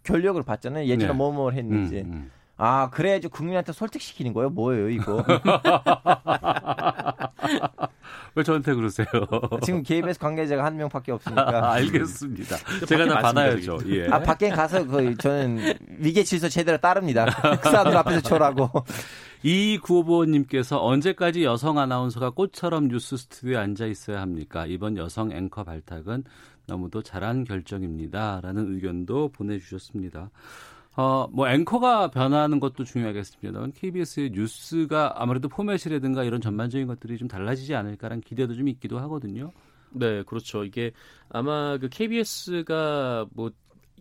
결력을 0.02 0.42
봤잖아요. 0.42 0.86
예전에 0.86 1.12
네. 1.12 1.16
뭐뭐 1.16 1.52
했는지. 1.52 2.00
음, 2.00 2.12
음. 2.12 2.30
아 2.56 2.90
그래야지 2.90 3.28
국민한테 3.28 3.72
설득시키는 3.72 4.32
거예요? 4.32 4.50
뭐예요 4.50 4.88
이거? 4.90 5.24
왜 8.34 8.42
저한테 8.42 8.74
그러세요? 8.74 9.06
지금 9.62 9.84
KBS 9.84 10.18
관계자가 10.18 10.64
한 10.64 10.76
명밖에 10.76 11.12
없으니까. 11.12 11.70
알겠습니다. 11.78 12.56
제가 12.88 13.06
다 13.06 13.20
받아야죠. 13.20 13.78
예. 13.86 14.08
아 14.08 14.18
밖에 14.18 14.50
가서 14.50 14.84
그 14.84 15.16
저는 15.16 15.74
위계 15.98 16.24
질서 16.24 16.48
제대로 16.48 16.76
따릅니다. 16.78 17.24
흑사들 17.26 17.96
앞에서 17.96 18.20
초라고. 18.20 18.68
이 19.42 19.78
구호보님께서 19.78 20.84
언제까지 20.84 21.44
여성 21.44 21.78
아나운서가 21.78 22.30
꽃처럼 22.30 22.88
뉴스 22.88 23.16
스튜디오에 23.16 23.56
앉아 23.56 23.86
있어야 23.86 24.20
합니까? 24.20 24.66
이번 24.66 24.98
여성 24.98 25.32
앵커 25.32 25.64
발탁은 25.64 26.24
너무도 26.66 27.02
잘한 27.02 27.44
결정입니다. 27.44 28.40
라는 28.42 28.74
의견도 28.74 29.30
보내주셨습니다. 29.30 30.30
어, 30.94 31.26
뭐 31.32 31.48
앵커가 31.48 32.10
변하는 32.10 32.60
것도 32.60 32.84
중요하겠습니다만 32.84 33.72
KBS의 33.72 34.32
뉴스가 34.32 35.14
아무래도 35.16 35.48
포맷이라든가 35.48 36.24
이런 36.24 36.42
전반적인 36.42 36.86
것들이 36.86 37.16
좀 37.16 37.26
달라지지 37.26 37.74
않을까라는 37.74 38.20
기대도 38.20 38.54
좀 38.54 38.68
있기도 38.68 38.98
하거든요. 38.98 39.52
네, 39.92 40.22
그렇죠. 40.24 40.64
이게 40.64 40.92
아마 41.30 41.78
그 41.78 41.88
KBS가 41.88 43.26
뭐 43.32 43.50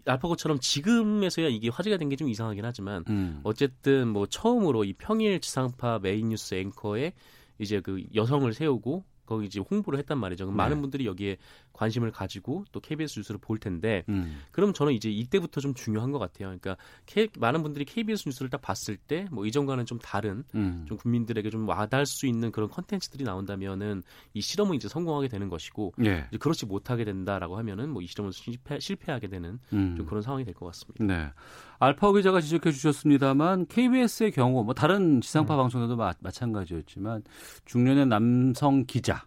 알파고처럼 0.05 0.59
지금에서야 0.59 1.47
이게 1.47 1.69
화제가 1.69 1.97
된 1.97 2.09
게 2.09 2.15
좀 2.15 2.27
이상하긴 2.29 2.65
하지만 2.65 3.03
음. 3.09 3.39
어쨌든 3.43 4.07
뭐 4.07 4.25
처음으로 4.25 4.83
이 4.83 4.93
평일 4.93 5.39
지상파 5.39 5.99
메인 5.99 6.29
뉴스 6.29 6.55
앵커에 6.55 7.13
이제 7.59 7.79
그 7.81 8.03
여성을 8.15 8.51
세우고 8.53 9.03
거기 9.25 9.45
이제 9.45 9.59
홍보를 9.59 9.99
했단 9.99 10.17
말이죠. 10.17 10.45
네. 10.47 10.51
많은 10.53 10.81
분들이 10.81 11.05
여기에 11.05 11.37
관심을 11.73 12.11
가지고 12.11 12.65
또 12.71 12.79
KBS 12.79 13.19
뉴스를 13.19 13.39
볼 13.39 13.57
텐데, 13.59 14.03
음. 14.09 14.41
그럼 14.51 14.73
저는 14.73 14.93
이제 14.93 15.09
이때부터 15.09 15.61
좀 15.61 15.73
중요한 15.73 16.11
것 16.11 16.19
같아요. 16.19 16.47
그러니까 16.47 16.75
K, 17.05 17.29
많은 17.39 17.63
분들이 17.63 17.85
KBS 17.85 18.27
뉴스를 18.27 18.49
딱 18.49 18.61
봤을 18.61 18.97
때, 18.97 19.27
뭐 19.31 19.45
이전과는 19.45 19.85
좀 19.85 19.97
다른, 19.99 20.43
음. 20.55 20.85
좀 20.87 20.97
국민들에게 20.97 21.49
좀 21.49 21.67
와닿을 21.67 22.05
수 22.05 22.25
있는 22.25 22.51
그런 22.51 22.69
컨텐츠들이 22.69 23.23
나온다면은 23.23 24.03
이 24.33 24.41
실험은 24.41 24.75
이제 24.75 24.87
성공하게 24.89 25.27
되는 25.29 25.47
것이고, 25.47 25.93
네. 25.97 26.25
이제 26.29 26.37
그렇지 26.37 26.65
못하게 26.65 27.05
된다라고 27.05 27.57
하면은 27.57 27.89
뭐 27.89 27.99
이 28.01 28.07
실험은 28.07 28.31
실패, 28.31 28.79
실패하게 28.79 29.27
되는 29.27 29.59
음. 29.73 29.95
좀 29.97 30.05
그런 30.05 30.21
상황이 30.21 30.43
될 30.45 30.53
것 30.53 30.65
같습니다. 30.67 31.03
네. 31.05 31.29
알파오 31.79 32.13
기자가 32.13 32.41
지적해 32.41 32.71
주셨습니다만 32.71 33.67
KBS의 33.67 34.31
경우 34.31 34.63
뭐 34.63 34.73
다른 34.73 35.21
지상파 35.21 35.55
음. 35.55 35.57
방송에도 35.57 35.95
마, 35.95 36.13
마찬가지였지만 36.19 37.23
중년의 37.65 38.07
남성 38.07 38.83
기자 38.85 39.23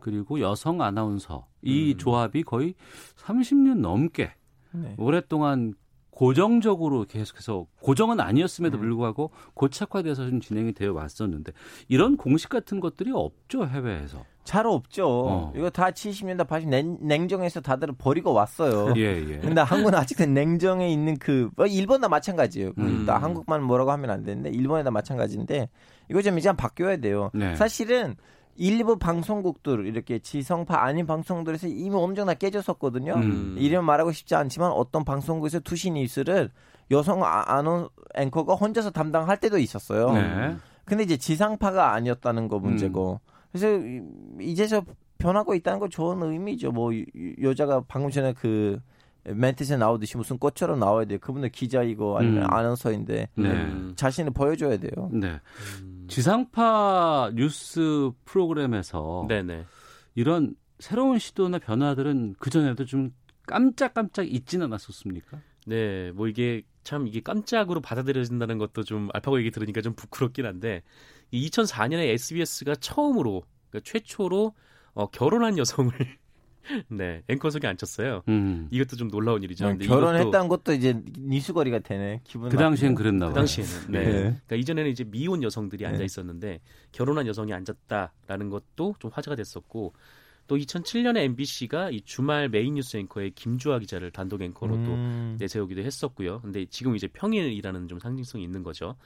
그리고 0.00 0.40
여성 0.40 0.82
아나운서 0.82 1.46
이 1.62 1.92
음. 1.92 1.98
조합이 1.98 2.42
거의 2.42 2.74
30년 3.16 3.78
넘게 3.78 4.32
네. 4.72 4.94
오랫동안 4.98 5.74
고정적으로 6.14 7.06
계속해서 7.06 7.66
고정은 7.80 8.20
아니었음에도 8.20 8.78
음. 8.78 8.82
불구하고 8.82 9.32
고착화돼서 9.54 10.28
좀 10.28 10.40
진행이 10.40 10.72
되어 10.72 10.92
왔었는데 10.92 11.52
이런 11.88 12.16
공식 12.16 12.48
같은 12.48 12.80
것들이 12.80 13.10
없죠 13.12 13.66
해외에서. 13.66 14.24
잘 14.44 14.66
없죠. 14.66 15.08
어. 15.08 15.52
이거 15.56 15.70
다 15.70 15.90
70년대 15.90 16.46
80 16.46 16.68
냉정에서 17.00 17.62
다들 17.62 17.88
버리고 17.96 18.32
왔어요. 18.32 18.92
예, 18.96 19.16
예. 19.16 19.38
근데 19.38 19.62
한국은 19.62 19.94
아직도 19.94 20.26
냉정에 20.26 20.88
있는 20.92 21.16
그뭐 21.16 21.66
일본도 21.66 22.08
마찬가지예요. 22.08 22.72
음. 22.78 23.06
한국만 23.08 23.62
뭐라고 23.62 23.90
하면 23.92 24.10
안 24.10 24.22
되는데 24.22 24.50
일본에도 24.50 24.90
마찬가지인데 24.90 25.68
이거 26.10 26.22
좀 26.22 26.38
이제 26.38 26.52
바뀌어야 26.52 26.98
돼요. 26.98 27.30
네. 27.32 27.56
사실은 27.56 28.14
일부 28.56 28.98
방송국들 28.98 29.86
이렇게 29.86 30.18
지성파 30.18 30.82
아닌 30.82 31.06
방송들에서 31.06 31.68
이미 31.68 31.94
엄청나 31.94 32.34
깨졌었거든요. 32.34 33.14
음. 33.14 33.56
이름 33.58 33.84
말하고 33.84 34.12
싶지 34.12 34.34
않지만 34.34 34.70
어떤 34.70 35.04
방송국에서 35.04 35.60
투시 35.60 35.90
뉴스를 35.90 36.50
여성 36.90 37.24
아, 37.24 37.44
아노 37.46 37.90
앵커가 38.14 38.54
혼자서 38.54 38.90
담당할 38.90 39.38
때도 39.38 39.58
있었어요. 39.58 40.12
네. 40.12 40.56
근데 40.84 41.02
이제 41.02 41.16
지상파가 41.16 41.92
아니었다는 41.92 42.48
거 42.48 42.58
문제고. 42.58 43.20
음. 43.22 43.34
그래서 43.50 43.68
이제서 44.40 44.84
변하고 45.18 45.54
있다는 45.54 45.78
건 45.78 45.90
좋은 45.90 46.22
의미죠. 46.22 46.72
뭐 46.72 46.90
여자가 47.42 47.84
방금 47.88 48.10
전에 48.10 48.32
그 48.34 48.78
멘트에 49.24 49.76
나오듯이 49.76 50.16
무슨 50.16 50.38
꽃처럼 50.38 50.78
나와야 50.78 51.06
돼요. 51.06 51.18
그분들 51.20 51.48
기자이고 51.48 52.18
아니면 52.18 52.42
음. 52.44 52.52
아나운서인데 52.52 53.28
네. 53.34 53.66
자신을 53.96 54.32
보여줘야 54.32 54.76
돼요. 54.76 55.08
네. 55.12 55.40
음. 56.04 56.08
지상파 56.08 57.32
뉴스 57.34 58.10
프로그램에서 58.24 59.26
네네. 59.28 59.64
이런 60.14 60.54
새로운 60.78 61.18
시도나 61.18 61.58
변화들은 61.58 62.36
그 62.38 62.50
전에도 62.50 62.84
좀 62.84 63.12
깜짝깜짝 63.46 64.32
있진 64.32 64.62
않았었습니까? 64.62 65.40
네, 65.66 66.12
뭐 66.12 66.28
이게 66.28 66.62
참 66.82 67.06
이게 67.06 67.20
깜짝으로 67.20 67.80
받아들여진다는 67.80 68.58
것도 68.58 68.84
좀 68.84 69.08
알파고 69.12 69.38
얘기 69.38 69.50
들으니까 69.50 69.80
좀 69.80 69.94
부끄럽긴 69.94 70.46
한데 70.46 70.82
2004년에 71.32 72.08
SBS가 72.08 72.74
처음으로 72.76 73.42
그러니까 73.70 73.90
최초로 73.90 74.54
어, 74.92 75.06
결혼한 75.10 75.58
여성을 75.58 75.92
네 76.88 77.22
앵커석에 77.28 77.66
앉혔어요. 77.66 78.22
음. 78.28 78.68
이것도 78.70 78.96
좀 78.96 79.10
놀라운 79.10 79.42
일이죠. 79.42 79.72
네, 79.72 79.86
결혼했다는 79.86 80.48
것도 80.48 80.72
이제 80.72 81.00
니수거리가 81.18 81.80
되네. 81.80 82.20
기분 82.24 82.48
그 82.48 82.56
당시엔 82.56 82.94
그랬나 82.94 83.26
봐요. 83.26 83.34
그 83.34 83.40
당시에는 83.40 83.72
네. 83.90 84.04
네. 84.04 84.12
그러니까 84.12 84.56
이전에는 84.56 84.90
이제 84.90 85.04
미혼 85.04 85.42
여성들이 85.42 85.84
네. 85.84 85.90
앉아 85.90 86.04
있었는데 86.04 86.60
결혼한 86.92 87.26
여성이 87.26 87.52
앉았다라는 87.52 88.50
것도 88.50 88.94
좀 88.98 89.10
화제가 89.12 89.36
됐었고 89.36 89.92
또 90.46 90.56
2007년에 90.56 91.18
MBC가 91.18 91.90
이 91.90 92.02
주말 92.02 92.48
메인 92.48 92.74
뉴스 92.74 92.96
앵커의 92.96 93.30
김주아 93.30 93.78
기자를 93.78 94.10
단독 94.10 94.42
앵커로 94.42 94.74
음. 94.74 94.84
또 95.38 95.42
내세우기도 95.42 95.80
했었고요. 95.82 96.40
근데 96.40 96.66
지금 96.66 96.96
이제 96.96 97.06
평일이라는 97.06 97.88
좀 97.88 97.98
상징성이 97.98 98.44
있는 98.44 98.62
거죠. 98.62 98.96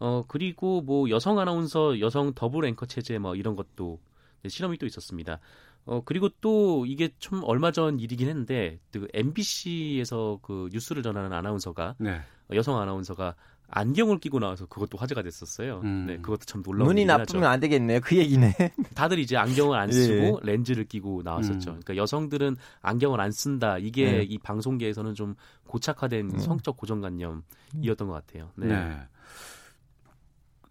어 0.00 0.24
그리고 0.28 0.80
뭐 0.80 1.10
여성 1.10 1.40
아나운서, 1.40 1.98
여성 1.98 2.32
더블 2.32 2.64
앵커 2.64 2.86
체제 2.86 3.18
뭐 3.18 3.34
이런 3.34 3.56
것도 3.56 3.98
실험이 4.46 4.78
또 4.78 4.86
있었습니다. 4.86 5.40
어 5.84 6.02
그리고 6.04 6.28
또 6.40 6.84
이게 6.86 7.08
좀 7.18 7.42
얼마 7.44 7.72
전 7.72 7.98
일이긴 7.98 8.28
했는데 8.28 8.78
그 8.92 9.08
MBC에서 9.14 10.38
그 10.42 10.68
뉴스를 10.72 11.02
전하는 11.02 11.32
아나운서가 11.32 11.94
네. 11.98 12.20
여성 12.52 12.80
아나운서가 12.80 13.34
안경을 13.70 14.18
끼고 14.18 14.38
나와서 14.38 14.66
그것도 14.66 14.96
화제가 14.96 15.22
됐었어요. 15.22 15.80
음. 15.84 16.06
네, 16.06 16.16
그것도 16.16 16.46
참 16.46 16.62
놀라운 16.62 16.88
눈이 16.88 17.04
나쁘면 17.04 17.44
하죠. 17.44 17.52
안 17.52 17.60
되겠네요. 17.60 18.00
그 18.02 18.16
얘기네. 18.16 18.54
다들 18.94 19.18
이제 19.18 19.36
안경을 19.36 19.78
안 19.78 19.92
쓰고 19.92 20.40
예. 20.42 20.46
렌즈를 20.50 20.84
끼고 20.84 21.22
나왔었죠. 21.22 21.70
음. 21.70 21.80
그러니까 21.80 21.96
여성들은 21.96 22.56
안경을 22.80 23.20
안 23.20 23.30
쓴다. 23.30 23.76
이게 23.76 24.12
네. 24.12 24.22
이 24.22 24.38
방송계에서는 24.38 25.14
좀 25.14 25.34
고착화된 25.66 26.30
음. 26.32 26.38
성적 26.38 26.78
고정관념이었던 26.78 28.08
것 28.08 28.12
같아요. 28.12 28.50
네. 28.56 28.68
네. 28.68 28.98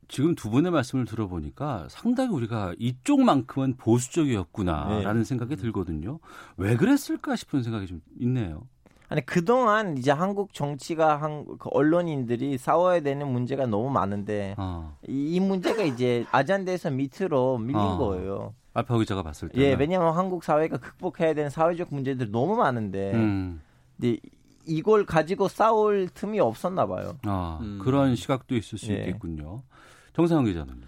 지금 0.07 0.35
두 0.35 0.49
분의 0.49 0.71
말씀을 0.71 1.05
들어보니까 1.05 1.87
상당히 1.89 2.33
우리가 2.33 2.73
이쪽만큼은 2.79 3.75
보수적이었구나라는 3.77 5.21
네. 5.21 5.23
생각이 5.23 5.55
들거든요. 5.55 6.19
왜 6.55 6.75
그랬을까 6.75 7.35
싶은 7.35 7.63
생각이 7.63 7.87
좀 7.87 8.01
있네요. 8.19 8.63
아니 9.09 9.25
그동안 9.25 9.97
이제 9.97 10.11
한국 10.11 10.53
정치가 10.53 11.15
한그 11.21 11.69
언론인들이 11.71 12.57
싸워야 12.57 12.99
되는 12.99 13.27
문제가 13.27 13.65
너무 13.65 13.89
많은데 13.89 14.55
어. 14.57 14.97
이, 15.07 15.35
이, 15.35 15.39
문제가 15.39 15.83
이제 15.83 16.25
아잔데에서 16.31 16.89
밑으로 16.91 17.57
밀린 17.57 17.77
어. 17.77 17.97
거예요. 17.97 18.53
알파 18.73 18.97
기자가 18.97 19.23
봤을 19.23 19.49
때. 19.49 19.59
예, 19.61 19.73
왜냐하면 19.73 20.13
한국 20.13 20.43
사회가 20.43 20.77
극복해야 20.77 21.33
되는 21.33 21.49
사회적 21.49 21.87
문제들이 21.89 22.29
너무 22.29 22.55
많은데, 22.57 23.11
음. 23.13 23.59
근데 23.99 24.19
이걸 24.67 25.05
가지고 25.05 25.47
싸울 25.47 26.09
틈이 26.13 26.39
없었나 26.39 26.85
봐요. 26.85 27.17
아, 27.23 27.57
음. 27.61 27.79
그런 27.81 28.15
시각도 28.15 28.55
있을 28.55 28.77
수 28.77 28.91
예. 28.91 28.99
있겠군요. 28.99 29.63
정상훈 30.17 30.45
기자는. 30.45 30.81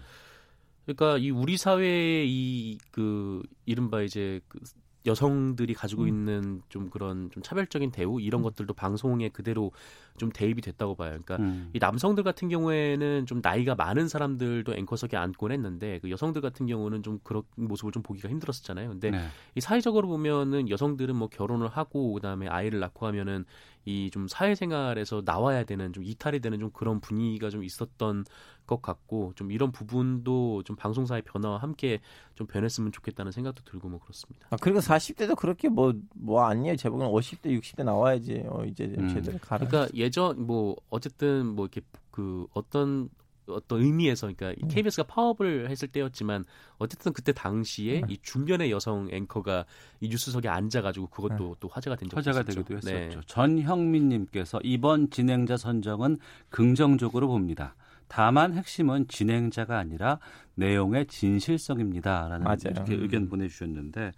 그러니까 0.84 1.18
이 1.18 1.30
우리 1.30 1.56
사회의 1.56 2.28
이 2.28 2.78
그 2.90 3.42
이른바 3.64 4.02
이제 4.02 4.40
그 4.48 4.58
여성들이 5.06 5.72
가지고 5.72 6.02
음. 6.02 6.08
있는 6.08 6.62
좀 6.68 6.90
그런 6.90 7.30
좀 7.30 7.42
차별적인 7.42 7.90
대우 7.90 8.20
이런 8.20 8.40
음. 8.40 8.42
것들도 8.42 8.74
방송에 8.74 9.30
그대로 9.30 9.72
좀 10.18 10.30
대입이 10.30 10.60
됐다고 10.60 10.94
봐요. 10.94 11.18
그러니까 11.22 11.36
음. 11.36 11.70
이 11.72 11.78
남성들 11.78 12.22
같은 12.22 12.48
경우에는 12.50 13.24
좀 13.24 13.40
나이가 13.42 13.74
많은 13.74 14.08
사람들도 14.08 14.74
앵커석에 14.74 15.16
앉곤 15.16 15.52
했는데 15.52 16.00
그 16.00 16.10
여성들 16.10 16.42
같은 16.42 16.66
경우는 16.66 17.02
좀 17.02 17.18
그런 17.22 17.44
모습을 17.54 17.92
좀 17.92 18.02
보기가 18.02 18.28
힘들었었잖아요. 18.28 18.90
근데 18.90 19.10
네. 19.10 19.26
이 19.54 19.60
사회적으로 19.62 20.08
보면은 20.08 20.68
여성들은 20.68 21.16
뭐 21.16 21.28
결혼을 21.28 21.68
하고 21.68 22.12
그다음에 22.12 22.48
아이를 22.48 22.80
낳고 22.80 23.06
하면은 23.06 23.46
이 23.86 24.10
좀 24.12 24.28
사회생활에서 24.28 25.22
나와야 25.24 25.64
되는 25.64 25.92
좀 25.92 26.04
이탈이 26.04 26.40
되는 26.40 26.58
좀 26.58 26.70
그런 26.70 27.00
분위기가 27.00 27.48
좀 27.50 27.64
있었던 27.64 28.24
것 28.66 28.82
같고 28.82 29.32
좀 29.36 29.50
이런 29.50 29.72
부분도 29.72 30.62
좀 30.64 30.76
방송사의 30.76 31.22
변화와 31.22 31.58
함께 31.58 32.00
좀 32.34 32.46
변했으면 32.46 32.92
좋겠다는 32.92 33.32
생각도 33.32 33.62
들고 33.64 33.88
뭐 33.88 33.98
그렇습니다. 34.00 34.46
아 34.50 34.56
그리고 34.60 34.80
40대도 34.80 35.36
그렇게 35.36 35.68
뭐뭐 35.68 35.94
뭐 36.14 36.44
아니에요. 36.44 36.76
제목은 36.76 37.06
50대 37.06 37.58
60대 37.58 37.84
나와야지 37.84 38.44
어, 38.46 38.64
이제 38.64 38.84
음. 38.98 39.08
제대로 39.08 39.38
가라. 39.38 39.66
그러니까 39.66 39.90
예전 39.96 40.46
뭐 40.46 40.76
어쨌든 40.90 41.46
뭐 41.46 41.64
이렇게 41.66 41.80
그 42.10 42.46
어떤 42.52 43.08
어떤 43.46 43.82
의미에서 43.82 44.32
그러니까 44.32 44.60
음. 44.62 44.68
KBS가 44.68 45.04
파업을 45.04 45.70
했을 45.70 45.88
때였지만 45.88 46.44
어쨌든 46.78 47.12
그때 47.12 47.32
당시에 47.32 48.00
음. 48.02 48.10
이 48.10 48.18
중년의 48.22 48.70
여성 48.70 49.08
앵커가 49.10 49.64
이 50.00 50.08
뉴스석에 50.08 50.48
앉아가지고 50.48 51.08
그것도 51.08 51.50
음. 51.50 51.54
또 51.60 51.68
화제가 51.68 51.96
된 51.96 52.08
적이 52.08 52.16
화제가 52.16 52.40
있었죠. 52.40 52.64
되기도 52.64 52.86
네. 52.86 53.04
했었죠. 53.04 53.20
네. 53.20 53.26
전형민님께서 53.26 54.60
이번 54.62 55.10
진행자 55.10 55.56
선정은 55.56 56.18
긍정적으로 56.48 57.28
봅니다. 57.28 57.74
다만 58.08 58.54
핵심은 58.54 59.06
진행자가 59.06 59.78
아니라 59.78 60.18
내용의 60.56 61.06
진실성입니다라는 61.06 62.44
맞아요. 62.44 62.58
이렇게 62.70 62.94
의견 62.94 63.28
보내주셨는데 63.28 64.12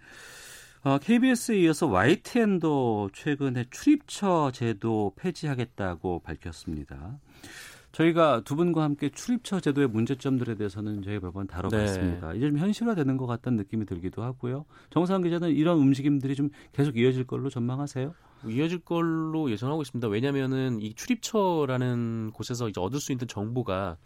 어, 0.83 0.97
KBS에 0.97 1.59
이어서 1.59 1.87
YTN도 1.87 3.11
최근에 3.13 3.65
출입처 3.71 4.51
제도 4.51 5.13
폐지하겠다고 5.15 6.19
밝혔습니다. 6.23 7.19
저희가 7.93 8.41
두 8.43 8.55
분과 8.55 8.81
함께 8.83 9.09
출입처 9.09 9.59
제도의 9.59 9.87
문제점들에 9.87 10.55
대해서는 10.55 11.03
저희가 11.03 11.27
몇번 11.27 11.47
다뤄봤습니다. 11.47 12.31
네. 12.31 12.37
이제 12.37 12.47
좀 12.49 12.57
현실화되는 12.57 13.17
것 13.17 13.27
같다는 13.27 13.57
느낌이 13.57 13.85
들기도 13.85 14.23
하고요. 14.23 14.65
정상 14.89 15.21
기자는 15.21 15.51
이런 15.51 15.77
움직임들이 15.77 16.35
좀 16.35 16.49
계속 16.71 16.97
이어질 16.97 17.25
걸로 17.25 17.49
전망하세요? 17.49 18.13
이어질 18.49 18.79
걸로 18.79 19.49
예상하고 19.49 19.83
있습니다. 19.83 20.07
왜냐하면은 20.07 20.81
이 20.81 20.93
출입처라는 20.95 22.31
곳에서 22.33 22.67
이제 22.67 22.81
얻을 22.81 22.99
수 22.99 23.11
있는 23.11 23.27
정보가 23.27 23.97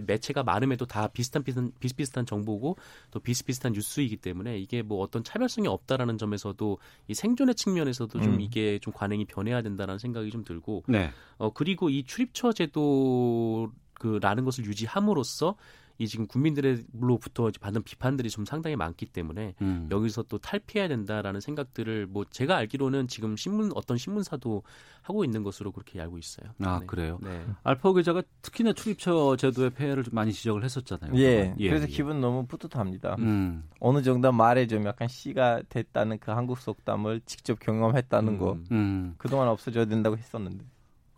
매체가 0.00 0.42
많음에도 0.42 0.86
다 0.86 1.08
비슷한 1.08 1.42
비슷한 1.42 1.72
비슷비슷한 1.78 2.26
정보고 2.26 2.76
또 3.10 3.20
비슷비슷한 3.20 3.72
뉴스이기 3.72 4.16
때문에 4.16 4.58
이게 4.58 4.82
뭐 4.82 5.02
어떤 5.02 5.22
차별성이 5.22 5.68
없다라는 5.68 6.18
점에서도 6.18 6.78
이 7.08 7.14
생존의 7.14 7.54
측면에서도 7.54 8.20
좀 8.20 8.34
음. 8.34 8.40
이게 8.40 8.78
좀 8.78 8.92
관행이 8.92 9.26
변해야 9.26 9.62
된다라는 9.62 9.98
생각이 9.98 10.30
좀 10.30 10.44
들고 10.44 10.84
네. 10.88 11.10
어 11.36 11.50
그리고 11.52 11.90
이 11.90 12.04
출입처 12.04 12.52
제도 12.52 13.70
그라는 13.94 14.44
것을 14.44 14.64
유지함으로써 14.66 15.56
이 16.02 16.08
지금 16.08 16.26
국민들로부터 16.26 17.48
받는 17.60 17.84
비판들이 17.84 18.28
좀 18.28 18.44
상당히 18.44 18.74
많기 18.74 19.06
때문에 19.06 19.54
음. 19.62 19.88
여기서 19.88 20.24
또 20.24 20.36
탈피해야 20.38 20.88
된다라는 20.88 21.40
생각들을 21.40 22.08
뭐 22.08 22.24
제가 22.28 22.56
알기로는 22.56 23.06
지금 23.06 23.36
신문 23.36 23.70
어떤 23.76 23.96
신문사도 23.96 24.64
하고 25.02 25.24
있는 25.24 25.44
것으로 25.44 25.70
그렇게 25.70 26.00
알고 26.00 26.18
있어요. 26.18 26.50
아 26.60 26.80
네. 26.80 26.86
그래요? 26.86 27.20
네. 27.22 27.46
알파 27.62 27.92
기자가 27.92 28.22
특히나 28.42 28.72
출입처 28.72 29.36
제도의 29.36 29.70
폐해를 29.70 30.02
좀 30.02 30.12
많이 30.14 30.32
지적을 30.32 30.64
했었잖아요. 30.64 31.12
예. 31.18 31.54
예 31.56 31.68
그래서 31.68 31.86
예. 31.86 31.92
기분 31.92 32.20
너무 32.20 32.46
뿌듯합니다. 32.46 33.14
음. 33.20 33.62
어느 33.78 34.02
정도 34.02 34.32
말에 34.32 34.66
좀 34.66 34.84
약간 34.86 35.06
씨가 35.06 35.62
됐다는 35.68 36.18
그 36.18 36.32
한국 36.32 36.58
속담을 36.58 37.20
직접 37.26 37.60
경험했다는 37.60 38.32
음. 38.32 38.38
거 38.38 38.58
음. 38.72 39.14
그동안 39.18 39.46
없어져야 39.46 39.84
된다고 39.84 40.16
했었는데. 40.16 40.64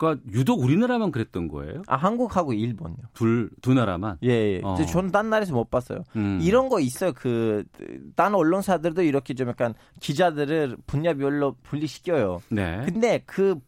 그러니까 0.05 0.31
유독 0.31 0.61
우리나라만 0.61 1.11
그랬던 1.11 1.47
거예요? 1.47 1.83
아 1.87 1.95
한국하고 1.95 2.53
일본요. 2.53 2.95
둘두 3.13 3.73
나라만. 3.73 4.17
예, 4.23 4.29
예. 4.29 4.61
어. 4.63 4.75
저는 4.75 5.11
딴 5.11 5.29
나라에서 5.29 5.53
못 5.53 5.69
봤어요. 5.69 6.03
음. 6.15 6.39
이런 6.41 6.69
거 6.69 6.79
있어요. 6.79 7.13
그딴 7.13 8.35
언론사들도 8.35 9.03
이렇게 9.03 9.33
좀 9.33 9.49
약간 9.49 9.73
기자들을 9.99 10.77
분야별로 10.87 11.55
분리시켜요. 11.63 12.41
네. 12.49 12.81
근데 12.85 13.23
그 13.25 13.59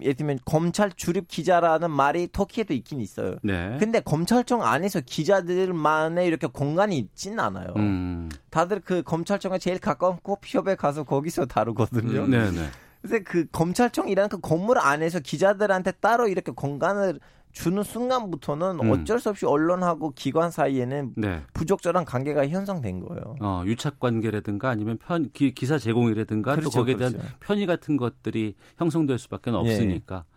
예를 0.00 0.14
들면 0.14 0.38
검찰 0.44 0.90
주립 0.92 1.28
기자라는 1.28 1.90
말이 1.90 2.28
터키에도 2.32 2.74
있긴 2.74 3.00
있어요. 3.00 3.36
네. 3.42 3.76
근데 3.78 4.00
검찰청 4.00 4.62
안에서 4.62 5.00
기자들만의 5.00 6.26
이렇게 6.26 6.46
공간이 6.46 6.98
있진 6.98 7.38
않아요. 7.38 7.68
음. 7.76 8.28
다들 8.50 8.80
그 8.80 9.02
검찰청에 9.02 9.58
제일 9.58 9.78
가까운 9.78 10.18
커피숍에 10.22 10.74
가서 10.74 11.04
거기서 11.04 11.46
다루거든요. 11.46 12.22
음, 12.24 12.30
네, 12.30 12.50
네. 12.50 12.68
그래서 13.04 13.22
그 13.26 13.46
검찰청이라는 13.52 14.30
그 14.30 14.40
건물 14.40 14.78
안에서 14.78 15.20
기자들한테 15.20 15.92
따로 15.92 16.26
이렇게 16.26 16.52
공간을 16.52 17.20
주는 17.52 17.82
순간부터는 17.82 18.80
음. 18.80 18.90
어쩔 18.90 19.20
수 19.20 19.28
없이 19.28 19.46
언론하고 19.46 20.12
기관 20.16 20.50
사이에는 20.50 21.12
네. 21.16 21.42
부적절한 21.52 22.06
관계가 22.06 22.48
형성된 22.48 23.00
거예요. 23.00 23.36
어, 23.40 23.62
유착 23.66 24.00
관계라든가 24.00 24.70
아니면 24.70 24.98
편 24.98 25.30
기, 25.32 25.52
사 25.66 25.78
제공이라든가 25.78 26.52
그렇죠, 26.52 26.70
또 26.70 26.78
거기에 26.78 26.96
대한 26.96 27.12
그렇죠. 27.12 27.28
편의 27.40 27.66
같은 27.66 27.96
것들이 27.96 28.54
형성될 28.78 29.18
수밖에 29.18 29.50
없으니까. 29.50 30.24
예. 30.26 30.34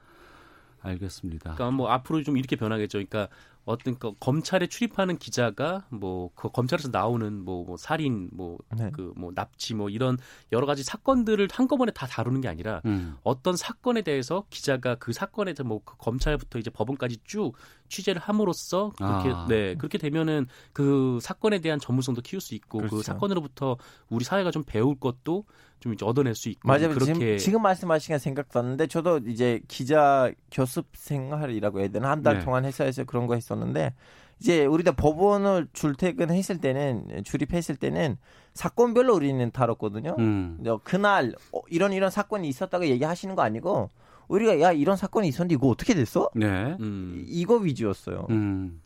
알겠습니다. 0.89 1.55
그러니까 1.55 1.71
뭐 1.71 1.89
앞으로 1.89 2.21
좀 2.21 2.37
이렇게 2.37 2.55
변하겠죠. 2.55 2.99
그러니까 2.99 3.29
어떤 3.67 3.97
그 3.99 4.13
검찰에 4.19 4.67
출입하는 4.67 5.17
기자가 5.17 5.85
뭐 5.89 6.27
그 6.35 6.49
검찰에서 6.49 6.89
나오는 6.89 7.43
뭐, 7.43 7.63
뭐 7.65 7.77
살인 7.77 8.29
뭐 8.31 8.57
그뭐 8.69 8.83
네. 8.83 8.91
그뭐 8.91 9.31
납치 9.33 9.73
뭐 9.73 9.89
이런 9.89 10.17
여러 10.51 10.65
가지 10.65 10.83
사건들을 10.83 11.47
한꺼번에 11.51 11.91
다 11.91 12.05
다루는 12.05 12.41
게 12.41 12.47
아니라 12.47 12.81
음. 12.85 13.17
어떤 13.23 13.55
사건에 13.57 14.01
대해서 14.01 14.45
기자가 14.49 14.95
그 14.95 15.13
사건에 15.13 15.53
대해서 15.53 15.63
뭐 15.63 15.77
그 15.83 15.95
검찰부터 15.97 16.59
이제 16.59 16.69
법원까지 16.69 17.17
쭉 17.23 17.53
취재를 17.87 18.21
함으로써 18.21 18.91
그렇게 18.97 19.29
아. 19.29 19.45
네 19.47 19.75
그렇게 19.75 19.97
되면은 19.97 20.47
그 20.73 21.19
사건에 21.21 21.59
대한 21.59 21.79
전문성도 21.79 22.21
키울 22.21 22.41
수 22.41 22.55
있고 22.55 22.79
그 22.79 22.87
그렇죠. 22.87 22.97
그 22.97 23.03
사건으로부터 23.03 23.77
우리 24.09 24.25
사회가 24.25 24.51
좀 24.51 24.63
배울 24.65 24.99
것도 24.99 25.45
좀 25.79 25.93
이제 25.93 26.05
얻어낼 26.05 26.35
수 26.35 26.49
있고 26.49 26.67
맞아요. 26.67 26.89
그렇게 26.89 27.05
지금, 27.05 27.37
지금 27.37 27.61
말씀하신 27.61 28.15
게 28.15 28.19
생각났는데 28.19 28.87
저도 28.87 29.19
이제 29.27 29.61
기자 29.67 30.31
교습 30.51 30.87
생활이라고 30.93 31.79
해야 31.79 31.87
되나 31.89 32.09
한달 32.09 32.39
네. 32.39 32.45
동안 32.45 32.65
회사에서 32.65 33.03
그런 33.03 33.27
거 33.27 33.35
했었는데 33.35 33.93
이제 34.39 34.65
우리가 34.65 34.91
법원을 34.91 35.67
출퇴근했을 35.73 36.59
때는 36.59 37.23
출입했을 37.23 37.75
때는 37.75 38.17
사건별로 38.53 39.15
우리는 39.15 39.51
다뤘거든요. 39.51 40.15
음. 40.19 40.63
그날 40.83 41.33
어, 41.51 41.61
이런 41.69 41.93
이런 41.93 42.09
사건이 42.09 42.47
있었다고 42.47 42.85
얘기하시는 42.87 43.35
거 43.35 43.41
아니고 43.41 43.89
우리가 44.27 44.59
야 44.61 44.71
이런 44.71 44.97
사건이 44.97 45.27
있었는데 45.27 45.55
이거 45.55 45.67
어떻게 45.67 45.93
됐어? 45.93 46.29
네. 46.35 46.75
음. 46.79 47.23
이거 47.27 47.55
위주였어요. 47.55 48.27
음. 48.29 48.81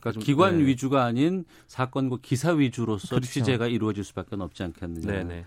그러니까 0.00 0.24
기관 0.24 0.58
네. 0.58 0.66
위주가 0.66 1.04
아닌 1.04 1.44
사건과 1.66 2.18
기사 2.22 2.52
위주로서 2.52 3.16
그렇죠. 3.16 3.26
취재가 3.26 3.66
이루어질 3.66 4.04
수밖에 4.04 4.36
없지 4.38 4.62
않겠느냐. 4.62 5.10
네네. 5.10 5.44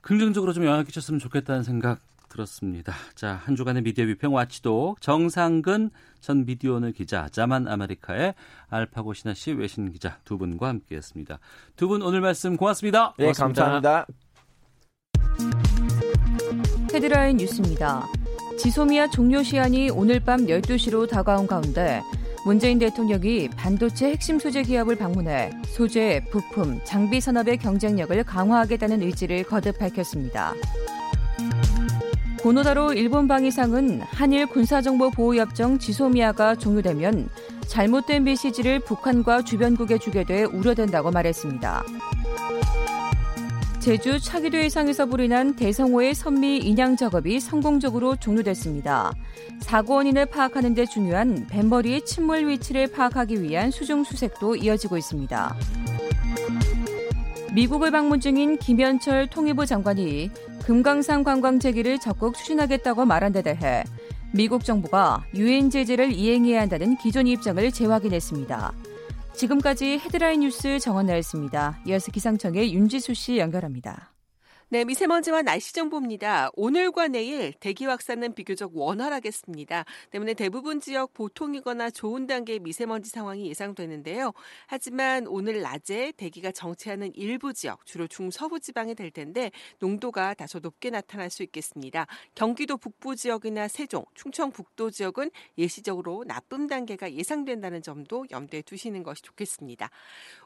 긍정적으로 0.00 0.52
좀 0.52 0.64
영향을 0.64 0.84
끼쳤으면 0.84 1.20
좋겠다는 1.20 1.62
생각 1.62 2.00
들었습니다. 2.28 2.94
자, 3.16 3.40
한 3.44 3.56
주간의 3.56 3.82
미디어 3.82 4.06
비평 4.06 4.32
와치도 4.34 4.96
정상근 5.00 5.90
전 6.20 6.46
미디어오늘 6.46 6.92
기자, 6.92 7.28
자만 7.28 7.66
아메리카의 7.66 8.34
알파고 8.68 9.14
신하 9.14 9.34
씨 9.34 9.52
외신 9.52 9.90
기자 9.90 10.18
두 10.24 10.38
분과 10.38 10.68
함께했습니다. 10.68 11.38
두 11.76 11.88
분 11.88 12.02
오늘 12.02 12.20
말씀 12.20 12.56
고맙습니다. 12.56 13.14
네, 13.18 13.24
고맙습니다. 13.32 13.80
감사합니다. 13.80 14.06
헤드라인 16.94 17.36
뉴스입니다. 17.38 18.06
지소미아 18.58 19.10
종료 19.10 19.42
시한이 19.42 19.90
오늘 19.90 20.20
밤 20.20 20.46
12시로 20.46 21.08
다가온 21.08 21.46
가운데 21.46 22.00
문재인 22.44 22.78
대통령이 22.78 23.50
반도체 23.50 24.10
핵심 24.10 24.38
소재 24.38 24.62
기업을 24.62 24.96
방문해 24.96 25.50
소재, 25.66 26.24
부품, 26.30 26.80
장비 26.84 27.20
산업의 27.20 27.58
경쟁력을 27.58 28.22
강화하겠다는 28.24 29.02
의지를 29.02 29.44
거듭 29.44 29.78
밝혔습니다. 29.78 30.54
고노다로 32.40 32.94
일본 32.94 33.28
방위상은 33.28 34.00
한일 34.00 34.46
군사정보보호협정 34.46 35.78
지소미아가 35.78 36.54
종료되면 36.54 37.28
잘못된 37.66 38.24
메시지를 38.24 38.80
북한과 38.80 39.42
주변국에 39.42 39.98
주게 39.98 40.24
돼 40.24 40.44
우려된다고 40.44 41.10
말했습니다. 41.10 41.84
제주 43.80 44.20
차기도 44.20 44.58
해상에서 44.58 45.06
불이 45.06 45.28
난 45.28 45.56
대성호의 45.56 46.14
선미 46.14 46.58
인양 46.58 46.96
작업이 46.96 47.40
성공적으로 47.40 48.14
종료됐습니다. 48.16 49.10
사고 49.60 49.94
원인을 49.94 50.26
파악하는 50.26 50.74
데 50.74 50.84
중요한 50.84 51.46
뱃머리의 51.46 52.04
침몰 52.04 52.46
위치를 52.46 52.88
파악하기 52.88 53.42
위한 53.42 53.70
수중 53.70 54.04
수색도 54.04 54.56
이어지고 54.56 54.98
있습니다. 54.98 55.56
미국을 57.54 57.90
방문 57.90 58.20
중인 58.20 58.58
김현철 58.58 59.28
통일부 59.28 59.64
장관이 59.64 60.30
금강산 60.66 61.24
관광 61.24 61.58
재개를 61.58 61.98
적극 62.00 62.36
추진하겠다고 62.36 63.06
말한 63.06 63.32
데 63.32 63.40
대해 63.40 63.82
미국 64.32 64.62
정부가 64.62 65.24
유엔 65.34 65.70
제재를 65.70 66.12
이행해야 66.12 66.60
한다는 66.60 66.98
기존 66.98 67.26
입장을 67.26 67.72
재확인했습니다. 67.72 68.74
지금까지 69.40 69.98
헤드라인 70.04 70.40
뉴스 70.40 70.78
정원 70.78 71.06
나였습니다. 71.06 71.80
이어서 71.86 72.12
기상청의 72.12 72.74
윤지수 72.74 73.14
씨 73.14 73.38
연결합니다. 73.38 74.12
네, 74.72 74.84
미세먼지와 74.84 75.42
날씨 75.42 75.74
정보입니다. 75.74 76.50
오늘과 76.54 77.08
내일 77.08 77.52
대기 77.54 77.86
확산은 77.86 78.34
비교적 78.34 78.70
원활하겠습니다. 78.76 79.84
때문에 80.12 80.34
대부분 80.34 80.80
지역 80.80 81.12
보통이거나 81.12 81.90
좋은 81.90 82.28
단계의 82.28 82.60
미세먼지 82.60 83.10
상황이 83.10 83.48
예상되는데요. 83.48 84.32
하지만 84.68 85.26
오늘 85.26 85.60
낮에 85.60 86.12
대기가 86.16 86.52
정체하는 86.52 87.12
일부 87.16 87.52
지역, 87.52 87.84
주로 87.84 88.06
중서부 88.06 88.60
지방이 88.60 88.94
될 88.94 89.10
텐데 89.10 89.50
농도가 89.80 90.34
다소 90.34 90.60
높게 90.60 90.90
나타날 90.90 91.30
수 91.30 91.42
있겠습니다. 91.42 92.06
경기도 92.36 92.76
북부 92.76 93.16
지역이나 93.16 93.66
세종, 93.66 94.04
충청 94.14 94.52
북도 94.52 94.92
지역은 94.92 95.32
예시적으로 95.58 96.22
나쁨 96.28 96.68
단계가 96.68 97.12
예상된다는 97.12 97.82
점도 97.82 98.24
염두에 98.30 98.62
두시는 98.62 99.02
것이 99.02 99.20
좋겠습니다. 99.22 99.90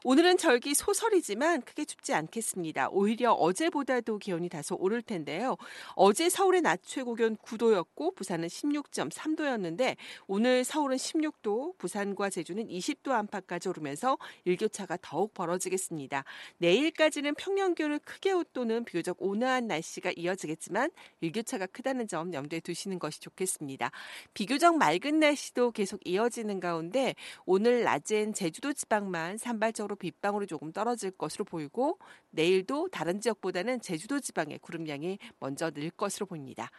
오늘은 0.03 0.37
절기 0.37 0.73
소설이지만 0.73 1.61
크게 1.61 1.85
춥지 1.85 2.15
않겠습니다. 2.15 2.89
오히려 2.89 3.31
어제보다도 3.33 4.14
기온이 4.19 4.49
다소 4.49 4.75
오를 4.75 5.01
텐데요. 5.01 5.57
어제 5.95 6.29
서울의 6.29 6.61
낮 6.61 6.81
최고 6.83 7.15
기온 7.15 7.37
9도였고 7.37 8.15
부산은 8.15 8.47
16.3도였는데 8.47 9.95
오늘 10.27 10.63
서울은 10.63 10.97
16도, 10.97 11.77
부산과 11.77 12.29
제주는 12.29 12.65
20도 12.67 13.11
안팎까지 13.11 13.69
오르면서 13.69 14.17
일교차가 14.45 14.97
더욱 15.01 15.33
벌어지겠습니다. 15.33 16.23
내일까지는 16.57 17.35
평년 17.35 17.75
기온을 17.75 17.99
크게 17.99 18.31
웃도는 18.31 18.85
비교적 18.85 19.17
온화한 19.19 19.67
날씨가 19.67 20.11
이어지겠지만 20.15 20.89
일교차가 21.21 21.65
크다는 21.67 22.07
점 22.07 22.33
염두에 22.33 22.59
두시는 22.59 22.99
것이 22.99 23.19
좋겠습니다. 23.21 23.91
비교적 24.33 24.77
맑은 24.77 25.19
날씨도 25.19 25.71
계속 25.71 25.99
이어지는 26.05 26.59
가운데 26.59 27.15
오늘 27.45 27.83
낮엔 27.83 28.33
제주도 28.33 28.73
지방만 28.73 29.37
산발적으로 29.37 29.95
빗방울이 29.95 30.47
조금 30.47 30.71
떨어질 30.71 31.11
것으로 31.11 31.45
보이고 31.45 31.97
내일도 32.31 32.89
다른 32.89 33.21
지역보다는 33.21 33.81
제주 33.81 34.04
도 34.07 34.19
지방의 34.19 34.59
구름량이 34.59 35.19
먼저 35.39 35.71
늘 35.71 35.89
것으로 35.89 36.25
보입니다. 36.25 36.69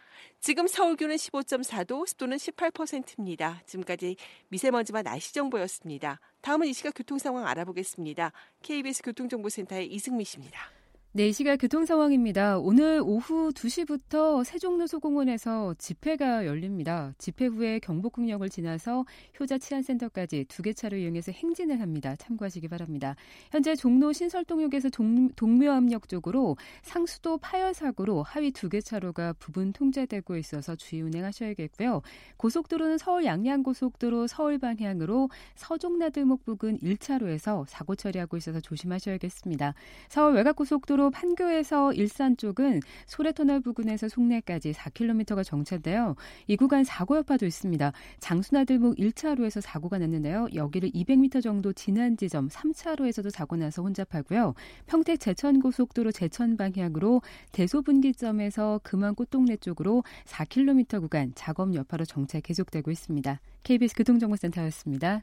지금 0.40 0.66
서울 0.66 0.96
기온은 0.96 1.16
15.4도, 1.16 2.06
습도는 2.06 2.36
18%입니다. 2.36 3.62
지금까지 3.66 4.16
미세먼지와 4.48 5.02
날씨 5.02 5.34
정보였습니다. 5.34 6.20
다음은 6.40 6.68
이 6.68 6.72
시각 6.72 6.94
교통 6.94 7.18
상황 7.18 7.46
알아보겠습니다. 7.46 8.32
KBS 8.62 9.02
교통정보센터의 9.02 9.92
이승미 9.92 10.24
씨입니다. 10.24 10.75
네, 11.16 11.28
이 11.28 11.32
시각 11.32 11.56
교통 11.56 11.86
상황입니다. 11.86 12.58
오늘 12.58 13.00
오후 13.02 13.50
2시부터 13.50 14.44
세종로 14.44 14.86
소공원에서 14.86 15.74
집회가 15.78 16.44
열립니다. 16.44 17.14
집회 17.16 17.46
후에 17.46 17.78
경복궁역을 17.78 18.50
지나서 18.50 19.06
효자 19.40 19.56
치안센터까지 19.56 20.44
두 20.44 20.62
개 20.62 20.74
차로 20.74 20.98
이용해서 20.98 21.32
행진을 21.32 21.80
합니다. 21.80 22.14
참고하시기 22.16 22.68
바랍니다. 22.68 23.16
현재 23.50 23.74
종로 23.74 24.12
신설동역에서 24.12 24.90
동, 24.90 25.30
동묘암역 25.30 26.06
쪽으로 26.10 26.58
상수도 26.82 27.38
파열 27.38 27.72
사고로 27.72 28.22
하위 28.22 28.50
두 28.50 28.68
개 28.68 28.82
차로가 28.82 29.32
부분 29.38 29.72
통제되고 29.72 30.36
있어서 30.36 30.76
주의 30.76 31.00
운행하셔야겠고요. 31.00 32.02
고속도로는 32.36 32.98
서울 32.98 33.24
양양고속도로 33.24 34.26
서울 34.26 34.58
방향으로 34.58 35.30
서종나들목 35.54 36.44
부근 36.44 36.76
1차로에서 36.80 37.64
사고 37.68 37.94
처리하고 37.94 38.36
있어서 38.36 38.60
조심하셔야겠습니다. 38.60 39.72
서울 40.10 40.34
외곽고속도로 40.34 41.05
판교에서 41.10 41.92
일산 41.92 42.36
쪽은 42.36 42.80
소래터널 43.06 43.60
부근에서 43.60 44.08
송내까지 44.08 44.72
4km가 44.72 45.44
정체인데요. 45.44 46.14
이 46.46 46.56
구간 46.56 46.84
사고 46.84 47.16
여파도 47.16 47.46
있습니다. 47.46 47.92
장수나들목 48.20 48.96
1차로에서 48.96 49.60
사고가 49.60 49.98
났는데요. 49.98 50.48
여기를 50.54 50.90
200m 50.90 51.42
정도 51.42 51.72
지난 51.72 52.16
지점 52.16 52.48
3차로에서도 52.48 53.30
사고 53.30 53.56
나서 53.56 53.82
혼잡하고요. 53.82 54.54
평택 54.86 55.20
제천 55.20 55.60
고속도로 55.60 56.12
제천 56.12 56.56
방향으로 56.56 57.22
대소 57.52 57.82
분기점에서 57.82 58.80
금왕 58.82 59.14
꽃동네 59.14 59.56
쪽으로 59.58 60.04
4km 60.24 61.00
구간 61.00 61.32
작업 61.34 61.74
여파로 61.74 62.04
정체 62.04 62.40
계속되고 62.40 62.90
있습니다. 62.90 63.40
KBS 63.62 63.94
교통정보센터였습니다. 63.96 65.22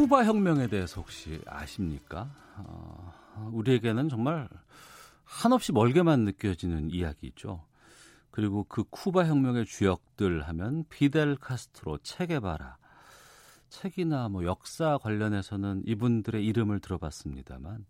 쿠바 0.00 0.24
혁명에 0.24 0.66
대해서 0.68 1.02
혹시 1.02 1.42
아십니까? 1.46 2.34
어, 2.56 3.50
우리에게는 3.52 4.08
정말 4.08 4.48
한없이 5.24 5.72
멀게만 5.72 6.20
느껴지는 6.20 6.90
이야기죠. 6.90 7.66
그리고 8.30 8.64
그 8.64 8.82
쿠바 8.84 9.26
혁명의 9.26 9.66
주역들 9.66 10.48
하면 10.48 10.84
피델 10.88 11.36
카스트로 11.36 11.98
체게바라 11.98 12.78
책이나 13.68 14.30
뭐 14.30 14.46
역사 14.46 14.96
관련해서는 14.96 15.82
이분들의 15.84 16.46
이름을 16.46 16.80
들어봤습니다만 16.80 17.84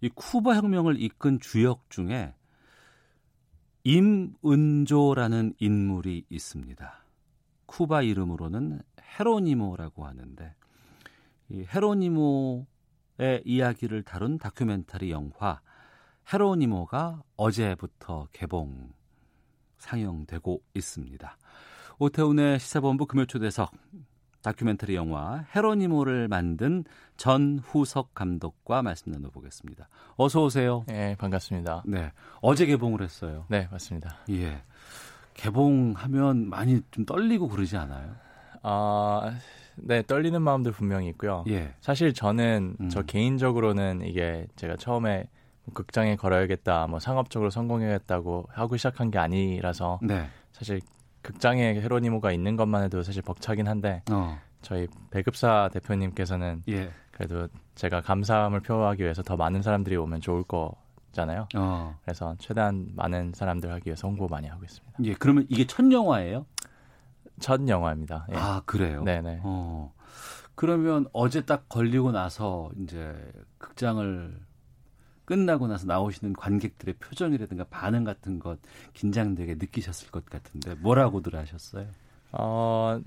이 0.00 0.08
쿠바 0.08 0.56
혁명을 0.56 1.00
이끈 1.00 1.38
주역 1.38 1.88
중에 1.88 2.34
임은조라는 3.84 5.54
인물이 5.60 6.24
있습니다. 6.30 7.04
쿠바 7.66 8.02
이름으로는 8.02 8.82
헤로니모라고 9.20 10.04
하는데 10.04 10.56
이 11.50 11.64
헤로니모의 11.74 13.42
이야기를 13.44 14.02
다룬 14.02 14.38
다큐멘터리 14.38 15.10
영화 15.10 15.60
헤로니모가 16.32 17.22
어제부터 17.36 18.28
개봉 18.32 18.92
상영되고 19.78 20.62
있습니다. 20.74 21.36
오태훈의 21.98 22.58
시사본부 22.58 23.06
금요초대석 23.06 23.72
다큐멘터리 24.42 24.94
영화 24.94 25.44
헤로니모를 25.54 26.28
만든 26.28 26.84
전후석 27.16 28.14
감독과 28.14 28.82
말씀 28.82 29.10
나눠보겠습니다. 29.10 29.88
어서 30.16 30.44
오세요. 30.44 30.84
네, 30.86 31.16
반갑습니다. 31.16 31.82
네, 31.86 32.12
어제 32.40 32.66
개봉을 32.66 33.02
했어요. 33.02 33.46
네, 33.48 33.68
맞습니다. 33.72 34.18
예, 34.30 34.62
개봉하면 35.34 36.48
많이 36.48 36.82
좀 36.90 37.04
떨리고 37.04 37.48
그러지 37.48 37.76
않아요? 37.76 38.14
아, 38.62 39.32
네, 39.82 40.02
떨리는 40.02 40.40
마음도 40.40 40.72
분명히 40.72 41.08
있고요. 41.08 41.44
예. 41.48 41.74
사실 41.80 42.12
저는 42.12 42.76
음. 42.80 42.88
저 42.88 43.02
개인적으로는 43.02 44.02
이게 44.04 44.46
제가 44.56 44.76
처음에 44.76 45.28
뭐 45.64 45.74
극장에 45.74 46.16
걸어야겠다, 46.16 46.86
뭐 46.86 46.98
상업적으로 46.98 47.50
성공해야겠다고 47.50 48.46
하고 48.50 48.76
시작한 48.76 49.10
게 49.10 49.18
아니라서 49.18 49.98
네. 50.02 50.26
사실 50.52 50.80
극장에 51.22 51.80
헤로니모가 51.80 52.32
있는 52.32 52.56
것만 52.56 52.84
해도 52.84 53.02
사실 53.02 53.22
벅차긴 53.22 53.68
한데 53.68 54.02
어. 54.10 54.38
저희 54.62 54.86
배급사 55.10 55.68
대표님께서는 55.72 56.62
예. 56.68 56.90
그래도 57.12 57.48
제가 57.74 58.00
감사함을 58.00 58.60
표하기 58.60 59.02
위해서 59.02 59.22
더 59.22 59.36
많은 59.36 59.62
사람들이 59.62 59.96
오면 59.96 60.20
좋을 60.20 60.44
거잖아요. 60.44 61.48
어. 61.56 61.98
그래서 62.04 62.34
최대한 62.38 62.88
많은 62.94 63.32
사람들 63.34 63.72
하기 63.72 63.88
위해서 63.88 64.06
홍보 64.06 64.26
많이 64.28 64.46
하고 64.46 64.64
있습니다. 64.64 64.98
예, 65.04 65.14
그러면 65.14 65.46
이게 65.48 65.66
첫 65.66 65.90
영화예요? 65.90 66.46
첫 67.40 67.66
영화입니다. 67.68 68.26
예. 68.32 68.36
아 68.36 68.62
그래요? 68.66 69.02
네네. 69.04 69.40
어. 69.42 69.92
그러면 70.54 71.06
어제 71.12 71.42
딱 71.42 71.68
걸리고 71.68 72.10
나서 72.10 72.70
이제 72.82 73.14
극장을 73.58 74.40
끝나고 75.24 75.66
나서 75.66 75.86
나오시는 75.86 76.32
관객들의 76.32 76.94
표정이라든가 76.94 77.64
반응 77.70 78.02
같은 78.02 78.38
것 78.38 78.58
긴장되게 78.94 79.54
느끼셨을 79.54 80.10
것 80.10 80.24
같은데 80.26 80.74
뭐라고들 80.76 81.36
하셨어요? 81.36 81.86
어, 82.32 82.98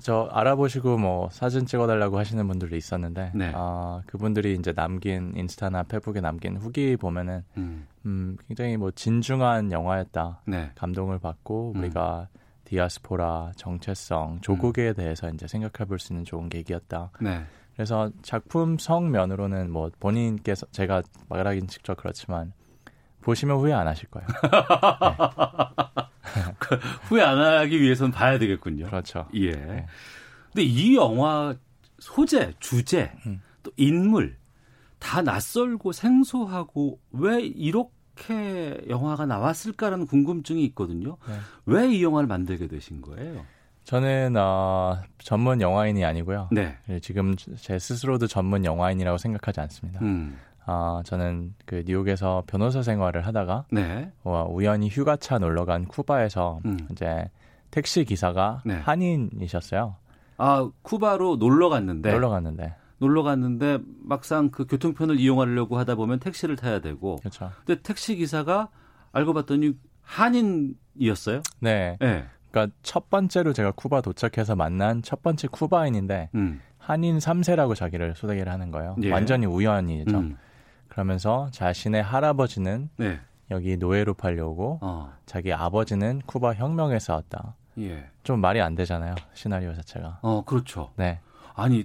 저 0.00 0.28
알아보시고 0.32 0.98
뭐 0.98 1.28
사진 1.30 1.66
찍어달라고 1.66 2.18
하시는 2.18 2.46
분들도 2.46 2.76
있었는데 2.76 3.32
네. 3.34 3.52
어, 3.54 4.02
그분들이 4.06 4.54
이제 4.54 4.72
남긴 4.72 5.32
인스타나 5.36 5.82
페북에 5.82 6.20
남긴 6.20 6.56
후기 6.56 6.96
보면은 6.96 7.42
음. 7.56 7.86
음 8.04 8.36
굉장히 8.46 8.76
뭐 8.76 8.90
진중한 8.90 9.72
영화였다. 9.72 10.42
네. 10.46 10.70
감동을 10.76 11.18
받고 11.18 11.72
음. 11.74 11.80
우리가 11.80 12.28
디아스포라 12.66 13.52
정체성 13.56 14.40
조국에 14.42 14.88
음. 14.90 14.94
대해서 14.94 15.30
이제 15.30 15.46
생각해 15.46 15.86
볼 15.88 15.98
수 15.98 16.12
있는 16.12 16.24
좋은 16.24 16.48
계기였다. 16.48 17.12
네. 17.20 17.44
그래서 17.74 18.10
작품 18.22 18.78
성 18.78 19.10
면으로는 19.10 19.70
뭐 19.70 19.90
본인께서 20.00 20.66
제가 20.72 21.02
말하긴 21.28 21.68
직접 21.68 21.96
그렇지만 21.96 22.52
보시면 23.22 23.56
후회 23.58 23.72
안 23.72 23.86
하실 23.86 24.08
거예요. 24.10 24.26
네. 24.28 24.38
후회 27.08 27.22
안 27.22 27.38
하기 27.38 27.80
위해서는 27.80 28.12
봐야 28.12 28.38
되겠군요. 28.38 28.86
그렇죠. 28.86 29.26
예. 29.34 29.52
네. 29.52 29.86
근데 30.52 30.62
이 30.62 30.96
영화 30.96 31.54
소재, 31.98 32.52
주제, 32.60 33.12
음. 33.26 33.40
또 33.62 33.70
인물 33.76 34.36
다 34.98 35.22
낯설고 35.22 35.92
생소하고 35.92 36.98
왜 37.12 37.40
이렇게 37.42 37.90
영화가 38.88 39.26
나왔을까라는 39.26 40.06
궁금증이 40.06 40.64
있거든요. 40.66 41.16
네. 41.28 41.34
왜이 41.66 42.02
영화를 42.02 42.26
만들게 42.26 42.66
되신 42.66 43.02
거예요? 43.02 43.44
저는 43.84 44.34
어, 44.36 44.98
전문 45.18 45.60
영화인이 45.60 46.04
아니고요. 46.04 46.48
네. 46.50 46.76
예, 46.88 46.98
지금 46.98 47.36
제 47.36 47.78
스스로도 47.78 48.26
전문 48.26 48.64
영화인이라고 48.64 49.16
생각하지 49.16 49.60
않습니다. 49.60 50.00
음. 50.02 50.36
어, 50.66 51.00
저는 51.04 51.54
그 51.64 51.84
뉴욕에서 51.86 52.42
변호사 52.48 52.82
생활을 52.82 53.24
하다가 53.26 53.66
네. 53.70 54.10
어, 54.24 54.46
우연히 54.50 54.88
휴가차 54.88 55.38
놀러 55.38 55.64
간 55.64 55.84
쿠바에서 55.84 56.60
음. 56.64 56.76
이제 56.90 57.30
택시 57.70 58.04
기사가 58.04 58.62
네. 58.64 58.74
한인이셨어요. 58.74 59.94
아 60.38 60.68
쿠바로 60.82 61.36
놀러 61.36 61.68
갔는데 61.68 62.10
놀러 62.10 62.28
갔는데 62.28 62.74
놀러 62.98 63.22
갔는데 63.22 63.78
막상 64.02 64.50
그 64.50 64.66
교통편을 64.66 65.20
이용하려고 65.20 65.78
하다 65.78 65.96
보면 65.96 66.18
택시를 66.18 66.56
타야 66.56 66.80
되고. 66.80 67.16
그렇죠. 67.16 67.52
근데 67.64 67.80
택시 67.82 68.16
기사가 68.16 68.68
알고 69.12 69.34
봤더니 69.34 69.74
한인이었어요. 70.02 71.42
네. 71.60 71.96
네. 72.00 72.24
그러니까 72.50 72.74
첫 72.82 73.10
번째로 73.10 73.52
제가 73.52 73.72
쿠바 73.72 74.00
도착해서 74.00 74.56
만난 74.56 75.02
첫 75.02 75.22
번째 75.22 75.48
쿠바인인데 75.48 76.30
음. 76.34 76.60
한인 76.78 77.18
3세라고 77.18 77.74
자기를 77.74 78.14
소개를 78.14 78.50
하는 78.50 78.70
거예요. 78.70 78.96
예. 79.02 79.10
완전히 79.10 79.46
우연이죠. 79.46 80.16
음. 80.16 80.36
그러면서 80.88 81.48
자신의 81.50 82.02
할아버지는 82.02 82.88
네. 82.96 83.20
여기 83.50 83.76
노예로 83.76 84.14
팔려오고 84.14 84.78
어. 84.80 85.12
자기 85.26 85.52
아버지는 85.52 86.22
쿠바 86.26 86.54
혁명에 86.54 86.98
싸웠다. 86.98 87.54
예. 87.78 88.06
좀 88.22 88.40
말이 88.40 88.60
안 88.60 88.74
되잖아요. 88.74 89.14
시나리오 89.34 89.74
자체가. 89.74 90.20
어, 90.22 90.44
그렇죠. 90.44 90.92
네. 90.96 91.20
아니 91.54 91.84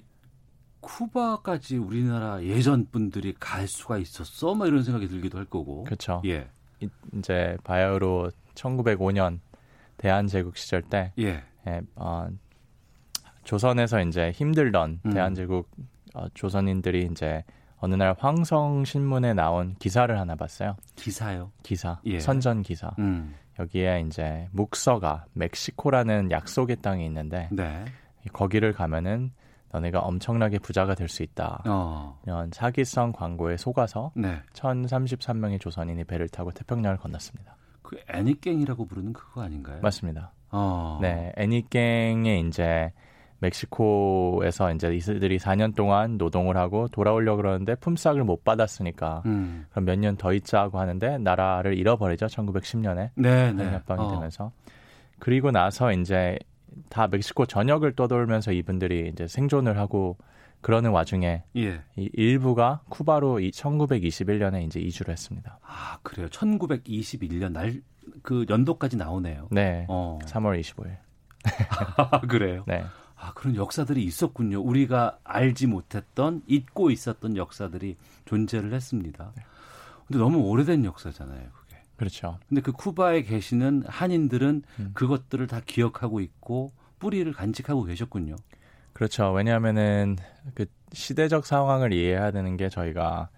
쿠바까지 0.82 1.78
우리나라 1.78 2.44
예전 2.44 2.86
분들이 2.92 3.34
갈 3.40 3.68
수가 3.68 3.98
있었어? 3.98 4.54
뭐 4.56 4.68
이런 4.68 4.84
생각이 4.84 5.08
들기도 5.08 5.38
할 5.38 5.46
거고. 5.46 5.84
그렇죠. 5.84 6.22
예. 6.26 6.50
이제 7.14 7.58
바야흐로 7.64 8.32
1905년 8.56 9.40
대한제국 9.98 10.58
시절 10.58 10.82
때 10.82 11.14
예. 11.20 11.44
예, 11.68 11.82
어, 11.96 12.28
조선에서 13.44 14.02
이제 14.02 14.32
힘들던 14.32 15.02
음. 15.06 15.14
대한제국 15.14 15.70
어, 16.16 16.26
조선인들이 16.34 17.08
이제 17.12 17.44
어느 17.78 17.96
날 17.96 18.16
황성 18.18 18.86
신문에 18.86 19.34
나온 19.34 19.76
기사를 19.80 20.20
하나 20.20 20.36
봤어요. 20.36 20.76
기사요? 20.96 21.52
기사. 21.64 22.00
예. 22.06 22.20
선전 22.20 22.64
기사. 22.64 22.92
음. 23.00 23.36
여기에 23.60 24.06
이제 24.08 24.48
묵서가 24.52 25.26
멕시코라는 25.34 26.32
약속의 26.32 26.78
땅이 26.78 27.06
있는데 27.06 27.50
네. 27.52 27.86
거기를 28.34 28.74
가면은 28.74 29.32
너네가 29.74 30.00
엄청나게 30.00 30.60
부자가 30.60 30.96
될 30.96 31.08
수 31.08 31.24
있다. 31.24 31.64
어. 31.68 32.20
이런 32.26 32.50
사기성 32.52 33.12
광고에 33.14 33.58
속아서 33.58 34.12
네. 34.16 34.40
1033명의 34.54 35.60
조선인이 35.60 36.04
배를 36.06 36.30
타고 36.30 36.52
태평양을 36.52 36.98
건넜습니다. 36.98 37.56
그 37.82 37.98
애니깽이라고 38.10 38.86
부르는 38.86 39.14
그거 39.14 39.42
아닌가요? 39.42 39.80
맞습니다. 39.82 40.32
어. 40.52 41.00
네, 41.02 41.32
애니깽에 41.38 42.40
이제 42.48 42.92
멕시코에서 43.40 44.72
이제 44.74 44.94
이들이 44.96 45.38
4년 45.40 45.76
동안 45.76 46.18
노동을 46.18 46.58
하고 46.58 46.88
돌아오려고 46.90 47.38
그러는데 47.38 47.76
품삯을 47.76 48.24
못 48.24 48.44
받았으니까 48.44 49.24
음. 49.26 49.66
그럼 49.72 49.86
몇 49.86 49.96
년 49.98 50.16
더 50.18 50.34
있자 50.34 50.68
고 50.70 50.80
하는데 50.80 51.18
나라를 51.18 51.78
잃어버리죠. 51.78 52.28
1910년에 52.28 53.10
네, 53.16 53.52
네. 53.54 53.72
협방이 53.72 54.02
어. 54.06 54.12
되면서 54.12 54.52
그리고 55.20 55.52
나서 55.52 55.92
이제 55.92 56.38
다 56.90 57.08
멕시코 57.08 57.46
전역을 57.46 57.96
떠돌면서 57.96 58.52
이분들이 58.52 59.10
이제 59.14 59.28
생존을 59.28 59.78
하고 59.78 60.18
그러는 60.62 60.92
와중에 60.92 61.44
예. 61.58 61.82
이 61.98 62.10
일부가 62.14 62.82
쿠바로 62.90 63.38
1921년에 63.40 64.64
이제 64.66 64.80
이주를 64.80 65.12
했습니다. 65.12 65.60
아 65.64 65.98
그래요. 66.04 66.28
1921년 66.28 67.52
날 67.52 67.82
그 68.22 68.46
연도까지 68.50 68.98
나오네요. 68.98 69.48
네. 69.52 69.86
어. 69.90 70.20
3월 70.24 70.60
25일. 70.60 70.98
아, 71.98 72.22
그래요. 72.22 72.64
네. 72.68 72.84
아 73.16 73.34
그런 73.34 73.56
역사들이 73.56 74.04
있었군요. 74.04 74.62
우리가 74.62 75.20
알지 75.24 75.68
못했던 75.68 76.42
잊고 76.48 76.90
있었던 76.90 77.38
역사들이 77.38 77.98
존재를 78.26 78.74
했습니다. 78.74 79.32
네. 79.36 79.44
근데 80.08 80.20
너무 80.20 80.40
오래된 80.40 80.86
역사잖아요. 80.86 81.50
그렇죠. 82.02 82.40
근데 82.50 82.62
그 82.62 82.72
쿠바에 82.72 83.22
계시는 83.22 83.84
한인들은 83.86 84.64
음. 84.80 84.92
그것들을 84.96 85.46
다 85.46 85.62
기억하고 85.64 86.20
있고 86.20 86.72
뿌리를 86.98 87.32
간직하고 87.32 87.84
계셨군요. 87.84 88.38
그렇죠. 88.94 89.32
왜냐하면은 89.32 90.18
그 90.56 90.66
시대적 90.94 91.46
상황을 91.46 91.94
이해해야 91.94 92.32
되는 92.32 92.58
게 92.58 92.70
저희가 92.70 93.30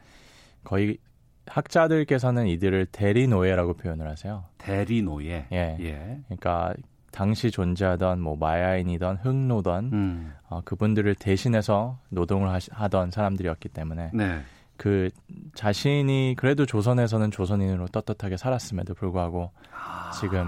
거의 0.64 0.98
학자들께서는 1.46 2.48
이들을 2.48 2.86
대리 2.86 3.28
노예라고 3.28 3.74
표현을 3.74 4.08
하세요. 4.08 4.46
대리 4.58 5.02
노예. 5.02 5.46
예. 5.52 5.76
예. 5.82 6.22
그러니까 6.28 6.74
당시 7.12 7.52
존재하던 7.52 8.22
뭐 8.22 8.38
마야인이던 8.38 9.18
흑노던 9.18 9.90
음. 9.92 10.34
어, 10.48 10.62
그분들을 10.62 11.16
대신해서 11.16 12.00
노동을 12.08 12.48
하시, 12.48 12.70
하던 12.72 13.12
사람들이었기 13.12 13.68
때문에 13.68 14.12
네. 14.14 14.42
그 14.84 15.08
자신이 15.56 16.36
그래도 16.38 16.66
조선에서는 16.66 17.32
조선인으로 17.32 17.88
떳떳하게 17.88 18.36
살았음에도 18.36 18.96
불구하고 18.96 19.52
아. 19.72 20.12
지금 20.12 20.46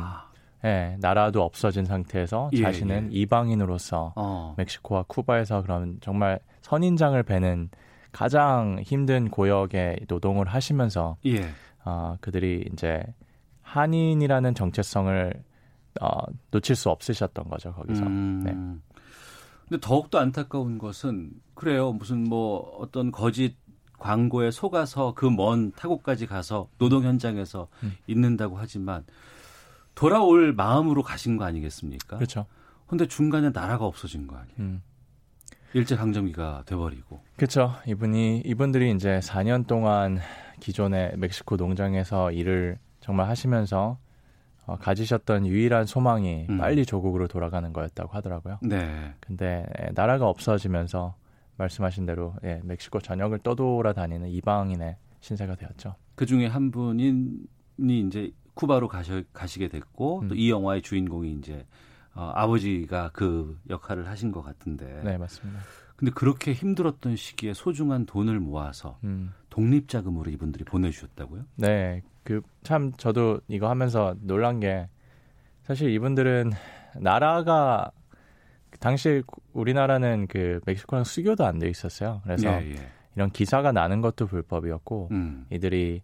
예, 0.66 0.98
나라도 1.00 1.42
없어진 1.42 1.86
상태에서 1.86 2.50
예, 2.52 2.64
자신은 2.64 3.14
예. 3.14 3.18
이방인으로서 3.18 4.12
어. 4.18 4.54
멕시코와 4.58 5.06
쿠바에서 5.08 5.62
그런 5.62 6.00
정말 6.02 6.42
선인장을 6.64 7.24
베는 7.24 7.70
가장 8.12 8.82
힘든 8.84 9.30
고역에 9.30 10.00
노동을 10.10 10.48
하시면서 10.48 11.16
예. 11.28 11.48
어, 11.86 12.18
그들이 12.20 12.68
이제 12.74 13.06
한인이라는 13.62 14.54
정체성을 14.54 15.32
어, 16.02 16.10
놓칠 16.52 16.76
수 16.76 16.90
없으셨던 16.90 17.46
거죠 17.46 17.72
거기서. 17.72 18.04
음. 18.04 18.42
네. 18.44 18.52
근데 19.70 19.80
더욱더 19.80 20.20
안타까운 20.20 20.78
것은 20.78 21.32
그래요 21.54 21.94
무슨 21.94 22.26
뭐 22.26 22.60
어떤 22.82 23.14
거짓 23.14 23.56
광고에 24.06 24.52
속아서 24.52 25.14
그 25.16 25.30
먼 25.30 25.72
타국까지 25.72 26.28
가서 26.28 26.68
노동 26.78 27.04
현장에서 27.04 27.68
음. 27.84 27.96
있는다고 28.08 28.58
하지만 28.58 29.04
돌아올 29.96 30.54
마음으로 30.54 31.02
가신 31.02 31.38
거 31.38 31.46
아니겠습니까? 31.46 32.18
그렇죠. 32.18 32.46
근데 32.88 33.08
중간에 33.08 33.50
나라가 33.50 33.86
없어진 33.86 34.28
거 34.28 34.36
아니에요. 34.36 34.56
음. 34.60 34.82
일제 35.74 35.96
강점기가 35.96 36.64
돼버리고. 36.66 37.20
그렇죠. 37.36 37.74
이분이 37.88 38.44
이분들이 38.46 38.92
이제 38.92 39.20
4년 39.24 39.66
동안 39.68 40.20
기존의 40.60 41.18
멕시코 41.18 41.56
농장에서 41.58 42.32
일을 42.32 42.78
정말 43.02 43.28
하시면서 43.28 43.98
어, 44.68 44.78
가지셨던 44.78 45.46
유일한 45.48 45.86
소망이 45.86 46.46
음. 46.50 46.58
빨리 46.60 46.86
조국으로 46.86 47.28
돌아가는 47.28 47.72
거였다고 47.74 48.14
하더라고요. 48.14 48.60
네. 48.62 49.14
근데 49.20 49.66
나라가 49.94 50.28
없어지면서 50.28 51.16
말씀하신 51.58 52.06
대로 52.06 52.36
예, 52.44 52.62
멕시코 52.64 53.00
전역을 53.00 53.40
떠돌아다니는 53.40 54.30
이방인의 54.30 54.98
신세가 55.22 55.56
되었죠. 55.56 55.96
그 56.16 56.26
중에 56.26 56.48
한 56.48 56.72
분이 56.72 57.26
이제 57.78 58.32
쿠바로 58.54 58.88
가셔, 58.88 59.22
가시게 59.34 59.68
됐고 59.70 60.22
음. 60.22 60.28
또이 60.30 60.50
영화의 60.50 60.82
주인공이 60.82 61.34
이제 61.34 61.66
어, 62.14 62.32
아버지가 62.36 63.10
그 63.14 63.60
역할을 63.70 64.08
하신 64.08 64.32
것 64.32 64.42
같은데. 64.42 65.02
네, 65.04 65.18
맞습니다. 65.18 65.62
근데 65.98 66.12
그렇게 66.12 66.54
힘들었던 66.54 67.16
시기에 67.16 67.54
소중한 67.54 68.06
돈을 68.06 68.40
모아서 68.40 69.00
음. 69.04 69.32
독립 69.50 69.88
자금으로 69.88 70.30
이분들이 70.32 70.64
보내주셨다고요? 70.66 71.44
네, 71.56 72.02
그 72.24 72.42
참 72.66 72.92
저도 72.98 73.40
이거 73.48 73.70
하면서 73.70 74.16
놀란 74.22 74.60
게 74.60 74.90
사실 75.64 75.92
이분들은 75.92 76.52
나라가 77.00 77.92
당시 78.80 79.24
우리나라는 79.54 80.28
그 80.28 80.60
멕시코랑 80.66 81.04
수교도 81.04 81.46
안 81.46 81.60
돼 81.60 81.70
있었어요. 81.70 82.22
그래서 82.24 82.50
예, 82.62 82.72
예. 82.72 82.76
이런 83.16 83.30
기사가 83.30 83.72
나는 83.72 84.02
것도 84.02 84.28
불법이었고 84.28 85.10
음. 85.12 85.46
이들이 85.50 86.02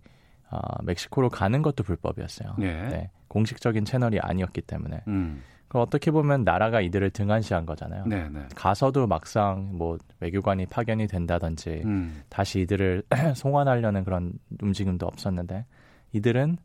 어, 0.49 0.59
멕시코로 0.84 1.30
가는 1.30 1.61
것도 1.61 1.84
불법이었어요. 1.84 2.55
예. 2.59 2.65
네, 2.65 3.09
공식적인 3.28 3.86
채널이 3.86 4.19
아니었기 4.19 4.61
때문에. 4.61 5.01
음. 5.07 5.41
그 5.67 5.80
어떻게 5.80 6.11
보면 6.11 6.43
나라가 6.43 6.82
이들을 6.82 7.11
등한시한 7.11 7.65
거잖아요. 7.65 8.03
네, 8.05 8.28
네. 8.28 8.45
가서도 8.55 9.07
막상 9.07 9.69
뭐 9.72 9.97
외교관이 10.19 10.65
파견이 10.65 11.07
된다든지 11.07 11.84
음. 11.86 12.24
다시 12.28 12.59
이들을 12.61 13.03
송환하려는 13.36 14.03
그런 14.03 14.34
움직임도 14.61 15.05
없었는데 15.05 15.65
이들은 16.11 16.57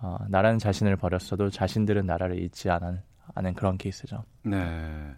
어, 0.00 0.18
나라는 0.28 0.60
자신을 0.60 0.94
버렸어도 0.96 1.50
자신들은 1.50 2.06
나라를 2.06 2.40
잊지 2.40 2.70
않은, 2.70 3.00
않은 3.34 3.54
그런 3.54 3.76
케이스죠. 3.76 4.22
네. 4.44 5.14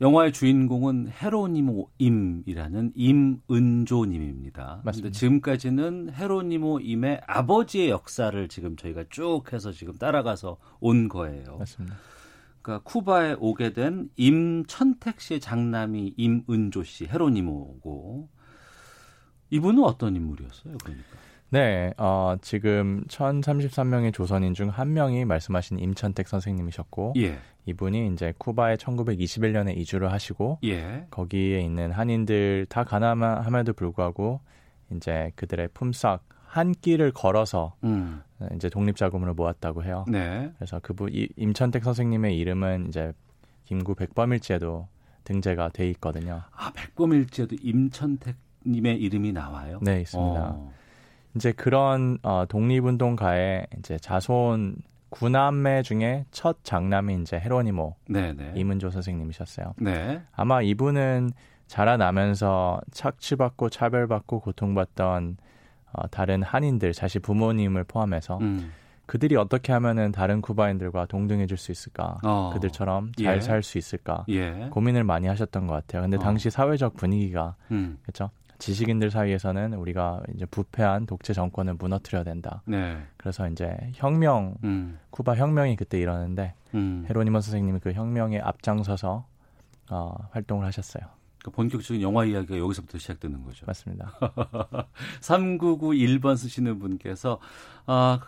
영화의 0.00 0.32
주인공은 0.32 1.10
헤로니모임이라는 1.10 2.92
임은조님입니다. 2.94 4.80
맞습니다. 4.82 5.12
지금까지는 5.12 6.14
헤로니모임의 6.14 7.20
아버지의 7.26 7.90
역사를 7.90 8.48
지금 8.48 8.76
저희가 8.76 9.04
쭉 9.10 9.42
해서 9.52 9.72
지금 9.72 9.94
따라가서 9.98 10.56
온 10.80 11.08
거예요. 11.08 11.58
맞습니다. 11.58 11.96
그러니까 12.62 12.82
쿠바에 12.84 13.36
오게 13.38 13.74
된 13.74 14.08
임천택 14.16 15.20
씨의 15.20 15.40
장남이 15.40 16.14
임은조 16.16 16.82
씨, 16.84 17.04
헤로니모고 17.06 18.28
이분은 19.50 19.82
어떤 19.84 20.16
인물이었어요? 20.16 20.78
그러니까. 20.82 21.29
네, 21.50 21.92
어, 21.98 22.36
지금 22.40 23.02
1033명의 23.08 24.12
조선인 24.14 24.54
중 24.54 24.68
한 24.70 24.92
명이 24.92 25.24
말씀하신 25.24 25.78
임천택 25.80 26.28
선생님이셨고, 26.28 27.14
예. 27.16 27.38
이분이 27.66 28.12
이제 28.12 28.32
쿠바에 28.38 28.76
1921년에 28.76 29.76
이주를 29.76 30.10
하시고 30.12 30.58
예. 30.64 31.06
거기에 31.10 31.60
있는 31.60 31.90
한인들 31.92 32.66
다 32.68 32.84
가난함에도 32.84 33.74
불구하고 33.74 34.40
이제 34.92 35.30
그들의 35.36 35.68
품삯 35.74 36.20
한 36.46 36.72
끼를 36.72 37.12
걸어서 37.12 37.74
음. 37.84 38.22
이제 38.56 38.68
독립 38.70 38.96
자금으로 38.96 39.34
모았다고 39.34 39.84
해요. 39.84 40.04
네. 40.08 40.50
그래서 40.56 40.80
그분 40.82 41.10
임천택 41.12 41.84
선생님의 41.84 42.36
이름은 42.38 42.86
이제 42.88 43.12
김구 43.64 43.94
백범일지에도 43.94 44.88
등재가 45.24 45.68
돼 45.68 45.88
있거든요. 45.90 46.42
아 46.52 46.72
백범일지에도 46.72 47.56
임천택 47.62 48.36
님의 48.66 49.00
이름이 49.00 49.32
나와요? 49.32 49.78
네 49.82 50.00
있습니다. 50.00 50.40
어. 50.40 50.72
이제 51.34 51.52
그런 51.52 52.18
어, 52.22 52.44
독립운동가의 52.48 53.66
이제 53.78 53.98
자손 53.98 54.76
구남매 55.10 55.82
중에 55.82 56.24
첫 56.30 56.58
장남이 56.62 57.20
이제 57.22 57.38
헤로니모 57.38 57.96
네네. 58.08 58.52
이문조 58.54 58.90
선생님이셨어요. 58.90 59.74
네. 59.78 60.22
아마 60.32 60.62
이분은 60.62 61.32
자라나면서 61.66 62.80
착취받고 62.90 63.70
차별받고 63.70 64.40
고통받던 64.40 65.36
어, 65.92 66.06
다른 66.08 66.42
한인들, 66.42 66.92
자신 66.92 67.20
부모님을 67.20 67.84
포함해서 67.84 68.38
음. 68.38 68.72
그들이 69.06 69.34
어떻게 69.34 69.72
하면은 69.72 70.12
다른 70.12 70.40
쿠바인들과 70.40 71.06
동등해질 71.06 71.56
수 71.56 71.72
있을까? 71.72 72.18
어. 72.22 72.50
그들처럼 72.54 73.10
잘 73.20 73.42
살수 73.42 73.76
예. 73.76 73.78
있을까? 73.80 74.24
예. 74.28 74.68
고민을 74.70 75.02
많이 75.02 75.26
하셨던 75.26 75.66
것 75.66 75.74
같아요. 75.74 76.02
근데 76.02 76.16
어. 76.16 76.20
당시 76.20 76.48
사회적 76.48 76.94
분위기가 76.94 77.56
음. 77.72 77.98
그렇죠. 78.02 78.30
지식인들 78.60 79.10
사이에서는 79.10 79.74
우리가 79.74 80.22
이제 80.34 80.46
부패한 80.46 81.06
독재 81.06 81.32
정권을 81.32 81.74
무너뜨려야 81.74 82.22
된다. 82.22 82.62
네. 82.66 83.02
그래서 83.16 83.48
이제 83.48 83.76
혁명, 83.94 84.54
음. 84.62 84.98
쿠바 85.10 85.34
혁명이 85.34 85.76
그때 85.76 85.98
일어났는데 85.98 86.54
음. 86.74 87.04
헤로니모 87.08 87.40
선생님이 87.40 87.80
그 87.80 87.92
혁명에 87.92 88.38
앞장서서 88.38 89.26
어, 89.90 90.14
활동을 90.30 90.64
하셨어요. 90.66 91.02
그러니까 91.38 91.56
본격적인 91.56 92.02
영화 92.02 92.24
이야기가 92.24 92.58
여기서부터 92.58 92.98
시작되는 92.98 93.42
거죠. 93.44 93.64
맞습니다. 93.66 94.12
3991번 95.20 96.36
쓰시는 96.36 96.78
분께서 96.78 97.40
아, 97.86 98.20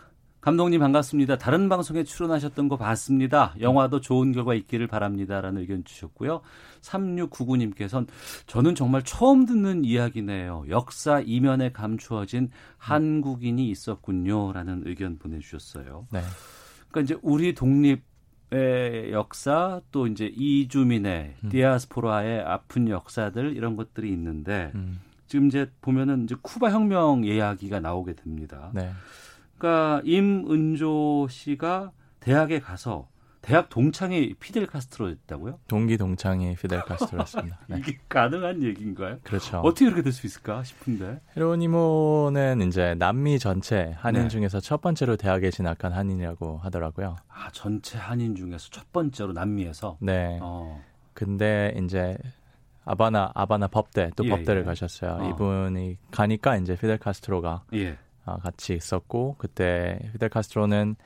감독님 0.43 0.81
반갑습니다. 0.81 1.39
다른 1.39 1.69
방송에 1.69 2.03
출연하셨던 2.03 2.69
거 2.69 2.77
봤습니다. 2.77 3.55
영화도 3.61 4.01
좋은 4.01 4.33
결과 4.33 4.55
있기를 4.55 4.89
바랍니다라는 4.89 5.61
의견 5.61 5.85
주셨고요. 5.85 6.43
3699님께서는 6.81 8.09
저는 8.49 8.75
정말 8.75 9.05
처음 9.05 9.47
듣는 9.47 9.85
이야기네요. 9.85 10.65
역사 10.69 11.21
이면에 11.21 11.71
감추어진 11.71 12.51
한국인이 12.77 13.71
있었군요라는 13.71 14.83
의견 14.85 15.17
보내 15.17 15.39
주셨어요. 15.39 16.09
네. 16.11 16.21
그러니까 16.89 17.01
이제 17.03 17.21
우리 17.23 17.55
독립 17.55 18.03
의 18.51 19.13
역사 19.13 19.81
또 19.93 20.07
이제 20.07 20.27
이주민의 20.27 21.37
음. 21.43 21.49
디아스포라의 21.49 22.41
아픈 22.43 22.87
역사들 22.87 23.57
이런 23.57 23.77
것들이 23.77 24.11
있는데 24.11 24.73
음. 24.75 25.01
지금 25.27 25.47
이제 25.47 25.71
보면은 25.81 26.25
이제 26.25 26.35
쿠바 26.43 26.71
혁명 26.71 27.25
이야기가 27.25 27.81
나오게 27.81 28.13
됩니다. 28.17 28.71
네. 28.75 28.91
그러니까 29.67 30.03
임은조 30.05 31.29
씨가 31.31 31.93
대학에 32.19 32.59
가서 32.59 33.09
대학 33.43 33.69
동창이 33.69 34.35
피델 34.41 34.67
카스트로였다고요? 34.67 35.59
동기 35.69 35.97
동창이 35.97 36.55
피델 36.57 36.81
카스트로였습니다. 36.83 37.59
네. 37.69 37.77
이게 37.79 37.99
가능한 38.09 38.63
얘기인가요? 38.63 39.19
그렇죠. 39.23 39.59
어떻게 39.59 39.85
그렇게 39.87 40.03
될 40.03 40.13
수 40.13 40.27
있을까 40.27 40.63
싶은데. 40.65 41.21
헤로니모는 41.37 42.63
이제 42.63 42.95
남미 42.99 43.39
전체 43.39 43.95
한인 43.99 44.23
네. 44.23 44.29
중에서 44.29 44.59
첫 44.61 44.81
번째로 44.81 45.17
대학에 45.17 45.51
진학한 45.51 45.93
한인이라고 45.93 46.59
하더라고요. 46.59 47.17
아 47.29 47.49
전체 47.53 47.99
한인 47.99 48.35
중에서 48.35 48.69
첫 48.71 48.93
번째로 48.93 49.33
남미에서. 49.33 49.99
네. 50.01 50.39
어. 50.43 50.81
근데 51.15 51.73
이제 51.85 52.17
아바나 52.85 53.31
아바나 53.35 53.69
법대 53.69 54.11
또 54.17 54.25
예, 54.25 54.29
법대를 54.31 54.63
예. 54.63 54.65
가셨어요. 54.65 55.19
어. 55.21 55.31
이분이 55.31 55.99
가니까 56.11 56.57
이제 56.57 56.75
피델 56.75 56.99
카스트로가 56.99 57.63
예. 57.75 57.97
어, 58.25 58.37
같이 58.37 58.75
있었고 58.75 59.37
그때 59.39 59.99
피델 60.13 60.29
카스트로는 60.29 60.97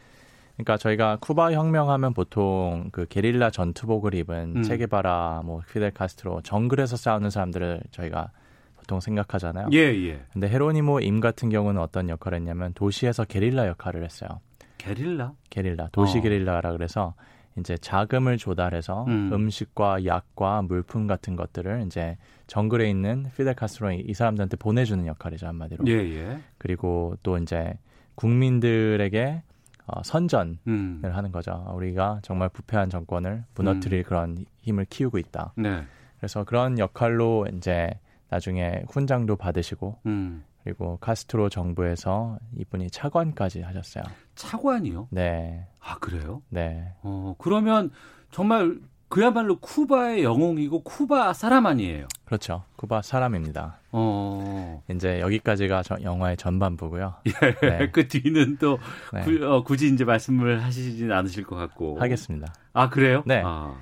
그러니까 0.56 0.78
저희가 0.78 1.18
쿠바 1.20 1.52
혁명하면 1.52 2.14
보통 2.14 2.88
그 2.90 3.06
게릴라 3.06 3.50
전투복을 3.50 4.14
입은 4.14 4.56
음. 4.56 4.62
체게바라, 4.62 5.42
뭐 5.44 5.60
피델 5.70 5.90
카스트로 5.90 6.40
정글에서 6.42 6.96
싸우는 6.96 7.28
사람들을 7.28 7.82
저희가 7.90 8.30
보통 8.76 9.00
생각하잖아요. 9.00 9.68
예, 9.72 9.78
예. 9.78 10.20
근데 10.32 10.48
헤로니모 10.48 11.00
임 11.00 11.20
같은 11.20 11.50
경우는 11.50 11.80
어떤 11.80 12.08
역할을 12.08 12.38
했냐면 12.38 12.72
도시에서 12.72 13.24
게릴라 13.24 13.66
역할을 13.66 14.02
했어요. 14.02 14.40
게릴라? 14.78 15.32
게릴라, 15.50 15.88
도시 15.92 16.18
어. 16.18 16.20
게릴라라 16.22 16.72
그래서 16.72 17.14
이제 17.58 17.76
자금을 17.76 18.36
조달해서 18.36 19.04
음. 19.04 19.50
식과 19.50 20.04
약과 20.04 20.62
물품 20.62 21.06
같은 21.06 21.36
것들을 21.36 21.84
이제 21.86 22.16
정글에 22.46 22.88
있는 22.88 23.26
피델 23.36 23.54
카스트로 23.54 23.92
이 23.92 24.14
사람들한테 24.14 24.56
보내주는 24.56 25.06
역할이죠 25.06 25.46
한마디로. 25.46 25.84
예, 25.88 25.92
예. 25.92 26.38
그리고 26.58 27.16
또 27.22 27.38
이제 27.38 27.78
국민들에게 28.14 29.42
어, 29.86 30.02
선전을 30.02 30.58
음. 30.66 31.00
하는 31.04 31.32
거죠. 31.32 31.64
우리가 31.74 32.20
정말 32.22 32.48
부패한 32.48 32.90
정권을 32.90 33.44
무너뜨릴 33.54 34.00
음. 34.00 34.04
그런 34.04 34.44
힘을 34.62 34.84
키우고 34.86 35.18
있다. 35.18 35.52
네. 35.56 35.84
그래서 36.18 36.44
그런 36.44 36.78
역할로 36.78 37.46
이제 37.54 37.90
나중에 38.28 38.82
훈장도 38.88 39.36
받으시고 39.36 40.00
음. 40.06 40.44
그리고 40.66 40.98
카스트로 41.00 41.48
정부에서 41.48 42.40
이분이 42.58 42.90
차관까지 42.90 43.60
하셨어요. 43.62 44.02
차관이요? 44.34 45.06
네. 45.12 45.64
아 45.78 45.96
그래요? 46.00 46.42
네. 46.48 46.92
어 47.02 47.36
그러면 47.38 47.92
정말 48.32 48.80
그야말로 49.08 49.60
쿠바의 49.60 50.24
영웅이고 50.24 50.82
쿠바 50.82 51.34
사람 51.34 51.66
아니에요? 51.66 52.08
그렇죠. 52.24 52.64
쿠바 52.74 53.02
사람입니다. 53.02 53.78
어. 53.92 54.82
이제 54.90 55.20
여기까지가 55.20 55.84
저, 55.84 55.98
영화의 56.02 56.36
전반부고요. 56.36 57.14
예. 57.30 57.54
네. 57.60 57.90
그 57.92 58.08
뒤는 58.08 58.56
또 58.58 58.80
네. 59.12 59.20
구, 59.20 59.46
어, 59.46 59.62
굳이 59.62 59.86
이제 59.86 60.04
말씀을 60.04 60.64
하시진 60.64 61.12
않으실 61.12 61.44
것 61.44 61.54
같고. 61.54 62.00
하겠습니다. 62.00 62.52
아 62.72 62.88
그래요? 62.88 63.22
네. 63.24 63.40
아. 63.44 63.76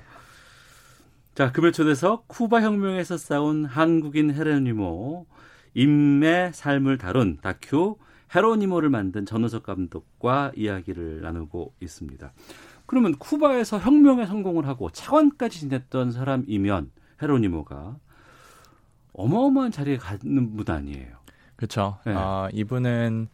자, 1.33 1.51
금요 1.51 1.71
초대서 1.71 2.25
쿠바 2.27 2.61
혁명에서 2.61 3.17
싸운 3.17 3.65
한국인 3.65 4.31
헤로니모 4.35 5.25
임의 5.75 6.53
삶을 6.53 6.97
다룬 6.97 7.37
다큐 7.41 7.97
헤로니모를 8.35 8.89
만든 8.89 9.25
전우석 9.25 9.63
감독과 9.63 10.53
이야기를 10.55 11.21
나누고 11.21 11.73
있습니다. 11.79 12.33
그러면 12.85 13.15
쿠바에서 13.17 13.79
혁명에 13.79 14.25
성공을 14.25 14.67
하고 14.67 14.89
차관까지 14.89 15.59
지냈던 15.59 16.11
사람이면 16.11 16.91
헤로니모가 17.21 17.97
어마어마한 19.13 19.71
자리에 19.71 19.97
가는 19.97 20.55
분 20.55 20.69
아니에요. 20.69 21.17
그렇죠. 21.55 21.97
네. 22.05 22.13
어, 22.13 22.49
이분은 22.51 23.27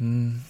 음, 0.00 0.40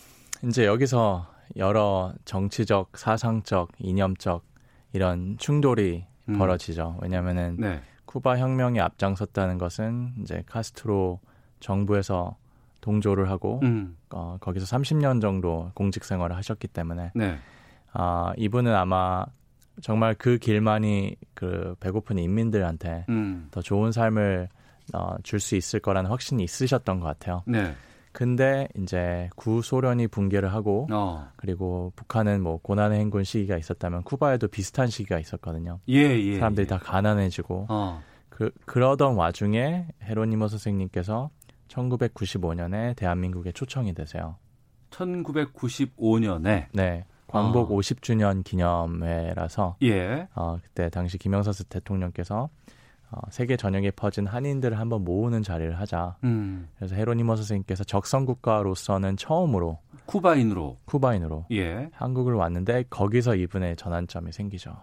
이제 0.44 0.64
여기서 0.64 1.30
여러 1.56 2.14
정치적, 2.24 2.96
사상적, 2.96 3.72
이념적 3.78 4.44
이런 4.92 5.36
충돌이 5.38 6.06
음. 6.28 6.38
벌어지죠. 6.38 6.98
왜냐하면은 7.02 7.56
네. 7.58 7.82
쿠바 8.14 8.38
혁명에 8.38 8.78
앞장섰다는 8.78 9.58
것은 9.58 10.12
이제 10.20 10.44
카스트로 10.46 11.18
정부에서 11.58 12.36
동조를 12.80 13.28
하고 13.28 13.58
음. 13.64 13.96
어, 14.10 14.36
거기서 14.40 14.66
30년 14.66 15.20
정도 15.20 15.72
공직 15.74 16.04
생활을 16.04 16.36
하셨기 16.36 16.68
때문에 16.68 17.10
네. 17.16 17.38
아, 17.92 18.32
이분은 18.36 18.72
아마 18.72 19.24
정말 19.82 20.14
그 20.14 20.38
길만이 20.38 21.16
그 21.34 21.74
배고픈 21.80 22.18
인민들한테 22.18 23.04
음. 23.08 23.48
더 23.50 23.60
좋은 23.60 23.90
삶을 23.90 24.48
어, 24.92 25.16
줄 25.24 25.40
수 25.40 25.56
있을 25.56 25.80
거라는 25.80 26.08
확신이 26.08 26.44
있으셨던 26.44 27.00
것 27.00 27.06
같아요. 27.06 27.42
네. 27.46 27.74
근데 28.14 28.68
이제 28.78 29.28
구소련이 29.34 30.06
붕괴를 30.06 30.54
하고 30.54 30.86
어. 30.92 31.28
그리고 31.34 31.92
북한은 31.96 32.44
뭐 32.44 32.58
고난의 32.62 33.00
행군 33.00 33.24
시기가 33.24 33.58
있었다면 33.58 34.04
쿠바에도 34.04 34.46
비슷한 34.46 34.86
시기가 34.86 35.18
있었거든요. 35.18 35.80
예, 35.88 35.96
예, 35.96 36.38
사람들이 36.38 36.62
예. 36.64 36.68
다 36.68 36.78
가난해지고 36.78 37.66
어. 37.68 38.00
그 38.28 38.52
그러던 38.66 39.16
와중에 39.16 39.88
헤로니모 40.04 40.46
선생님께서 40.46 41.30
1995년에 41.66 42.94
대한민국에 42.94 43.50
초청이 43.50 43.94
되세요. 43.94 44.36
1995년에 44.90 46.66
네. 46.72 47.04
광복 47.26 47.72
어. 47.72 47.76
50주년 47.76 48.44
기념회라서 48.44 49.74
예. 49.82 50.28
어, 50.36 50.58
그때 50.62 50.88
당시 50.88 51.18
김영삼 51.18 51.52
대통령께서 51.68 52.48
어, 53.14 53.20
세계 53.30 53.56
전역에 53.56 53.92
퍼진 53.92 54.26
한인들을 54.26 54.76
한번 54.78 55.04
모으는 55.04 55.42
자리를 55.42 55.78
하자. 55.78 56.16
음. 56.24 56.68
그래서 56.76 56.96
헤로니모 56.96 57.36
선생님께서 57.36 57.84
적성 57.84 58.24
국가로서는 58.24 59.16
처음으로 59.16 59.78
쿠바인으로 60.06 60.78
쿠바인으로 60.84 61.46
예. 61.52 61.88
한국을 61.92 62.34
왔는데 62.34 62.84
거기서 62.90 63.36
이분의 63.36 63.76
전환점이 63.76 64.32
생기죠. 64.32 64.76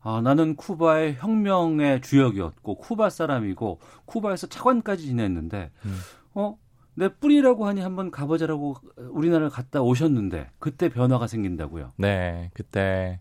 아, 0.00 0.20
나는 0.22 0.56
쿠바의 0.56 1.16
혁명의 1.16 2.00
주역이었고 2.02 2.76
쿠바 2.76 3.10
사람이고 3.10 3.80
쿠바에서 4.04 4.46
차관까지 4.46 5.06
지냈는데 5.06 5.70
음. 5.84 5.98
어? 6.34 6.56
내 6.94 7.08
뿌리라고 7.08 7.66
하니 7.66 7.80
한번 7.80 8.10
가보자라고 8.10 8.76
우리나라를 9.10 9.50
갔다 9.50 9.80
오셨는데 9.80 10.50
그때 10.58 10.88
변화가 10.88 11.26
생긴다고요. 11.26 11.92
네, 11.96 12.50
그때 12.52 13.20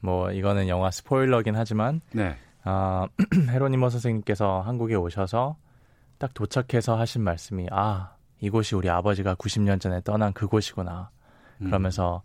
뭐 0.00 0.30
이거는 0.30 0.68
영화 0.68 0.90
스포일러긴 0.90 1.56
하지만 1.56 2.00
네. 2.12 2.36
아, 2.64 3.08
헤로니모 3.50 3.88
선생님께서 3.88 4.60
한국에 4.60 4.94
오셔서 4.94 5.56
딱 6.18 6.34
도착해서 6.34 6.98
하신 6.98 7.22
말씀이 7.22 7.66
아 7.70 8.14
이곳이 8.40 8.74
우리 8.74 8.90
아버지가 8.90 9.34
90년 9.34 9.80
전에 9.80 10.00
떠난 10.02 10.32
그곳이구나 10.32 11.10
음. 11.62 11.66
그러면서 11.66 12.22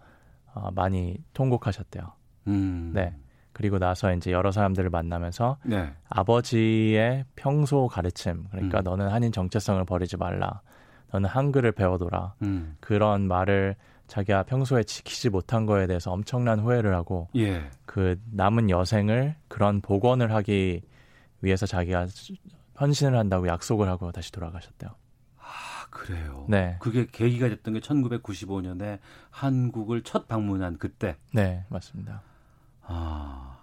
어, 0.53 0.69
많이 0.73 1.17
통곡하셨대요. 1.33 2.11
음. 2.47 2.91
네. 2.93 3.15
그리고 3.51 3.79
나서 3.79 4.13
이제 4.13 4.31
여러 4.31 4.51
사람들을 4.51 4.89
만나면서 4.89 5.57
네. 5.63 5.93
아버지의 6.09 7.23
평소 7.35 7.87
가르침 7.87 8.47
그러니까 8.51 8.79
음. 8.79 8.83
너는 8.83 9.07
한인 9.07 9.31
정체성을 9.31 9.83
버리지 9.85 10.17
말라 10.17 10.61
너는 11.13 11.29
한글을 11.29 11.71
배워둬라 11.71 12.35
음. 12.41 12.75
그런 12.81 13.29
말을 13.29 13.77
자기가 14.07 14.43
평소에 14.43 14.83
지키지 14.83 15.29
못한 15.29 15.65
거에 15.65 15.87
대해서 15.87 16.11
엄청난 16.11 16.59
후회를 16.59 16.93
하고 16.93 17.27
예. 17.35 17.69
그 17.85 18.19
남은 18.31 18.69
여생을 18.69 19.35
그런 19.47 19.81
복원을 19.81 20.31
하기 20.33 20.81
위해서 21.41 21.65
자기가 21.65 22.07
헌신을 22.79 23.17
한다고 23.17 23.47
약속을 23.47 23.87
하고 23.87 24.11
다시 24.11 24.31
돌아가셨대요. 24.31 24.91
아 25.39 25.87
그래요. 25.89 26.45
네. 26.49 26.77
그게 26.79 27.07
계기가 27.11 27.49
됐던 27.49 27.75
게 27.75 27.79
1995년에 27.79 28.99
한국을 29.29 30.03
첫 30.03 30.27
방문한 30.27 30.77
그때. 30.77 31.15
네 31.33 31.65
맞습니다. 31.69 32.21
아 32.83 33.54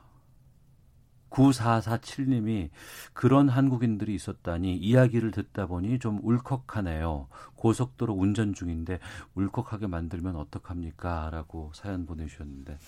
9447님이 1.32 2.70
그런 3.12 3.48
한국인들이 3.48 4.14
있었다니 4.14 4.76
이야기를 4.76 5.30
듣다 5.30 5.66
보니 5.66 5.98
좀 5.98 6.20
울컥하네요. 6.22 7.28
고속도로 7.56 8.14
운전 8.14 8.54
중인데 8.54 8.98
울컥하게 9.34 9.86
만들면 9.86 10.36
어떡합니까? 10.36 11.30
라고 11.30 11.72
사연 11.74 12.06
보내주셨는데 12.06 12.78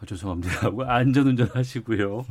아, 0.00 0.06
죄송합니다. 0.06 0.70
안전운전 0.86 1.48
하시고요. 1.52 2.24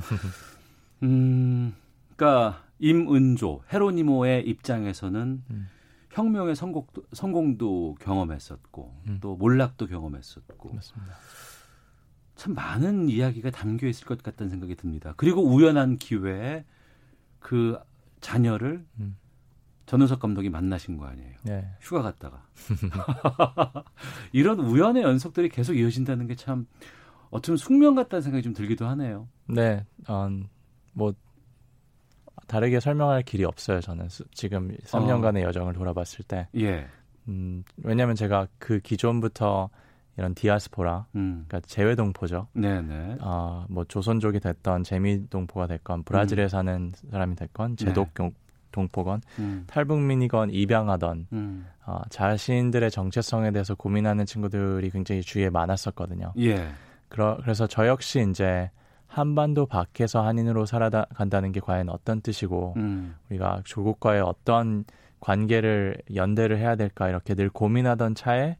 음, 1.03 1.75
그러니까 2.15 2.63
임은조 2.79 3.63
헤로니모의 3.71 4.47
입장에서는 4.47 5.43
음. 5.49 5.67
혁명의 6.11 6.55
성공도, 6.55 7.03
성공도 7.13 7.97
경험했었고 7.99 9.01
음. 9.07 9.17
또 9.21 9.35
몰락도 9.35 9.87
경험했었고 9.87 10.73
맞습니다. 10.73 11.13
참 12.37 12.53
많은 12.53 13.09
이야기가 13.09 13.49
담겨 13.51 13.87
있을 13.87 14.05
것 14.07 14.23
같다는 14.23 14.49
생각이 14.49 14.75
듭니다. 14.75 15.13
그리고 15.17 15.43
우연한 15.43 15.97
기회에 15.97 16.63
그 17.39 17.77
자녀를 18.21 18.85
음. 18.99 19.17
전우석 19.85 20.19
감독이 20.19 20.49
만나신 20.49 20.97
거 20.97 21.05
아니에요. 21.05 21.33
네. 21.43 21.69
휴가 21.81 22.01
갔다가. 22.01 22.43
이런 24.33 24.59
우연의 24.59 25.03
연속들이 25.03 25.49
계속 25.49 25.73
이어진다는 25.75 26.27
게 26.27 26.35
참 26.35 26.65
어쩌면 27.29 27.57
숙명 27.57 27.95
같다는 27.95 28.21
생각이 28.21 28.43
좀 28.43 28.53
들기도 28.53 28.85
하네요. 28.87 29.27
네. 29.47 29.85
음, 30.09 30.47
뭐 30.93 31.13
다르게 32.47 32.79
설명할 32.79 33.23
길이 33.23 33.43
없어요. 33.43 33.81
저는 33.81 34.07
지금 34.33 34.75
3년간의 34.85 35.43
어. 35.43 35.47
여정을 35.47 35.73
돌아봤을 35.73 36.23
때. 36.27 36.47
예. 36.55 36.87
음, 37.27 37.63
왜냐하면 37.83 38.15
제가 38.15 38.47
그 38.57 38.79
기존부터 38.79 39.69
이런 40.17 40.33
디아스포라, 40.33 41.05
음. 41.15 41.45
그러니까 41.47 41.67
재외 41.67 41.95
동포죠. 41.95 42.47
네네. 42.53 43.17
아, 43.21 43.65
뭐 43.69 43.85
조선족이 43.85 44.39
됐던 44.39 44.83
재미 44.83 45.29
동포가 45.29 45.67
됐건 45.67 46.03
브라질에 46.03 46.43
음. 46.43 46.47
사는 46.47 46.91
사람이 47.11 47.35
됐건 47.35 47.75
네. 47.75 47.85
제독 47.85 48.13
네. 48.15 48.31
동포건 48.71 49.21
음. 49.39 49.63
탈북민이건 49.67 50.49
입양하던 50.51 51.27
음. 51.33 51.67
어, 51.85 52.01
자신들의 52.09 52.89
정체성에 52.89 53.51
대해서 53.51 53.75
고민하는 53.75 54.25
친구들이 54.25 54.89
굉장히 54.89 55.21
주위에 55.21 55.49
많았었거든요. 55.49 56.33
예. 56.39 56.67
그러, 57.09 57.37
그래서 57.41 57.67
저 57.67 57.87
역시 57.87 58.25
이제 58.29 58.69
한반도 59.05 59.67
밖에서 59.67 60.25
한인으로 60.25 60.65
살아간다는 60.65 61.51
게 61.51 61.59
과연 61.59 61.89
어떤 61.89 62.21
뜻이고 62.21 62.73
음. 62.77 63.15
우리가 63.29 63.61
조국과의 63.65 64.21
어떤 64.21 64.83
관계를 65.19 65.97
연대를 66.13 66.57
해야 66.57 66.75
될까 66.75 67.07
이렇게 67.07 67.33
늘 67.33 67.49
고민하던 67.49 68.15
차에 68.15 68.57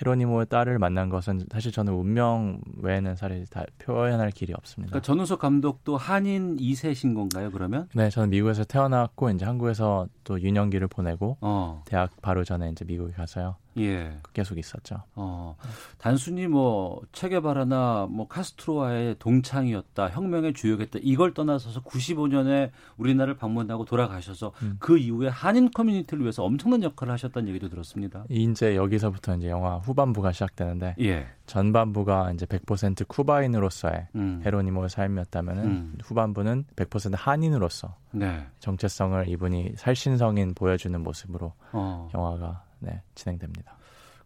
헤로니모의 0.00 0.46
딸을 0.46 0.78
만난 0.78 1.08
것은 1.08 1.44
사실 1.50 1.72
저는 1.72 1.92
운명 1.92 2.60
외에는 2.82 3.16
사실 3.16 3.46
다 3.46 3.64
표현할 3.78 4.30
길이 4.30 4.52
없습니다. 4.52 4.90
그러니까 4.90 5.04
전우석 5.04 5.38
감독도 5.38 5.96
한인 5.96 6.56
2세신 6.56 7.14
건가요, 7.14 7.50
그러면? 7.50 7.88
네, 7.94 8.10
저는 8.10 8.30
미국에서 8.30 8.64
태어났고 8.64 9.30
이제 9.30 9.44
한국에서 9.44 10.06
또 10.24 10.40
유년기를 10.40 10.88
보내고 10.88 11.38
어. 11.40 11.82
대학 11.86 12.10
바로 12.22 12.44
전에 12.44 12.70
이제 12.70 12.84
미국에 12.84 13.12
가서요. 13.12 13.56
예. 13.78 14.18
계속 14.32 14.58
있었죠. 14.58 15.02
어, 15.14 15.56
단순히 15.98 16.46
뭐 16.46 17.00
체게바라나 17.12 18.08
뭐 18.10 18.28
카스트로와의 18.28 19.16
동창이었다, 19.18 20.10
혁명의 20.10 20.54
주역이었다 20.54 20.98
이걸 21.02 21.34
떠나서서 21.34 21.82
95년에 21.82 22.70
우리나라를 22.96 23.36
방문하고 23.36 23.84
돌아가셔서 23.84 24.52
음. 24.62 24.76
그 24.78 24.98
이후에 24.98 25.28
한인 25.28 25.70
커뮤니티를 25.70 26.22
위해서 26.22 26.44
엄청난 26.44 26.82
역할을 26.82 27.12
하셨다는 27.12 27.48
얘기도 27.48 27.68
들었습니다. 27.68 28.24
이제 28.28 28.76
여기서부터 28.76 29.36
이제 29.36 29.48
영화 29.48 29.76
후반부가 29.76 30.32
시작되는데 30.32 30.96
예. 31.00 31.26
전반부가 31.46 32.32
이제 32.32 32.46
100% 32.46 33.08
쿠바인으로서의 33.08 34.08
음. 34.14 34.42
헤로니모의 34.44 34.90
삶이었다면은 34.90 35.64
음. 35.64 35.98
후반부는 36.02 36.66
100% 36.76 37.14
한인으로서 37.16 37.96
네. 38.12 38.46
정체성을 38.60 39.28
이분이 39.28 39.72
살신성인 39.76 40.54
보여주는 40.54 41.00
모습으로 41.00 41.52
어. 41.72 42.08
영화가 42.14 42.67
네, 42.80 43.02
진행됩니다. 43.14 43.76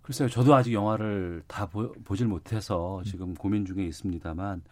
글쎄요, 0.03 0.29
저도 0.29 0.55
아직 0.55 0.73
영화를 0.73 1.43
다 1.47 1.67
보, 1.67 1.93
질 2.17 2.27
못해서 2.27 3.03
지금 3.05 3.35
고민 3.35 3.65
중에 3.65 3.85
있습니다만 3.85 4.63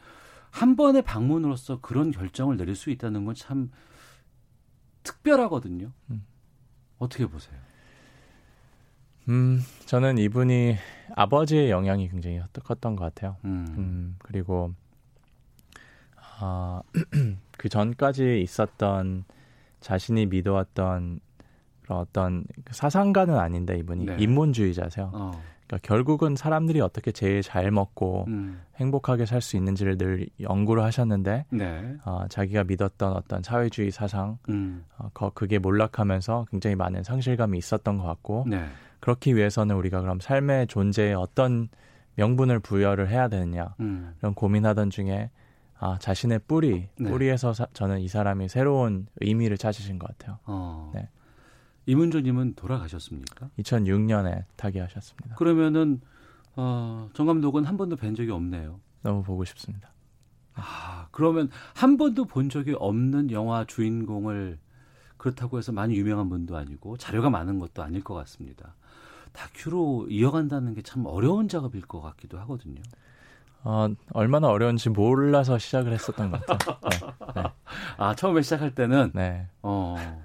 한 0.51 0.77
번의 0.77 1.03
방문으로서 1.03 1.81
그런 1.81 2.11
결정을 2.11 2.57
내릴 2.57 2.75
수 2.75 2.91
있다는 2.91 3.25
건 3.25 3.35
참 3.35 3.71
특별하거든요. 5.03 5.93
음. 6.11 6.25
어떻게 6.99 7.27
보세요? 7.27 7.59
음, 9.29 9.61
저는 9.87 10.19
이분이 10.19 10.77
아버지의 11.15 11.71
영향이 11.71 12.09
굉장히 12.09 12.41
컸던 12.53 12.97
것 12.97 13.05
같아요. 13.05 13.37
음, 13.45 13.67
음 13.79 14.17
그리고 14.19 14.75
아, 16.17 16.83
그 17.57 17.69
전까지 17.69 18.41
있었던 18.43 19.25
자신이 19.81 20.27
믿어왔던 20.27 21.21
어떤 21.95 22.45
사상가는 22.71 23.37
아닌데 23.37 23.77
이분이 23.79 24.07
네. 24.07 24.17
인문주의자세요. 24.19 25.11
어. 25.13 25.31
그러니까 25.67 25.87
결국은 25.87 26.35
사람들이 26.35 26.81
어떻게 26.81 27.13
제일 27.13 27.43
잘 27.43 27.71
먹고 27.71 28.25
음. 28.27 28.61
행복하게 28.77 29.25
살 29.25 29.41
수 29.41 29.57
있는지를 29.57 29.99
늘 29.99 30.27
연구를 30.41 30.83
하셨는데 30.83 31.47
네. 31.51 31.97
어, 32.05 32.25
자기가 32.29 32.65
믿었던 32.65 33.13
어떤 33.13 33.43
사회주의 33.43 33.93
사상 33.93 34.39
음. 34.49 34.85
어, 34.99 35.31
그게 35.33 35.59
몰락하면서 35.59 36.47
굉장히 36.51 36.75
많은 36.75 37.05
상실감이 37.05 37.57
있었던 37.57 37.99
것 37.99 38.05
같고 38.05 38.47
네. 38.49 38.65
그렇기 38.99 39.37
위해서는 39.37 39.77
우리가 39.77 40.01
그럼 40.01 40.19
삶의 40.21 40.67
존재에 40.67 41.15
어떤 41.15 41.69
명분을 42.17 42.59
부여를 42.59 43.09
해야 43.09 43.29
되느냐 43.29 43.75
음. 43.81 44.15
이런 44.19 44.35
고민하던 44.35 44.91
중에 44.91 45.31
아 45.79 45.97
자신의 45.99 46.41
뿌리 46.47 46.89
네. 46.99 47.11
뿌리에서 47.11 47.55
사, 47.55 47.67
저는 47.73 48.01
이 48.01 48.09
사람이 48.09 48.49
새로운 48.49 49.07
의미를 49.21 49.57
찾으신 49.57 49.99
것 49.99 50.09
같아요. 50.09 50.39
어. 50.45 50.91
네. 50.95 51.09
이문조님은 51.91 52.55
돌아가셨습니까? 52.55 53.51
2006년에 53.59 54.45
타계하셨습니다. 54.57 55.35
그러면은 55.37 56.01
어, 56.57 57.09
정 57.15 57.27
감독은 57.27 57.65
한 57.65 57.77
번도 57.77 57.97
뵌 57.97 58.15
적이 58.15 58.31
없네요. 58.31 58.81
너무 59.03 59.23
보고 59.23 59.45
싶습니다. 59.45 59.91
아 60.55 61.09
그러면 61.11 61.49
한 61.75 61.97
번도 61.97 62.27
본 62.27 62.49
적이 62.49 62.75
없는 62.79 63.31
영화 63.31 63.65
주인공을 63.65 64.59
그렇다고 65.17 65.59
해서 65.59 65.73
많이 65.73 65.95
유명한 65.97 66.29
분도 66.29 66.57
아니고 66.57 66.97
자료가 66.97 67.31
많은 67.31 67.59
것도 67.59 67.83
아닐 67.83 68.03
것 68.05 68.15
같습니다. 68.15 68.75
다큐로 69.33 70.07
이어간다는 70.11 70.75
게 70.75 70.83
참 70.83 71.07
어려운 71.07 71.49
작업일 71.49 71.83
것 71.83 72.01
같기도 72.01 72.39
하거든요. 72.41 72.83
어, 73.63 73.89
얼마나 74.13 74.49
어려운지 74.49 74.89
몰라서 74.91 75.59
시작을 75.59 75.93
했었던 75.93 76.31
것 76.31 76.47
같아요. 76.47 76.79
네, 77.35 77.43
네. 77.43 77.49
아, 77.99 78.15
처음에 78.15 78.43
시작할 78.43 78.75
때는? 78.75 79.11
네. 79.15 79.47
어, 79.63 80.25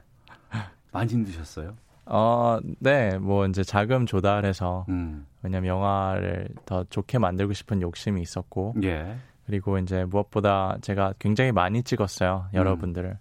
많이 0.96 1.12
힘드셨어요? 1.12 1.76
어, 2.06 2.60
네, 2.80 3.18
뭐 3.18 3.46
이제 3.48 3.64
자금 3.64 4.06
조달해서, 4.06 4.86
음. 4.90 5.26
왜냐면 5.42 5.70
영화를 5.70 6.50
더 6.66 6.84
좋게 6.90 7.18
만들고 7.18 7.54
싶은 7.54 7.82
욕심이 7.82 8.22
있었고, 8.22 8.76
예. 8.84 9.16
그리고 9.46 9.78
이제 9.78 10.06
무엇보다 10.06 10.78
제가 10.82 11.14
굉장히 11.20 11.52
많이 11.52 11.84
찍었어요, 11.84 12.48
여러분들을. 12.54 13.10
음. 13.10 13.18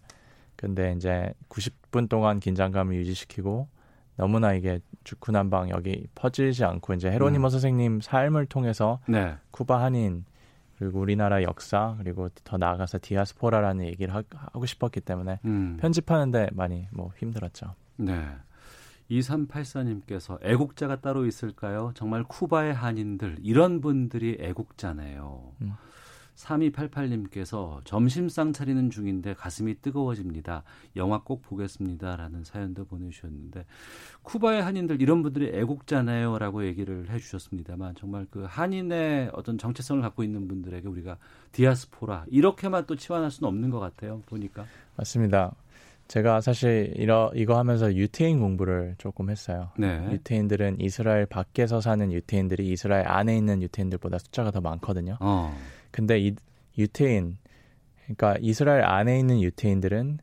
근데 0.57 0.93
이제 0.93 1.33
90분 1.49 2.09
동안 2.09 2.41
긴장감을 2.41 2.95
유지시키고, 2.95 3.69
너무나 4.17 4.55
이게 4.55 4.79
주쿠난방 5.03 5.71
여기 5.71 6.07
퍼지지 6.15 6.65
않고 6.65 6.95
이제 6.95 7.11
헤로니모 7.11 7.49
음. 7.49 7.51
선생님 7.51 8.01
삶을 8.01 8.47
통해서 8.47 9.01
네. 9.09 9.35
쿠바 9.51 9.83
한인 9.83 10.25
그리고 10.79 11.01
우리나라 11.01 11.43
역사 11.43 11.95
그리고 11.99 12.29
더 12.45 12.57
나아가서 12.57 12.99
디아스포라라는 13.03 13.87
얘기를 13.87 14.15
하, 14.15 14.23
고 14.23 14.67
싶었기 14.67 15.01
때문에 15.01 15.41
음. 15.45 15.77
편집하는데 15.81 16.51
많이 16.53 16.89
뭐 16.93 17.13
힘들었죠. 17.19 17.75
네. 17.97 18.27
2384님께서 19.11 20.39
애국자가 20.43 21.01
따로 21.01 21.27
있을까요? 21.27 21.93
정말 21.95 22.25
쿠바의 22.25 22.75
한인들 22.75 23.37
이런 23.43 23.81
분들이 23.81 24.37
애국자네요. 24.41 25.53
음. 25.61 25.73
3288님께서 26.37 27.85
점심상 27.85 28.53
차리는 28.53 28.91
중인데 28.91 29.35
가슴이 29.35 29.77
뜨거워집니다. 29.81 30.63
영화 30.97 31.23
꼭 31.23 31.43
보겠습니다 31.43 32.17
라는 32.17 32.45
사연도 32.45 32.85
보내주셨는데 32.85 33.65
쿠바의 34.23 34.63
한인들 34.63 35.01
이런 35.01 35.23
분들이 35.23 35.51
애국자네요 35.55 36.39
라고 36.39 36.67
얘기를 36.67 37.09
해주셨습니다만 37.11 37.95
정말 37.97 38.27
그 38.31 38.45
한인의 38.49 39.31
어떤 39.33 39.59
정체성을 39.59 40.03
갖고 40.03 40.23
있는 40.23 40.49
분들에게 40.49 40.89
우리가 40.89 41.19
디아스포라 41.53 42.27
이렇게만 42.29 42.87
또 42.87 42.97
치환할 42.97 43.31
수는 43.31 43.49
없는 43.49 43.71
것 43.71 43.79
같아요. 43.81 44.23
보니까 44.27 44.65
맞습니다. 44.97 45.55
제가 46.09 46.41
사실 46.41 46.93
이러, 46.97 47.33
이거 47.35 47.59
하면서 47.59 47.95
유태인 47.95 48.39
공부를 48.41 48.95
조금 48.99 49.31
했어요. 49.31 49.71
네. 49.79 50.07
유태인들은 50.13 50.81
이스라엘 50.81 51.25
밖에서 51.27 51.81
사는 51.81 52.13
유태인들이 52.13 52.71
이스라엘 52.71 53.09
안에 53.09 53.37
있는 53.37 53.63
유태인들보다 53.63 54.19
숫자가 54.19 54.51
더 54.51 54.61
많거든요. 54.61 55.17
어. 55.21 55.57
근데 55.95 56.19
이 56.19 56.35
유태인 56.77 57.39
그러니까 58.03 58.37
이스라엘 58.41 58.83
안에 58.85 59.17
있는 59.17 59.41
유태인들은 59.41 60.19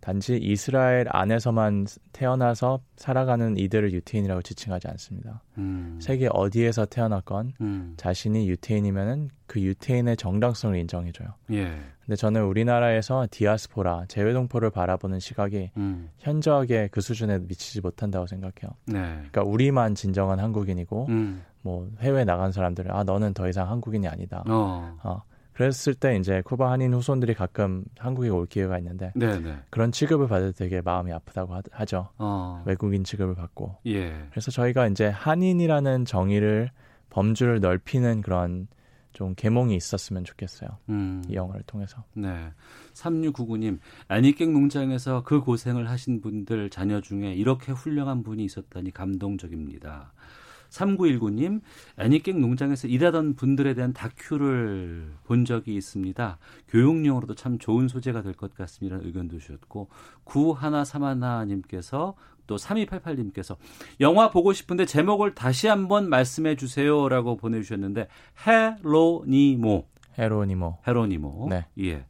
단지 0.00 0.36
이스라엘 0.36 1.06
안에서만 1.10 1.86
태어나서 2.12 2.80
살아가는 2.96 3.58
이들을 3.58 3.92
유태인이라고 3.92 4.40
지칭하지 4.40 4.88
않습니다. 4.88 5.42
음. 5.58 5.98
세계 6.00 6.28
어디에서 6.30 6.86
태어났건 6.86 7.52
음. 7.60 7.94
자신이 7.98 8.48
유태인이면은 8.48 9.30
그 9.46 9.60
유태인의 9.60 10.16
정당성을 10.16 10.78
인정해줘요. 10.78 11.28
예. 11.50 11.76
근데 12.04 12.16
저는 12.16 12.44
우리나라에서 12.44 13.26
디아스포라 13.30 14.06
재외동포를 14.06 14.70
바라보는 14.70 15.18
시각이 15.18 15.72
음. 15.76 16.08
현저하게 16.18 16.88
그 16.92 17.00
수준에 17.00 17.40
미치지 17.40 17.80
못한다고 17.80 18.26
생각해요. 18.26 18.76
네. 18.86 19.00
그러니까 19.00 19.42
우리만 19.42 19.94
진정한 19.94 20.38
한국인이고 20.38 21.06
음. 21.08 21.42
뭐 21.66 21.90
해외 21.98 22.24
나간 22.24 22.52
사람들은 22.52 22.92
아 22.92 23.02
너는 23.02 23.34
더 23.34 23.48
이상 23.48 23.68
한국인이 23.68 24.06
아니다. 24.06 24.44
어. 24.46 24.96
어. 25.02 25.22
그랬을 25.52 25.94
때 25.94 26.16
이제 26.16 26.42
쿠바 26.42 26.70
한인 26.70 26.94
후손들이 26.94 27.34
가끔 27.34 27.82
한국에 27.98 28.28
올 28.28 28.46
기회가 28.46 28.78
있는데 28.78 29.10
네네. 29.16 29.40
네. 29.40 29.58
그런 29.70 29.90
취급을 29.90 30.28
받을 30.28 30.52
때 30.52 30.64
되게 30.64 30.80
마음이 30.80 31.12
아프다고 31.12 31.54
하, 31.72 31.84
죠 31.84 32.10
어. 32.18 32.62
외국인 32.66 33.02
취급을 33.02 33.34
받고. 33.34 33.78
예. 33.86 34.26
그래서 34.30 34.52
저희가 34.52 34.86
이제 34.86 35.08
한인이라는 35.08 36.04
정의를 36.04 36.70
범주를 37.10 37.60
넓히는 37.60 38.20
그런 38.20 38.68
좀 39.12 39.34
계몽이 39.34 39.74
있었으면 39.74 40.24
좋겠어요. 40.24 40.68
음. 40.90 41.24
이 41.28 41.34
영화를 41.34 41.62
통해서. 41.66 42.04
네. 42.12 42.52
3699님, 42.92 43.78
애니깽 44.10 44.52
농장에서 44.52 45.22
그 45.22 45.40
고생을 45.40 45.88
하신 45.88 46.20
분들 46.20 46.68
자녀 46.68 47.00
중에 47.00 47.32
이렇게 47.32 47.72
훌륭한 47.72 48.22
분이 48.22 48.44
있었다니 48.44 48.90
감동적입니다. 48.92 50.12
3919님, 50.70 51.60
애니깽 51.98 52.40
농장에서 52.40 52.88
일하던 52.88 53.34
분들에 53.34 53.74
대한 53.74 53.92
다큐를 53.92 55.12
본 55.24 55.44
적이 55.44 55.74
있습니다. 55.76 56.38
교육용으로도 56.68 57.34
참 57.34 57.58
좋은 57.58 57.88
소재가 57.88 58.22
될 58.22 58.34
것 58.34 58.54
같습니다. 58.54 58.98
의견도 59.02 59.38
주셨고, 59.38 59.88
9131님께서 60.24 62.14
또 62.46 62.56
3288님께서 62.56 63.56
영화 64.00 64.30
보고 64.30 64.52
싶은데 64.52 64.84
제목을 64.86 65.34
다시 65.34 65.66
한번 65.66 66.08
말씀해 66.08 66.56
주세요라고 66.56 67.36
보내주셨는데, 67.36 68.08
헤로니모. 68.46 69.86
헤로니모. 70.18 70.78
헤로니모. 70.86 71.48
네. 71.50 71.66
예. 71.80 72.04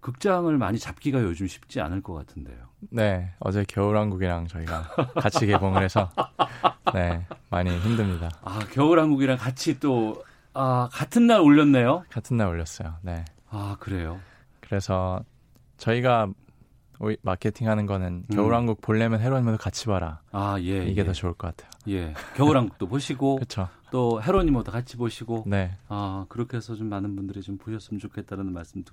극장을 0.00 0.56
많이 0.56 0.78
잡기가 0.78 1.22
요즘 1.22 1.46
쉽지 1.46 1.80
않을 1.80 2.02
것 2.02 2.14
같은데요. 2.14 2.56
네, 2.90 3.32
어제 3.38 3.64
겨울왕국이랑 3.68 4.46
저희가 4.46 4.82
같이 5.16 5.46
개봉을 5.46 5.82
해서 5.82 6.10
네 6.94 7.26
많이 7.50 7.78
힘듭니다. 7.78 8.30
아 8.42 8.58
겨울왕국이랑 8.72 9.36
같이 9.36 9.78
또 9.78 10.22
아, 10.52 10.88
같은 10.92 11.26
날 11.26 11.40
올렸네요. 11.40 12.04
같은 12.10 12.36
날 12.36 12.48
올렸어요. 12.48 12.96
네. 13.02 13.24
아 13.50 13.76
그래요. 13.78 14.20
그래서 14.60 15.22
저희가 15.76 16.28
마케팅하는 17.22 17.86
거는 17.86 18.24
음. 18.30 18.34
겨울왕국 18.34 18.80
볼려면 18.80 19.20
헤로님도 19.20 19.58
같이 19.58 19.86
봐라. 19.86 20.20
아 20.32 20.56
예. 20.60 20.84
이게 20.86 21.00
예. 21.00 21.04
더 21.04 21.12
좋을 21.12 21.34
것 21.34 21.54
같아요. 21.56 21.70
예. 21.88 22.14
겨울왕국도 22.36 22.86
보시고. 22.88 23.36
그렇죠. 23.40 23.68
또 23.90 24.22
헤로니모도 24.22 24.70
같이 24.70 24.96
보시고 24.96 25.44
네. 25.46 25.72
어, 25.88 26.24
그렇게 26.28 26.56
해서 26.56 26.76
좀 26.76 26.88
많은 26.88 27.16
분들이 27.16 27.42
좀 27.42 27.58
보셨으면 27.58 27.98
좋겠다는 27.98 28.52
말씀 28.52 28.84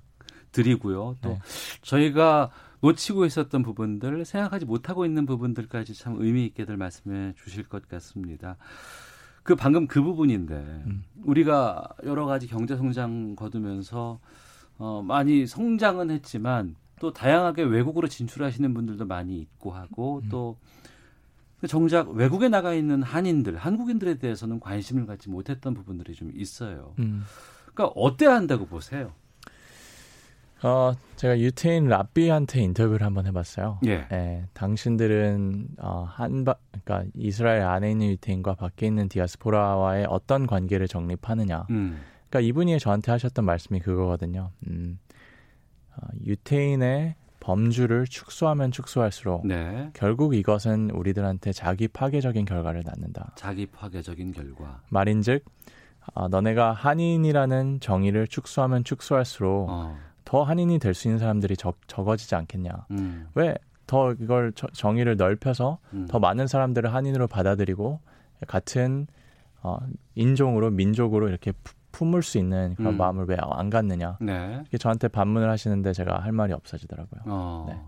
드리고요. 0.52 1.16
또 1.20 1.28
네. 1.30 1.38
저희가 1.82 2.50
놓치고 2.80 3.24
있었던 3.26 3.62
부분들, 3.62 4.24
생각하지 4.24 4.64
못하고 4.64 5.04
있는 5.04 5.26
부분들까지 5.26 5.94
참 5.94 6.16
의미 6.18 6.44
있게들 6.46 6.76
말씀해 6.76 7.34
주실 7.42 7.68
것 7.68 7.88
같습니다. 7.88 8.56
그 9.42 9.56
방금 9.56 9.86
그 9.86 10.02
부분인데 10.02 10.54
음. 10.54 11.04
우리가 11.24 11.88
여러 12.04 12.26
가지 12.26 12.46
경제 12.46 12.76
성장 12.76 13.34
거두면서 13.34 14.20
어, 14.76 15.02
많이 15.02 15.46
성장은 15.46 16.10
했지만 16.10 16.76
또 17.00 17.12
다양하게 17.12 17.62
외국으로 17.62 18.08
진출하시는 18.08 18.74
분들도 18.74 19.06
많이 19.06 19.38
있고 19.38 19.72
하고 19.72 20.20
음. 20.24 20.28
또 20.28 20.58
정작 21.66 22.10
외국에 22.10 22.48
나가 22.48 22.74
있는 22.74 23.02
한인들, 23.02 23.56
한국인들에 23.56 24.18
대해서는 24.18 24.60
관심을 24.60 25.06
갖지 25.06 25.28
못했던 25.28 25.74
부분들이 25.74 26.14
좀 26.14 26.30
있어요. 26.34 26.94
음. 27.00 27.24
그러니까 27.74 27.86
어때야 28.00 28.34
한다고 28.34 28.66
보세요? 28.66 29.12
어, 30.62 30.92
제가 31.16 31.38
유태인 31.38 31.88
랍비한테 31.88 32.60
인터뷰를 32.60 33.06
한번 33.06 33.26
해봤어요. 33.26 33.78
예. 33.86 34.06
예 34.10 34.44
당신들은 34.54 35.68
어, 35.78 36.06
한바, 36.08 36.56
그러니까 36.84 37.10
이스라엘 37.14 37.62
안에 37.62 37.90
있는 37.90 38.08
유태인과 38.08 38.54
밖에 38.54 38.86
있는 38.86 39.08
디아스포라와의 39.08 40.06
어떤 40.08 40.46
관계를 40.46 40.88
정립하느냐. 40.88 41.66
음. 41.70 42.00
그러니까 42.28 42.40
이분이 42.48 42.78
저한테 42.78 43.12
하셨던 43.12 43.44
말씀이 43.44 43.80
그거거든요. 43.80 44.50
음, 44.68 44.98
어, 45.96 46.06
유태인의 46.24 47.14
범주를 47.40 48.06
축소하면 48.06 48.72
축소할수록 48.72 49.46
네. 49.46 49.90
결국 49.94 50.34
이것은 50.34 50.90
우리들한테 50.90 51.52
자기 51.52 51.88
파괴적인 51.88 52.44
결과를 52.44 52.82
낳는다. 52.84 53.32
자기 53.36 53.64
파괴적인 53.66 54.32
결과. 54.32 54.82
말인즉 54.90 55.44
어, 56.14 56.28
너네가 56.28 56.72
한인이라는 56.72 57.80
정의를 57.80 58.26
축소하면 58.26 58.84
축소할수록 58.84 59.68
어. 59.70 59.96
더 60.28 60.42
한인이 60.42 60.78
될 60.78 60.92
수 60.92 61.08
있는 61.08 61.18
사람들이 61.18 61.56
적, 61.56 61.78
적어지지 61.88 62.34
않겠냐. 62.34 62.70
음. 62.90 63.28
왜더 63.34 64.12
이걸 64.20 64.52
저, 64.54 64.66
정의를 64.66 65.16
넓혀서 65.16 65.78
음. 65.94 66.06
더 66.06 66.18
많은 66.18 66.46
사람들을 66.46 66.92
한인으로 66.92 67.28
받아들이고 67.28 67.98
같은 68.46 69.06
어, 69.62 69.78
인종으로 70.16 70.70
민족으로 70.70 71.30
이렇게 71.30 71.54
품을 71.92 72.22
수 72.22 72.36
있는 72.36 72.74
그런 72.74 72.92
음. 72.94 72.98
마음을 72.98 73.24
왜 73.26 73.38
안 73.40 73.70
갖느냐. 73.70 74.18
네. 74.20 74.62
이게 74.66 74.76
저한테 74.76 75.08
반문을 75.08 75.48
하시는데 75.48 75.94
제가 75.94 76.18
할 76.18 76.32
말이 76.32 76.52
없어지더라고요. 76.52 77.22
어. 77.24 77.66
네. 77.70 77.80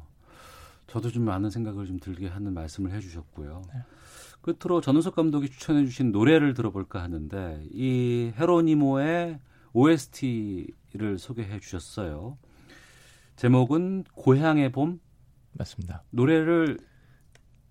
저도 0.87 1.11
좀 1.11 1.25
많은 1.27 1.51
생각을 1.51 1.85
좀 1.85 2.01
들게 2.01 2.27
하는 2.27 2.55
말씀을 2.55 2.91
해주셨고요. 2.93 3.63
네. 3.75 3.81
끝으로 4.41 4.81
전우석 4.81 5.15
감독이 5.15 5.51
추천해주신 5.51 6.11
노래를 6.11 6.55
들어볼까 6.55 7.03
하는데 7.03 7.63
이 7.71 8.33
헤로니모의 8.39 9.39
OST를 9.73 11.19
소개해 11.19 11.61
주셨어요. 11.61 12.39
제목은 13.37 14.05
고향의 14.15 14.73
봄. 14.73 15.01
맞습니다. 15.53 16.03
노래를 16.11 16.79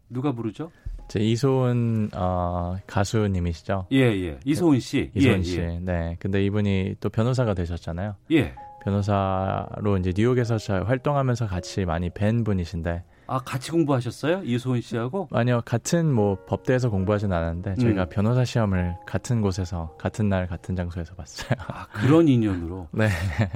누가 0.10 0.32
부르죠? 0.32 0.72
제 1.08 1.20
이소은 1.20 2.12
어, 2.14 2.78
가수님이시죠? 2.86 3.88
예, 3.92 3.98
예. 3.98 4.40
이소은 4.46 4.80
씨. 4.80 5.12
이소은 5.16 5.40
예, 5.40 5.44
씨. 5.44 5.60
예. 5.60 5.80
네. 5.82 6.16
근데 6.20 6.44
이분이 6.46 6.96
또 7.00 7.10
변호사가 7.10 7.54
되셨잖아요. 7.54 8.16
예. 8.32 8.56
변호사로 8.84 9.98
이제 9.98 10.14
뉴욕에서 10.16 10.58
활동하면서 10.84 11.48
같이 11.48 11.86
많이 11.86 12.10
뵌 12.10 12.44
분이신데 12.44 13.04
아 13.30 13.38
같이 13.38 13.70
공부하셨어요? 13.70 14.42
이소은 14.44 14.82
씨하고? 14.82 15.28
아니요 15.32 15.62
같은 15.64 16.12
뭐 16.12 16.36
법대에서 16.48 16.90
공부하진 16.90 17.32
않았는데 17.32 17.76
저희가 17.76 18.04
음. 18.06 18.10
변호사 18.10 18.44
시험을 18.44 18.96
같은 19.06 19.42
곳에서 19.42 19.96
같은 20.00 20.30
날 20.30 20.48
같은 20.48 20.76
장소에서 20.76 21.14
봤어요. 21.14 21.52
아 21.68 21.86
그런 21.90 22.26
인연으로. 22.28 22.88
네. 22.92 23.08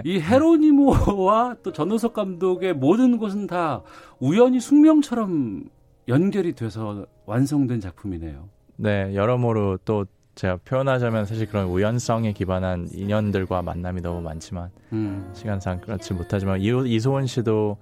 이 0.03 0.19
헤로니모와 0.19 1.55
또 1.63 1.71
전우석 1.71 2.13
감독의 2.13 2.75
모든 2.75 3.17
것은 3.17 3.47
다 3.47 3.81
우연히 4.19 4.59
숙명처럼 4.59 5.63
연결이 6.07 6.53
돼서 6.53 7.07
완성된 7.25 7.79
작품이네요. 7.79 8.47
네 8.75 9.15
여러모로 9.15 9.79
또 9.85 10.05
제가 10.35 10.57
표현하자면 10.65 11.25
사실 11.25 11.47
그런 11.47 11.65
우연성에 11.65 12.33
기반한 12.33 12.89
인연들과 12.91 13.63
만남이 13.63 14.01
너무 14.01 14.21
많지만 14.21 14.69
음. 14.91 15.31
시간상 15.33 15.81
그렇지 15.81 16.13
못하지만 16.13 16.61
이, 16.61 16.67
이소은 16.67 17.25
씨도 17.25 17.77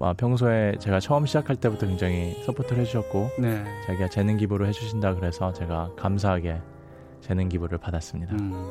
아, 0.00 0.12
평소에 0.14 0.76
제가 0.78 1.00
처음 1.00 1.26
시작할 1.26 1.56
때부터 1.56 1.86
굉장히 1.86 2.34
서포트를 2.44 2.82
해주셨고 2.82 3.30
네. 3.38 3.64
자기가 3.86 4.08
재능 4.08 4.36
기부를 4.36 4.66
해주신다 4.68 5.14
그래서 5.14 5.52
제가 5.52 5.90
감사하게 5.96 6.60
재능 7.20 7.48
기부를 7.48 7.78
받았습니다. 7.78 8.34
음. 8.34 8.70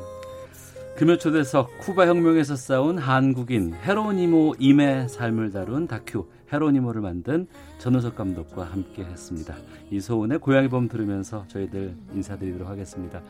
금요초대석 0.96 1.78
쿠바 1.78 2.06
혁명에서 2.06 2.54
싸운 2.54 2.98
한국인 2.98 3.74
헤로니모 3.74 4.56
임의 4.58 5.08
삶을 5.08 5.50
다룬 5.50 5.86
다큐 5.86 6.26
헤로니모를 6.52 7.00
만든 7.00 7.46
전우석 7.78 8.14
감독과 8.14 8.64
함께 8.64 9.02
했습니다. 9.02 9.54
이소은의 9.90 10.38
고양이 10.38 10.68
범 10.68 10.88
들으면서 10.88 11.44
저희들 11.48 11.94
인사드리도록 12.14 12.68
하겠습니다. 12.68 13.22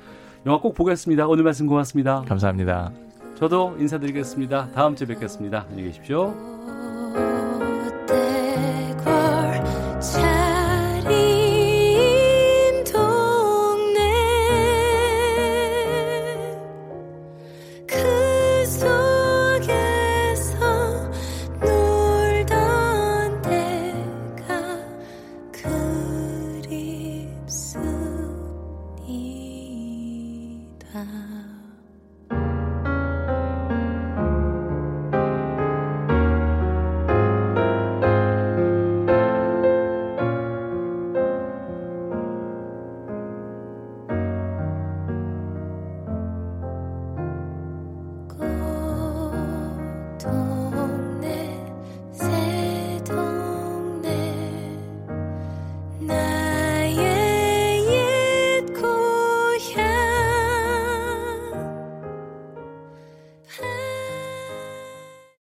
영화 0.44 0.60
꼭 0.60 0.74
보겠습니다. 0.74 1.28
오늘 1.28 1.44
말씀 1.44 1.68
고맙습니다. 1.68 2.24
감사합니다. 2.26 2.92
저도 3.36 3.76
인사드리겠습니다. 3.78 4.72
다음 4.72 4.96
주에 4.96 5.06
뵙겠습니다. 5.06 5.66
안녕히 5.70 5.84
계십시오. 5.84 6.34